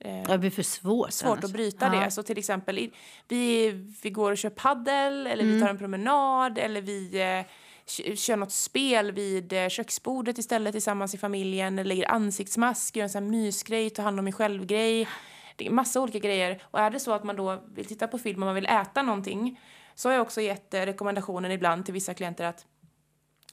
eh, 0.00 0.22
Det 0.22 0.38
blir 0.38 0.50
för 0.50 0.62
svårt. 0.62 1.12
svårt 1.12 1.30
annars. 1.30 1.44
att 1.44 1.52
bryta 1.52 1.94
Ja. 1.94 2.00
det. 2.00 2.10
Så 2.10 2.22
till 2.22 2.38
exempel, 2.38 2.90
vi, 3.28 3.70
vi 4.02 4.10
går 4.10 4.30
och 4.32 4.38
kör 4.38 4.50
paddel 4.50 5.26
eller 5.26 5.42
Mm. 5.44 5.54
vi 5.54 5.60
tar 5.60 5.68
en 5.68 5.78
promenad 5.78 6.58
eller 6.58 6.80
vi 6.80 7.20
eh, 7.20 7.44
kör 7.90 8.36
något 8.36 8.52
spel 8.52 9.12
vid 9.12 9.52
eh, 9.52 9.68
köksbordet 9.68 10.38
istället 10.38 10.72
tillsammans 10.72 11.14
i 11.14 11.18
familjen, 11.18 11.78
eller 11.78 11.88
lägger 11.88 12.10
ansiktsmask, 12.10 12.96
gör 12.96 13.02
en 13.02 13.10
sån 13.10 13.22
här 13.22 13.30
mysgrej, 13.30 13.90
ta 13.90 14.02
hand 14.02 14.18
om 14.18 14.24
mig 14.24 14.32
själv-grej. 14.32 15.08
Det 15.56 15.66
är 15.66 15.70
massa 15.70 16.00
olika 16.00 16.18
grejer. 16.18 16.62
Och 16.62 16.80
är 16.80 16.90
det 16.90 17.00
så 17.00 17.12
att 17.12 17.24
man 17.24 17.36
då 17.36 17.62
vill 17.74 17.86
titta 17.86 18.08
på 18.08 18.18
film 18.18 18.42
och 18.42 18.46
man 18.46 18.54
vill 18.54 18.66
äta 18.66 19.02
någonting 19.02 19.60
så 19.94 20.08
har 20.08 20.14
jag 20.14 20.22
också 20.22 20.40
gett 20.40 20.74
eh, 20.74 20.80
rekommendationen 20.80 21.50
ibland 21.52 21.84
till 21.84 21.94
vissa 21.94 22.14
klienter 22.14 22.44
att 22.44 22.66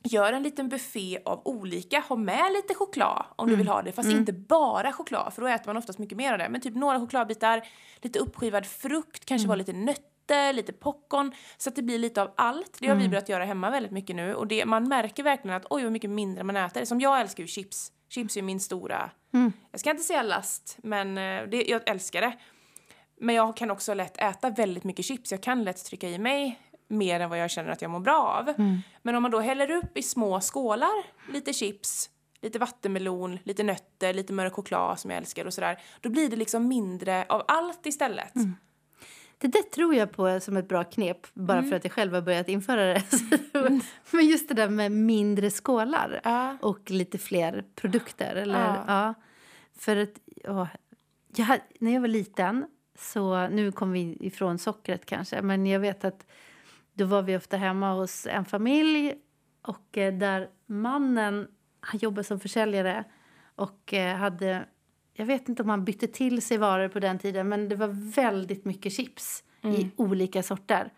Gör 0.07 0.33
en 0.33 0.43
liten 0.43 0.69
buffé 0.69 1.19
av 1.25 1.41
olika. 1.45 1.99
Ha 1.99 2.15
med 2.15 2.53
lite 2.53 2.73
choklad 2.73 3.25
om 3.35 3.49
du 3.49 3.55
vill 3.55 3.67
ha 3.67 3.81
det. 3.81 3.91
Fast 3.91 4.09
inte 4.09 4.33
bara 4.33 4.91
choklad, 4.91 5.33
för 5.33 5.41
då 5.41 5.47
äter 5.47 5.65
man 5.67 5.77
oftast 5.77 5.99
mycket 5.99 6.17
mer 6.17 6.31
av 6.31 6.37
det. 6.37 6.49
Men 6.49 6.61
typ 6.61 6.75
några 6.75 6.99
chokladbitar, 6.99 7.67
lite 8.01 8.19
uppskivad 8.19 8.65
frukt, 8.65 9.25
kanske 9.25 9.47
bara 9.47 9.55
lite 9.55 9.73
nötter, 9.73 10.14
lite 10.53 10.73
popcorn. 10.73 11.31
Så 11.57 11.69
att 11.69 11.75
det 11.75 11.81
blir 11.81 11.99
lite 11.99 12.21
av 12.21 12.31
allt. 12.37 12.77
Det 12.79 12.87
har 12.87 12.95
vi 12.95 13.09
börjat 13.09 13.29
göra 13.29 13.45
hemma 13.45 13.69
väldigt 13.69 13.91
mycket 13.91 14.15
nu. 14.15 14.35
Och 14.35 14.47
det, 14.47 14.65
man 14.65 14.87
märker 14.87 15.23
verkligen 15.23 15.57
att 15.57 15.65
oj 15.69 15.83
vad 15.83 15.91
mycket 15.91 16.09
mindre 16.09 16.43
man 16.43 16.55
äter. 16.55 16.85
Som 16.85 17.01
jag 17.01 17.21
älskar 17.21 17.43
ju 17.43 17.47
chips. 17.47 17.91
Chips 18.09 18.37
är 18.37 18.41
min 18.41 18.59
stora, 18.59 19.11
jag 19.71 19.79
ska 19.79 19.89
inte 19.89 20.03
säga 20.03 20.21
last, 20.23 20.77
men 20.83 21.17
eh, 21.17 21.43
det, 21.49 21.63
jag 21.67 21.89
älskar 21.89 22.21
det. 22.21 22.37
Men 23.21 23.35
jag 23.35 23.57
kan 23.57 23.71
också 23.71 23.93
lätt 23.93 24.17
äta 24.17 24.49
väldigt 24.49 24.83
mycket 24.83 25.05
chips. 25.05 25.31
Jag 25.31 25.41
kan 25.43 25.63
lätt 25.63 25.85
trycka 25.85 26.09
i 26.09 26.17
mig 26.17 26.59
mer 26.87 27.19
än 27.19 27.29
vad 27.29 27.39
jag 27.39 27.51
känner 27.51 27.69
att 27.69 27.81
jag 27.81 27.91
mår 27.91 27.99
bra 27.99 28.17
av. 28.39 28.53
Men 29.01 29.15
om 29.15 29.21
man 29.21 29.31
då 29.31 29.39
häller 29.39 29.71
upp 29.71 29.97
i 29.97 30.01
små 30.03 30.41
skålar 30.41 31.03
lite 31.33 31.53
chips, 31.53 32.09
lite 32.41 32.59
vattenmelon, 32.59 33.39
lite 33.43 33.63
nötter, 33.63 34.13
lite 34.13 34.33
mörk 34.33 34.53
choklad 34.53 34.99
som 34.99 35.11
jag 35.11 35.17
älskar 35.17 35.45
och 35.45 35.53
sådär. 35.53 35.79
Då 36.01 36.09
blir 36.09 36.29
det 36.29 36.35
liksom 36.35 36.67
mindre 36.67 37.25
av 37.29 37.43
allt 37.47 37.85
istället. 37.85 38.33
Det 39.37 39.47
där 39.47 39.61
tror 39.61 39.95
jag 39.95 40.11
på 40.11 40.39
som 40.39 40.57
ett 40.57 40.67
bra 40.67 40.83
knep, 40.83 41.17
bara 41.33 41.57
Mm. 41.57 41.69
för 41.69 41.75
att 41.77 41.83
jag 41.83 41.93
själv 41.93 42.13
har 42.13 42.21
börjat 42.21 42.49
införa 42.49 42.85
det. 42.85 43.03
Men 44.11 44.25
just 44.27 44.47
det 44.47 44.53
där 44.53 44.69
med 44.69 44.91
mindre 44.91 45.49
skålar 45.51 46.21
Ja. 46.23 46.57
och 46.61 46.91
lite 46.91 47.17
fler 47.17 47.65
produkter. 47.75 48.35
Eller, 48.35 48.59
Ja. 48.59 48.83
ja. 48.87 49.13
För 49.77 49.95
att, 49.97 50.13
åh, 50.43 50.67
jag, 51.35 51.59
när 51.79 51.93
jag 51.93 52.01
var 52.01 52.07
liten, 52.07 52.65
så 52.99 53.47
nu 53.47 53.71
kom 53.71 53.91
vi 53.91 54.17
ifrån 54.19 54.57
sockret 54.57 55.05
kanske, 55.05 55.41
men 55.41 55.65
jag 55.65 55.79
vet 55.79 56.05
att 56.05 56.25
då 56.93 57.05
var 57.05 57.21
vi 57.21 57.37
ofta 57.37 57.57
hemma 57.57 57.93
hos 57.93 58.27
en 58.27 58.45
familj 58.45 59.13
och 59.61 59.97
eh, 59.97 60.13
där 60.13 60.49
mannen, 60.65 61.47
han 61.79 61.99
jobbade 61.99 62.23
som 62.23 62.39
försäljare 62.39 63.03
och 63.55 63.93
eh, 63.93 64.15
hade, 64.17 64.65
jag 65.17 65.25
vet 65.25 65.49
inte 65.49 65.63
om 65.63 65.69
han 65.69 65.85
bytte 65.85 66.07
till 66.07 66.41
sig 66.41 66.57
varor 66.57 66.87
på 66.87 66.99
den 66.99 67.19
tiden, 67.19 67.49
men 67.49 67.69
det 67.69 67.75
var 67.75 67.87
väldigt 68.15 68.65
mycket 68.65 68.93
chips 68.93 69.43
i 69.61 69.89
olika 69.95 70.43
sorter. 70.43 70.93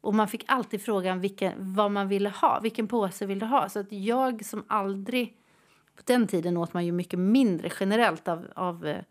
Och 0.00 0.14
man 0.14 0.28
fick 0.28 0.44
alltid 0.46 0.82
frågan 0.82 1.20
vilken, 1.20 1.74
vad 1.74 1.90
man 1.90 2.08
ville 2.08 2.28
ha, 2.28 2.60
vilken 2.60 2.88
påse 2.88 3.26
vill 3.26 3.38
du 3.38 3.46
ha? 3.46 3.68
Så 3.68 3.78
att 3.78 3.92
jag 3.92 4.44
som 4.44 4.64
aldrig, 4.66 5.36
på 5.96 6.02
den 6.04 6.26
tiden 6.26 6.56
åt 6.56 6.74
man 6.74 6.86
ju 6.86 6.92
mycket 6.92 7.18
mindre 7.18 7.70
generellt 7.80 8.28
av, 8.28 8.46
av 8.54 8.86
eh, 8.86 9.02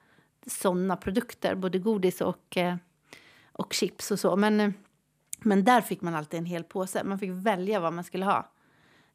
sådana 0.47 0.95
produkter, 0.95 1.55
både 1.55 1.79
godis 1.79 2.21
och, 2.21 2.57
eh, 2.57 2.75
och 3.51 3.73
chips 3.73 4.11
och 4.11 4.19
så. 4.19 4.35
Men, 4.35 4.59
eh, 4.59 4.71
men 5.39 5.63
där 5.63 5.81
fick 5.81 6.01
man 6.01 6.15
alltid 6.15 6.37
en 6.37 6.45
hel 6.45 6.63
påse. 6.63 7.03
Man 7.03 7.19
fick 7.19 7.31
välja 7.31 7.79
vad 7.79 7.93
man 7.93 8.03
skulle 8.03 8.25
ha. 8.25 8.51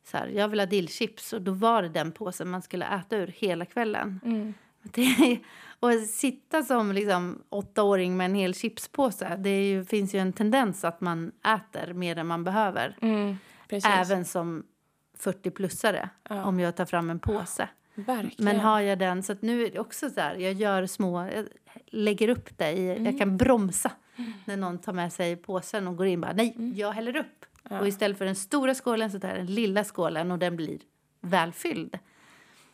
Så 0.05 0.17
här, 0.17 0.27
jag 0.27 0.49
vill 0.49 0.61
ha 0.61 0.67
dillchips 0.67 1.33
och 1.33 1.43
då 1.43 1.53
var 1.53 1.83
det 1.83 1.89
den 1.89 2.13
påsen 2.13 2.51
man 2.51 2.63
skulle 2.63 2.87
äta 2.87 3.17
ur 3.17 3.27
hela 3.27 3.65
kvällen. 3.65 4.21
Det, 4.25 4.53
och 5.81 5.93
sitta 5.93 6.63
som 6.63 6.93
liksom, 6.93 7.43
åttaåring 7.49 8.17
med 8.17 8.25
en 8.25 8.35
hel 8.35 8.55
chipspåse, 8.55 9.37
det 9.37 9.69
ju, 9.69 9.85
finns 9.85 10.15
ju 10.15 10.19
en 10.19 10.33
tendens 10.33 10.85
att 10.85 11.01
man 11.01 11.33
äter 11.57 11.93
mer 11.93 12.19
än 12.19 12.27
man 12.27 12.45
behöver. 12.45 12.97
Mm. 13.03 13.37
Även 13.85 14.25
som 14.25 14.63
40-plussare, 15.19 16.09
om 16.29 16.61
jag 16.61 16.77
tar 16.77 16.85
fram 16.85 17.11
en 17.11 17.19
påse. 17.19 17.69
Verkligen. 17.95 18.45
Men 18.45 18.61
har 18.61 18.81
jag 18.81 18.99
den, 18.99 19.23
så 19.23 19.35
nu 19.41 19.63
är 19.67 19.71
det 19.71 19.79
också 19.79 20.11
så 20.11 20.21
här, 20.21 20.35
jag 20.35 20.53
gör 20.53 20.87
små, 20.87 21.21
jag 21.35 21.47
lägger 21.87 22.29
upp 22.29 22.59
det 22.59 22.71
i, 22.73 22.91
Mm. 22.91 23.05
jag 23.07 23.19
kan 23.19 23.37
bromsa 23.37 23.91
när 24.45 24.57
någon 24.57 24.79
tar 24.79 24.93
med 24.93 25.13
sig 25.13 25.37
påsen 25.37 25.89
och 25.89 25.97
går 25.97 26.07
in 26.07 26.21
bara, 26.21 26.33
nej, 26.33 26.55
Mm. 26.57 26.75
jag 26.77 26.93
häller 26.93 27.17
upp. 27.17 27.45
Och 27.81 27.89
istället 27.89 28.19
för 28.19 28.25
den 28.25 28.37
stora 28.37 28.75
skålen 28.75 29.11
så 29.11 29.21
tar 29.21 29.29
jag 29.29 29.37
den 29.39 29.47
lilla 29.55 29.85
skålen 29.85 30.31
och 30.31 30.39
den 30.39 30.57
blir 30.57 30.79
välfylld. 31.21 31.99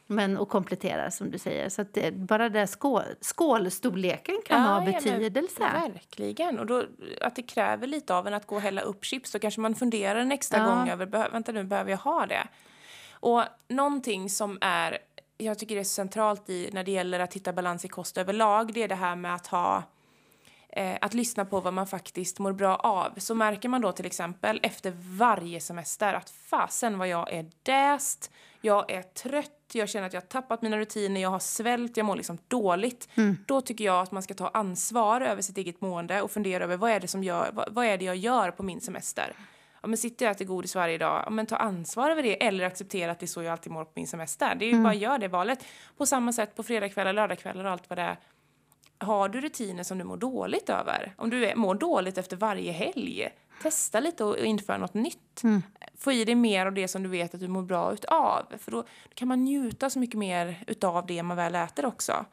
Men 0.06 0.36
och 0.38 0.48
kompletterar 0.48 1.10
som 1.10 1.30
du 1.30 1.38
säger. 1.38 1.68
Så 1.68 1.82
det, 1.92 2.14
bara 2.14 2.48
det 2.48 2.66
skål, 2.66 3.02
skålstorleken 3.20 4.36
kan 4.46 4.62
ha 4.62 4.70
ja, 4.70 4.84
men 4.84 4.92
betydelse. 4.92 5.60
verkligen. 5.60 6.58
Och 6.58 6.66
då, 6.66 6.84
att 7.20 7.36
det 7.36 7.42
kräver 7.42 7.86
lite 7.86 8.14
av 8.14 8.26
en 8.26 8.34
att 8.34 8.46
gå 8.46 8.54
och 8.54 8.60
hälla 8.60 8.80
upp 8.80 9.04
chips. 9.04 9.32
Då 9.32 9.38
kanske 9.38 9.60
man 9.60 9.74
funderar 9.74 10.20
en 10.20 10.32
extra 10.32 10.58
Ja. 10.58 10.66
gång 10.66 10.88
över, 10.88 11.06
"Behö- 11.06 11.32
vänta 11.32 11.52
nu, 11.52 11.64
behöver 11.64 11.90
jag 11.90 11.98
ha 11.98 12.26
det? 12.26 12.48
Och 13.10 13.42
någonting 13.68 14.30
som 14.30 14.58
är, 14.60 14.98
jag 15.38 15.58
tycker 15.58 15.74
det 15.74 15.80
är 15.80 15.84
centralt 15.84 16.50
i 16.50 16.70
när 16.72 16.84
det 16.84 16.90
gäller 16.92 17.20
att 17.20 17.34
hitta 17.34 17.52
balans 17.52 17.84
i 17.84 17.88
kost 17.88 18.18
överlag, 18.18 18.72
det 18.74 18.82
är 18.82 18.88
det 18.88 18.94
här 18.94 19.16
med 19.16 19.34
att 19.34 19.46
ha 19.46 19.82
eh, 20.68 20.96
att 21.00 21.14
lyssna 21.14 21.44
på 21.44 21.60
vad 21.60 21.72
man 21.72 21.86
faktiskt 21.86 22.38
mår 22.38 22.52
bra 22.52 22.76
av. 22.76 23.12
Så 23.16 23.34
märker 23.34 23.68
man 23.68 23.80
då 23.80 23.92
till 23.92 24.06
exempel 24.06 24.60
efter 24.62 24.92
varje 25.18 25.60
semester 25.60 26.14
att 26.14 26.30
fasen 26.30 26.98
vad 26.98 27.08
jag 27.08 27.32
är 27.32 27.50
däst, 27.62 28.30
jag 28.60 28.90
är 28.90 29.02
trött, 29.02 29.50
jag 29.74 29.88
känner 29.88 30.06
att 30.06 30.12
jag 30.12 30.20
har 30.20 30.26
tappat 30.26 30.62
mina 30.62 30.78
rutiner, 30.78 31.20
jag 31.20 31.30
har 31.30 31.38
svält, 31.38 31.96
jag 31.96 32.06
mår 32.06 32.16
liksom 32.16 32.38
dåligt. 32.48 33.08
Då 33.46 33.60
tycker 33.60 33.84
jag 33.84 34.00
att 34.02 34.12
man 34.12 34.22
ska 34.22 34.34
ta 34.34 34.48
ansvar 34.48 35.20
över 35.20 35.42
sitt 35.42 35.58
eget 35.58 35.80
mående 35.80 36.22
och 36.22 36.30
fundera 36.30 36.64
över 36.64 36.76
vad 36.76 36.90
är 36.90 37.00
det 37.00 37.08
som 37.08 37.24
gör, 37.24 37.50
vad, 37.52 37.74
vad 37.74 37.86
är 37.86 37.98
det 37.98 38.04
jag 38.04 38.16
gör 38.16 38.50
på 38.50 38.62
min 38.62 38.80
semester? 38.80 39.32
ja, 39.82 39.88
men 39.88 39.96
sitter 39.98 40.24
jag 40.26 40.30
och 40.30 40.36
äter 40.36 40.44
godis 40.44 40.74
varje 40.74 40.98
dag, 40.98 41.22
ja, 41.26 41.30
men 41.30 41.46
ta 41.46 41.56
ansvar 41.56 42.10
över 42.10 42.22
det 42.22 42.44
eller 42.46 42.64
acceptera 42.64 43.10
att 43.12 43.18
det 43.18 43.24
är 43.24 43.28
så 43.28 43.42
jag 43.42 43.52
alltid 43.52 43.72
mår 43.72 43.84
på 43.84 43.92
min 43.94 44.06
semester. 44.06 44.54
Det 44.54 44.64
är 44.64 44.70
ju 44.72 44.82
bara 44.82 44.92
att 44.92 44.98
göra 44.98 45.18
det 45.18 45.28
valet. 45.28 45.64
På 45.96 46.06
samma 46.06 46.32
sätt 46.32 46.54
på 46.56 46.62
fredagskvällar, 46.62 47.12
lördagskvällar 47.12 47.64
och 47.64 47.70
allt 47.70 47.90
vad 47.90 47.98
det 47.98 48.02
är. 48.02 48.16
Har 48.98 49.28
du 49.28 49.40
rutiner 49.40 49.82
som 49.82 49.98
du 49.98 50.04
mår 50.04 50.16
dåligt 50.16 50.68
över? 50.68 51.14
Om 51.18 51.30
du 51.30 51.46
är- 51.46 51.56
mår 51.56 51.74
dåligt 51.74 52.18
efter 52.18 52.36
varje 52.36 52.72
helg, 52.72 53.28
testa 53.62 54.00
lite 54.00 54.24
och 54.24 54.38
införa 54.38 54.76
något 54.76 54.94
nytt. 54.94 55.42
Få 55.98 56.12
i 56.12 56.24
dig 56.24 56.34
mer 56.34 56.66
av 56.66 56.74
det 56.74 56.88
som 56.88 57.02
du 57.02 57.08
vet 57.08 57.34
att 57.34 57.40
du 57.40 57.48
mår 57.48 57.62
bra 57.62 57.92
utav. 57.92 58.46
För 58.58 58.70
då 58.70 58.84
kan 59.14 59.28
man 59.28 59.44
njuta 59.44 59.90
så 59.90 59.98
mycket 59.98 60.18
mer 60.18 60.64
utav 60.66 61.06
det 61.06 61.22
man 61.22 61.36
väl 61.36 61.54
äter 61.54 61.86
också. 61.86 62.26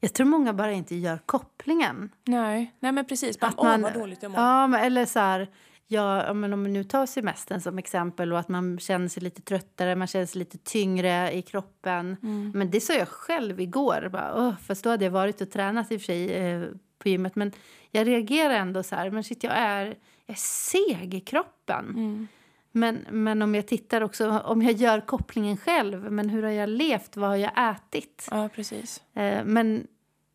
Jag 0.00 0.12
tror 0.12 0.26
många 0.26 0.52
bara 0.52 0.72
inte 0.72 0.94
gör 0.94 1.18
kopplingen. 1.26 2.10
Nej, 2.24 2.74
nej 2.80 2.92
men 2.92 3.04
precis. 3.04 3.40
Bara, 3.40 3.46
Att 3.46 3.54
Åh, 3.58 3.78
vad 3.78 3.94
dåligt 3.94 4.22
jag 4.22 4.32
mår. 4.32 4.40
Ja, 4.40 4.66
men, 4.66 4.80
eller 4.80 5.06
så 5.06 5.18
här... 5.18 5.48
Ja, 5.88 6.32
men 6.32 6.52
om 6.52 6.64
vi 6.64 6.70
nu 6.70 6.84
tar 6.84 7.06
semestern 7.06 7.60
som 7.60 7.78
exempel 7.78 8.32
och 8.32 8.38
att 8.38 8.48
man 8.48 8.78
känner 8.78 9.08
sig 9.08 9.22
lite 9.22 9.42
tröttare, 9.42 9.96
man 9.96 10.06
känner 10.06 10.26
sig 10.26 10.38
lite 10.38 10.58
tyngre 10.58 11.32
i 11.32 11.42
kroppen. 11.42 12.16
Mm. 12.22 12.52
Men 12.54 12.70
det 12.70 12.80
sa 12.80 12.92
jag 12.92 13.08
själv 13.08 13.60
igår. 13.60 14.08
Bara, 14.12 14.34
Åh, 14.34 14.54
fast 14.66 14.84
då 14.84 14.90
hade 14.90 15.04
jag 15.04 15.12
varit 15.12 15.40
och 15.40 15.50
tränat 15.50 15.92
i 15.92 15.96
och 15.96 16.00
för 16.00 16.06
sig 16.06 16.32
eh, 16.32 16.62
på 16.98 17.08
gymmet. 17.08 17.36
Men 17.36 17.52
jag 17.90 18.06
reagerar 18.06 18.54
ändå 18.54 18.82
så 18.82 18.96
här, 18.96 19.10
men 19.10 19.24
shit, 19.24 19.44
jag 19.44 19.52
är, 19.56 19.96
är 20.26 20.34
seg 20.34 21.14
i 21.14 21.20
kroppen. 21.20 21.84
Mm. 21.88 22.28
Men, 22.72 23.06
men 23.10 23.42
om 23.42 23.54
jag 23.54 23.66
tittar 23.66 24.00
också, 24.00 24.38
om 24.38 24.62
jag 24.62 24.72
gör 24.72 25.00
kopplingen 25.00 25.56
själv, 25.56 26.12
men 26.12 26.28
hur 26.28 26.42
har 26.42 26.50
jag 26.50 26.68
levt, 26.68 27.16
vad 27.16 27.28
har 27.28 27.36
jag 27.36 27.70
ätit? 27.70 28.28
Ja, 28.30 28.48
precis. 28.48 29.02
Eh, 29.14 29.44
men 29.44 29.86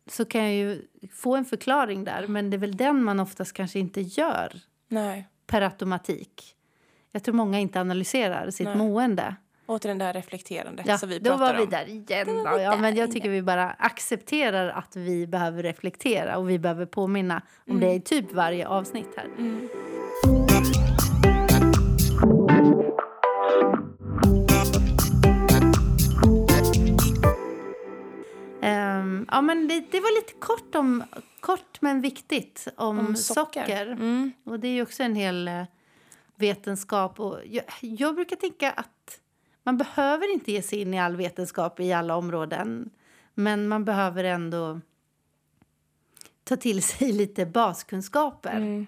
så 0.06 0.24
kan 0.24 0.42
jag 0.42 0.54
ju 0.54 0.82
få 1.12 1.36
en 1.36 1.44
förklaring 1.44 2.04
där, 2.04 2.26
men 2.26 2.50
det 2.50 2.56
är 2.56 2.58
väl 2.58 2.76
den 2.76 3.04
man 3.04 3.20
oftast 3.20 3.52
kanske 3.52 3.78
inte 3.78 4.00
gör 4.00 4.52
Nej. 4.88 5.28
per 5.46 5.62
automatik. 5.62 6.56
Jag 7.12 7.24
tror 7.24 7.34
många 7.34 7.60
inte 7.60 7.80
analyserar 7.80 8.50
sitt 8.50 8.66
Nej. 8.66 8.76
mående. 8.76 9.36
Åter 9.66 9.88
den 9.88 9.98
där 9.98 10.12
reflekterandet 10.12 10.86
Ja, 10.86 10.98
som 10.98 11.08
vi 11.08 11.18
då 11.18 11.30
pratar 11.30 11.54
var 11.54 11.60
vi 11.60 11.66
där 11.66 11.88
igen. 11.88 12.26
Då 12.26 12.32
då. 12.44 12.56
vi 12.56 12.62
Ja, 12.62 12.70
där 12.70 12.76
men 12.78 12.84
jag 12.84 12.94
igen. 12.96 13.10
tycker 13.10 13.28
vi 13.30 13.42
bara 13.42 13.70
accepterar 13.70 14.68
att 14.68 14.96
vi 14.96 15.26
behöver 15.26 15.62
reflektera 15.62 16.36
och 16.38 16.50
vi 16.50 16.58
behöver 16.58 16.86
påminna 16.86 17.42
om 17.66 17.76
Mm. 17.76 17.80
det 17.88 17.94
i 17.94 18.00
typ 18.00 18.32
varje 18.32 18.68
avsnitt 18.68 19.08
här. 19.16 19.26
Ehm, 28.62 29.26
ja, 29.30 29.40
men 29.40 29.68
det, 29.68 29.80
det 29.90 30.00
var 30.00 30.14
lite 30.20 30.32
kort, 30.32 30.74
om, 30.74 31.04
kort 31.40 31.78
men 31.80 32.00
viktigt 32.00 32.68
om, 32.76 32.98
Om 32.98 33.16
socker. 33.16 33.60
socker. 33.60 33.86
Mm. 33.86 34.32
Och 34.44 34.60
det 34.60 34.68
är 34.68 34.72
ju 34.72 34.82
också 34.82 35.02
en 35.02 35.14
hel 35.14 35.48
eh, 35.48 35.62
vetenskap. 36.36 37.20
Och 37.20 37.38
jag, 37.44 37.64
jag 37.80 38.14
brukar 38.14 38.36
tänka 38.36 38.70
att 38.70 39.18
man 39.62 39.76
behöver 39.76 40.32
inte 40.32 40.52
ge 40.52 40.62
sig 40.62 40.80
in 40.80 40.94
i 40.94 41.00
all 41.00 41.16
vetenskap 41.16 41.80
i 41.80 41.92
alla 41.92 42.16
områden. 42.16 42.90
Men 43.34 43.68
man 43.68 43.84
behöver 43.84 44.24
ändå 44.24 44.80
ta 46.44 46.56
till 46.56 46.82
sig 46.82 47.12
lite 47.12 47.46
baskunskaper. 47.46 48.56
Mm. 48.56 48.86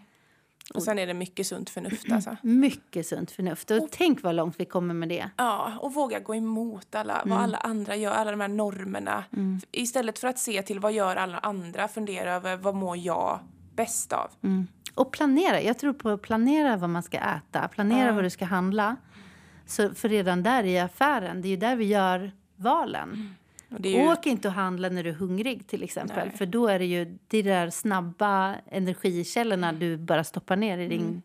Och 0.74 0.82
sen 0.82 0.98
är 0.98 1.06
det 1.06 1.14
mycket 1.14 1.46
sunt 1.46 1.70
förnuft 1.70 2.12
alltså. 2.12 2.36
Mycket 2.42 3.06
sunt 3.06 3.30
förnuft. 3.30 3.70
Och 3.70 3.88
tänk 3.90 4.22
vad 4.22 4.34
långt 4.34 4.60
vi 4.60 4.64
kommer 4.64 4.94
med 4.94 5.08
det. 5.08 5.30
Ja, 5.36 5.72
och 5.80 5.94
våga 5.94 6.20
gå 6.20 6.34
emot 6.34 6.94
alla, 6.94 7.22
vad 7.26 7.38
alla 7.38 7.58
andra 7.58 7.96
gör, 7.96 8.12
alla 8.12 8.30
de 8.30 8.40
här 8.40 8.48
normerna. 8.48 9.24
Istället 9.72 10.18
för 10.18 10.28
att 10.28 10.38
se 10.38 10.62
till 10.62 10.80
vad 10.80 10.92
gör 10.92 11.16
alla 11.16 11.38
andra, 11.38 11.88
fundera 11.88 12.34
över 12.34 12.56
vad 12.56 12.74
mår 12.74 12.96
jag 12.96 13.38
bäst 13.74 14.12
av. 14.12 14.30
Mm. 14.42 14.66
Och 14.94 15.12
planera. 15.12 15.60
Jag 15.60 15.78
tror 15.78 15.92
på 15.92 16.08
att 16.08 16.22
planera 16.22 16.76
vad 16.76 16.90
man 16.90 17.02
ska 17.02 17.18
äta. 17.18 17.68
Planera 17.68 18.12
vad 18.12 18.24
du 18.24 18.30
ska 18.30 18.44
handla. 18.44 18.96
Så 19.66 19.94
för 19.94 20.08
redan 20.08 20.42
där 20.42 20.64
i 20.64 20.78
affären, 20.78 21.42
det 21.42 21.48
är 21.48 21.50
ju 21.50 21.56
där 21.56 21.76
vi 21.76 21.84
gör 21.84 22.32
valen. 22.56 23.34
Är 23.82 23.88
ju, 23.88 24.08
Åk 24.08 24.26
inte 24.26 24.48
och 24.48 24.54
handla 24.54 24.88
när 24.88 25.02
du 25.04 25.10
är 25.10 25.14
hungrig 25.14 25.66
till 25.66 25.82
exempel. 25.82 26.28
Nej. 26.28 26.36
För 26.36 26.46
då 26.46 26.66
är 26.66 26.78
det 26.78 26.84
ju 26.84 27.18
de 27.28 27.42
där 27.42 27.70
snabba 27.70 28.54
energikällorna 28.70 29.72
du 29.72 29.96
bara 29.96 30.24
stoppar 30.24 30.56
ner 30.56 30.78
i 30.78 30.88
din 30.88 31.22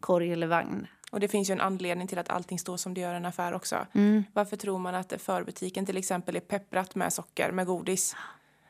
korg 0.00 0.32
eller 0.32 0.46
vagn. 0.46 0.86
och 1.12 1.20
det 1.20 1.28
finns 1.28 1.50
ju 1.50 1.52
en 1.52 1.60
anledning 1.60 2.08
till 2.08 2.18
att 2.18 2.28
allting 2.28 2.58
står 2.58 2.76
som 2.76 2.94
det 2.94 3.00
gör 3.00 3.14
i 3.14 3.16
en 3.16 3.26
affär 3.26 3.52
också. 3.54 3.86
Varför 4.32 4.56
tror 4.56 4.78
man 4.78 4.94
att 4.94 5.12
förbutiken 5.18 5.86
till 5.86 5.96
exempel 5.96 6.36
är 6.36 6.40
pepprat 6.40 6.94
med 6.94 7.12
socker, 7.12 7.52
med 7.52 7.66
godis? 7.66 8.16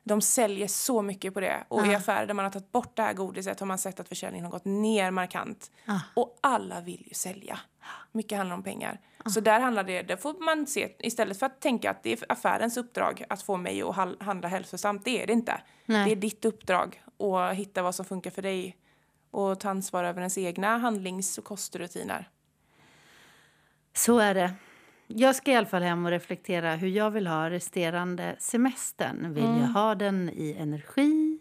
De 0.05 0.21
säljer 0.21 0.67
så 0.69 1.03
mycket 1.03 1.35
på 1.35 1.41
det. 1.41 1.65
Och 1.69 1.87
i 1.87 1.95
affärer 1.95 2.27
där 2.27 2.35
man 2.35 2.45
har 2.45 2.53
tagit 2.53 2.73
bort 2.73 2.97
det 2.97 3.03
här 3.03 3.13
godiset 3.15 3.61
har 3.61 3.67
man 3.67 3.79
sett 3.79 4.01
att 4.01 4.09
försäljningen 4.09 4.45
har 4.45 4.53
gått 4.53 4.65
ner 4.65 5.11
markant. 5.11 5.71
Och 6.15 6.39
alla 6.41 6.81
vill 6.81 7.05
ju 7.07 7.15
sälja. 7.15 7.59
Mycket 8.13 8.39
handlar 8.39 8.57
om 8.57 8.63
pengar. 8.63 9.01
Så 9.27 9.41
där 9.41 9.61
handlar 9.61 9.85
det, 9.85 10.03
där 10.03 10.17
får 10.17 10.45
man 10.45 10.67
se, 10.67 10.89
istället 10.99 11.39
för 11.39 11.47
att 11.47 11.61
tänka 11.61 11.91
att 11.91 12.03
det 12.03 12.13
är 12.13 12.19
affärens 12.29 12.77
uppdrag 12.77 13.25
att 13.29 13.43
få 13.43 13.57
mig 13.57 13.83
att 13.83 14.23
handla 14.23 14.49
hälsosamt, 14.49 15.05
det 15.05 15.23
är 15.23 15.27
det 15.27 15.33
inte. 15.33 15.61
Nej. 15.87 16.05
Det 16.05 16.13
är 16.13 16.17
ditt 16.17 16.45
uppdrag 16.45 17.03
att 17.19 17.55
hitta 17.55 17.83
vad 17.83 17.95
som 17.95 18.05
funkar 18.05 18.31
för 18.31 18.43
dig 18.43 18.77
och 19.31 19.61
ta 19.61 19.71
ansvar 19.71 20.05
över 20.05 20.21
ens 20.21 20.39
egna 20.39 20.79
handlings 20.79 21.39
och 21.39 21.45
kostrutiner. 21.45 22.29
Så 23.93 24.19
är 24.19 24.35
det. 24.35 24.55
Jag 25.07 25.37
ska 25.37 25.51
i 25.53 25.55
alla 25.55 25.67
fall 25.67 25.83
hem 25.83 26.05
och 26.07 26.11
reflektera 26.11 26.75
hur 26.75 26.89
jag 26.89 27.11
vill 27.11 27.27
ha 27.27 27.51
resterande 27.51 28.37
semestern. 28.39 29.35
Vill 29.35 29.45
jag 29.45 29.69
ha 29.69 29.95
den 29.95 30.31
i 30.33 30.57
energi 30.59 31.39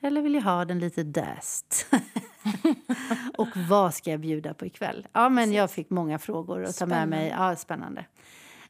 eller 0.00 0.22
vill 0.22 0.34
jag 0.34 0.42
ha 0.42 0.64
den 0.64 0.78
lite 0.78 1.02
döst? 1.02 1.86
och 3.38 3.48
vad 3.68 3.94
ska 3.94 4.10
jag 4.10 4.20
bjuda 4.20 4.54
på 4.54 4.66
ikväll? 4.66 5.06
Ja, 5.12 5.28
men 5.28 5.52
jag 5.52 5.70
fick 5.70 5.90
många 5.90 6.18
frågor 6.18 6.64
att 6.64 6.76
ta 6.78 6.86
med 6.86 7.08
mig. 7.08 7.28
Ja, 7.38 7.56
spännande. 7.56 8.04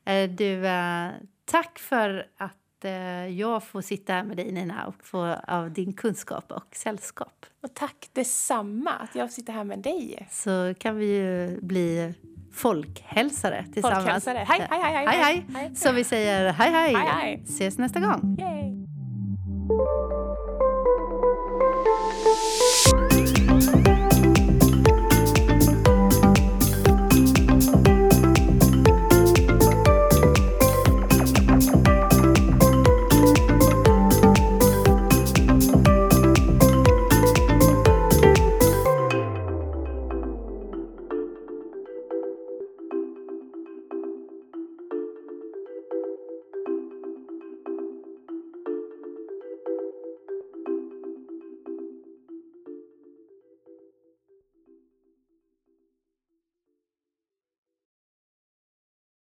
Eh, 0.05 0.31
Du, 0.31 0.67
eh, 0.67 1.09
tack 1.45 1.79
för 1.79 2.27
att 2.39 2.85
eh, 2.85 2.93
jag 3.27 3.65
får 3.65 3.81
sitta 3.81 4.13
här 4.13 4.25
med 4.25 4.37
dig, 4.37 4.53
Nina, 4.53 4.87
och 4.87 5.07
få 5.07 5.37
av 5.49 5.71
din 5.71 5.93
kunskap 5.93 6.53
och 6.53 6.67
sällskap. 6.73 7.47
Och 7.63 7.75
tack 7.75 8.09
detsamma 8.13 8.91
att 8.91 9.15
jag 9.15 9.31
sitter 9.31 9.53
här 9.53 9.65
med 9.65 9.79
dig. 9.79 10.29
Så 10.31 10.75
kan 10.79 10.97
vi 10.97 11.07
ju 11.07 11.61
bli 11.61 12.15
folkhälsare 12.53 13.65
tillsammans. 13.73 14.05
Folkhälsare. 14.05 14.39
Hej, 14.49 14.67
hej, 14.71 14.83
hej, 14.83 15.07
hej. 15.07 15.19
hej. 15.23 15.47
Hej. 15.55 15.77
Så 15.77 15.93
vi 15.93 16.05
säger 16.05 16.53
hej, 16.53 16.71
hej. 16.71 16.95
Hej, 16.95 17.09
hej. 17.09 17.43
Ses 17.45 17.79
nästa 17.79 18.01
gång. 18.01 18.37
Yay! 18.41 20.24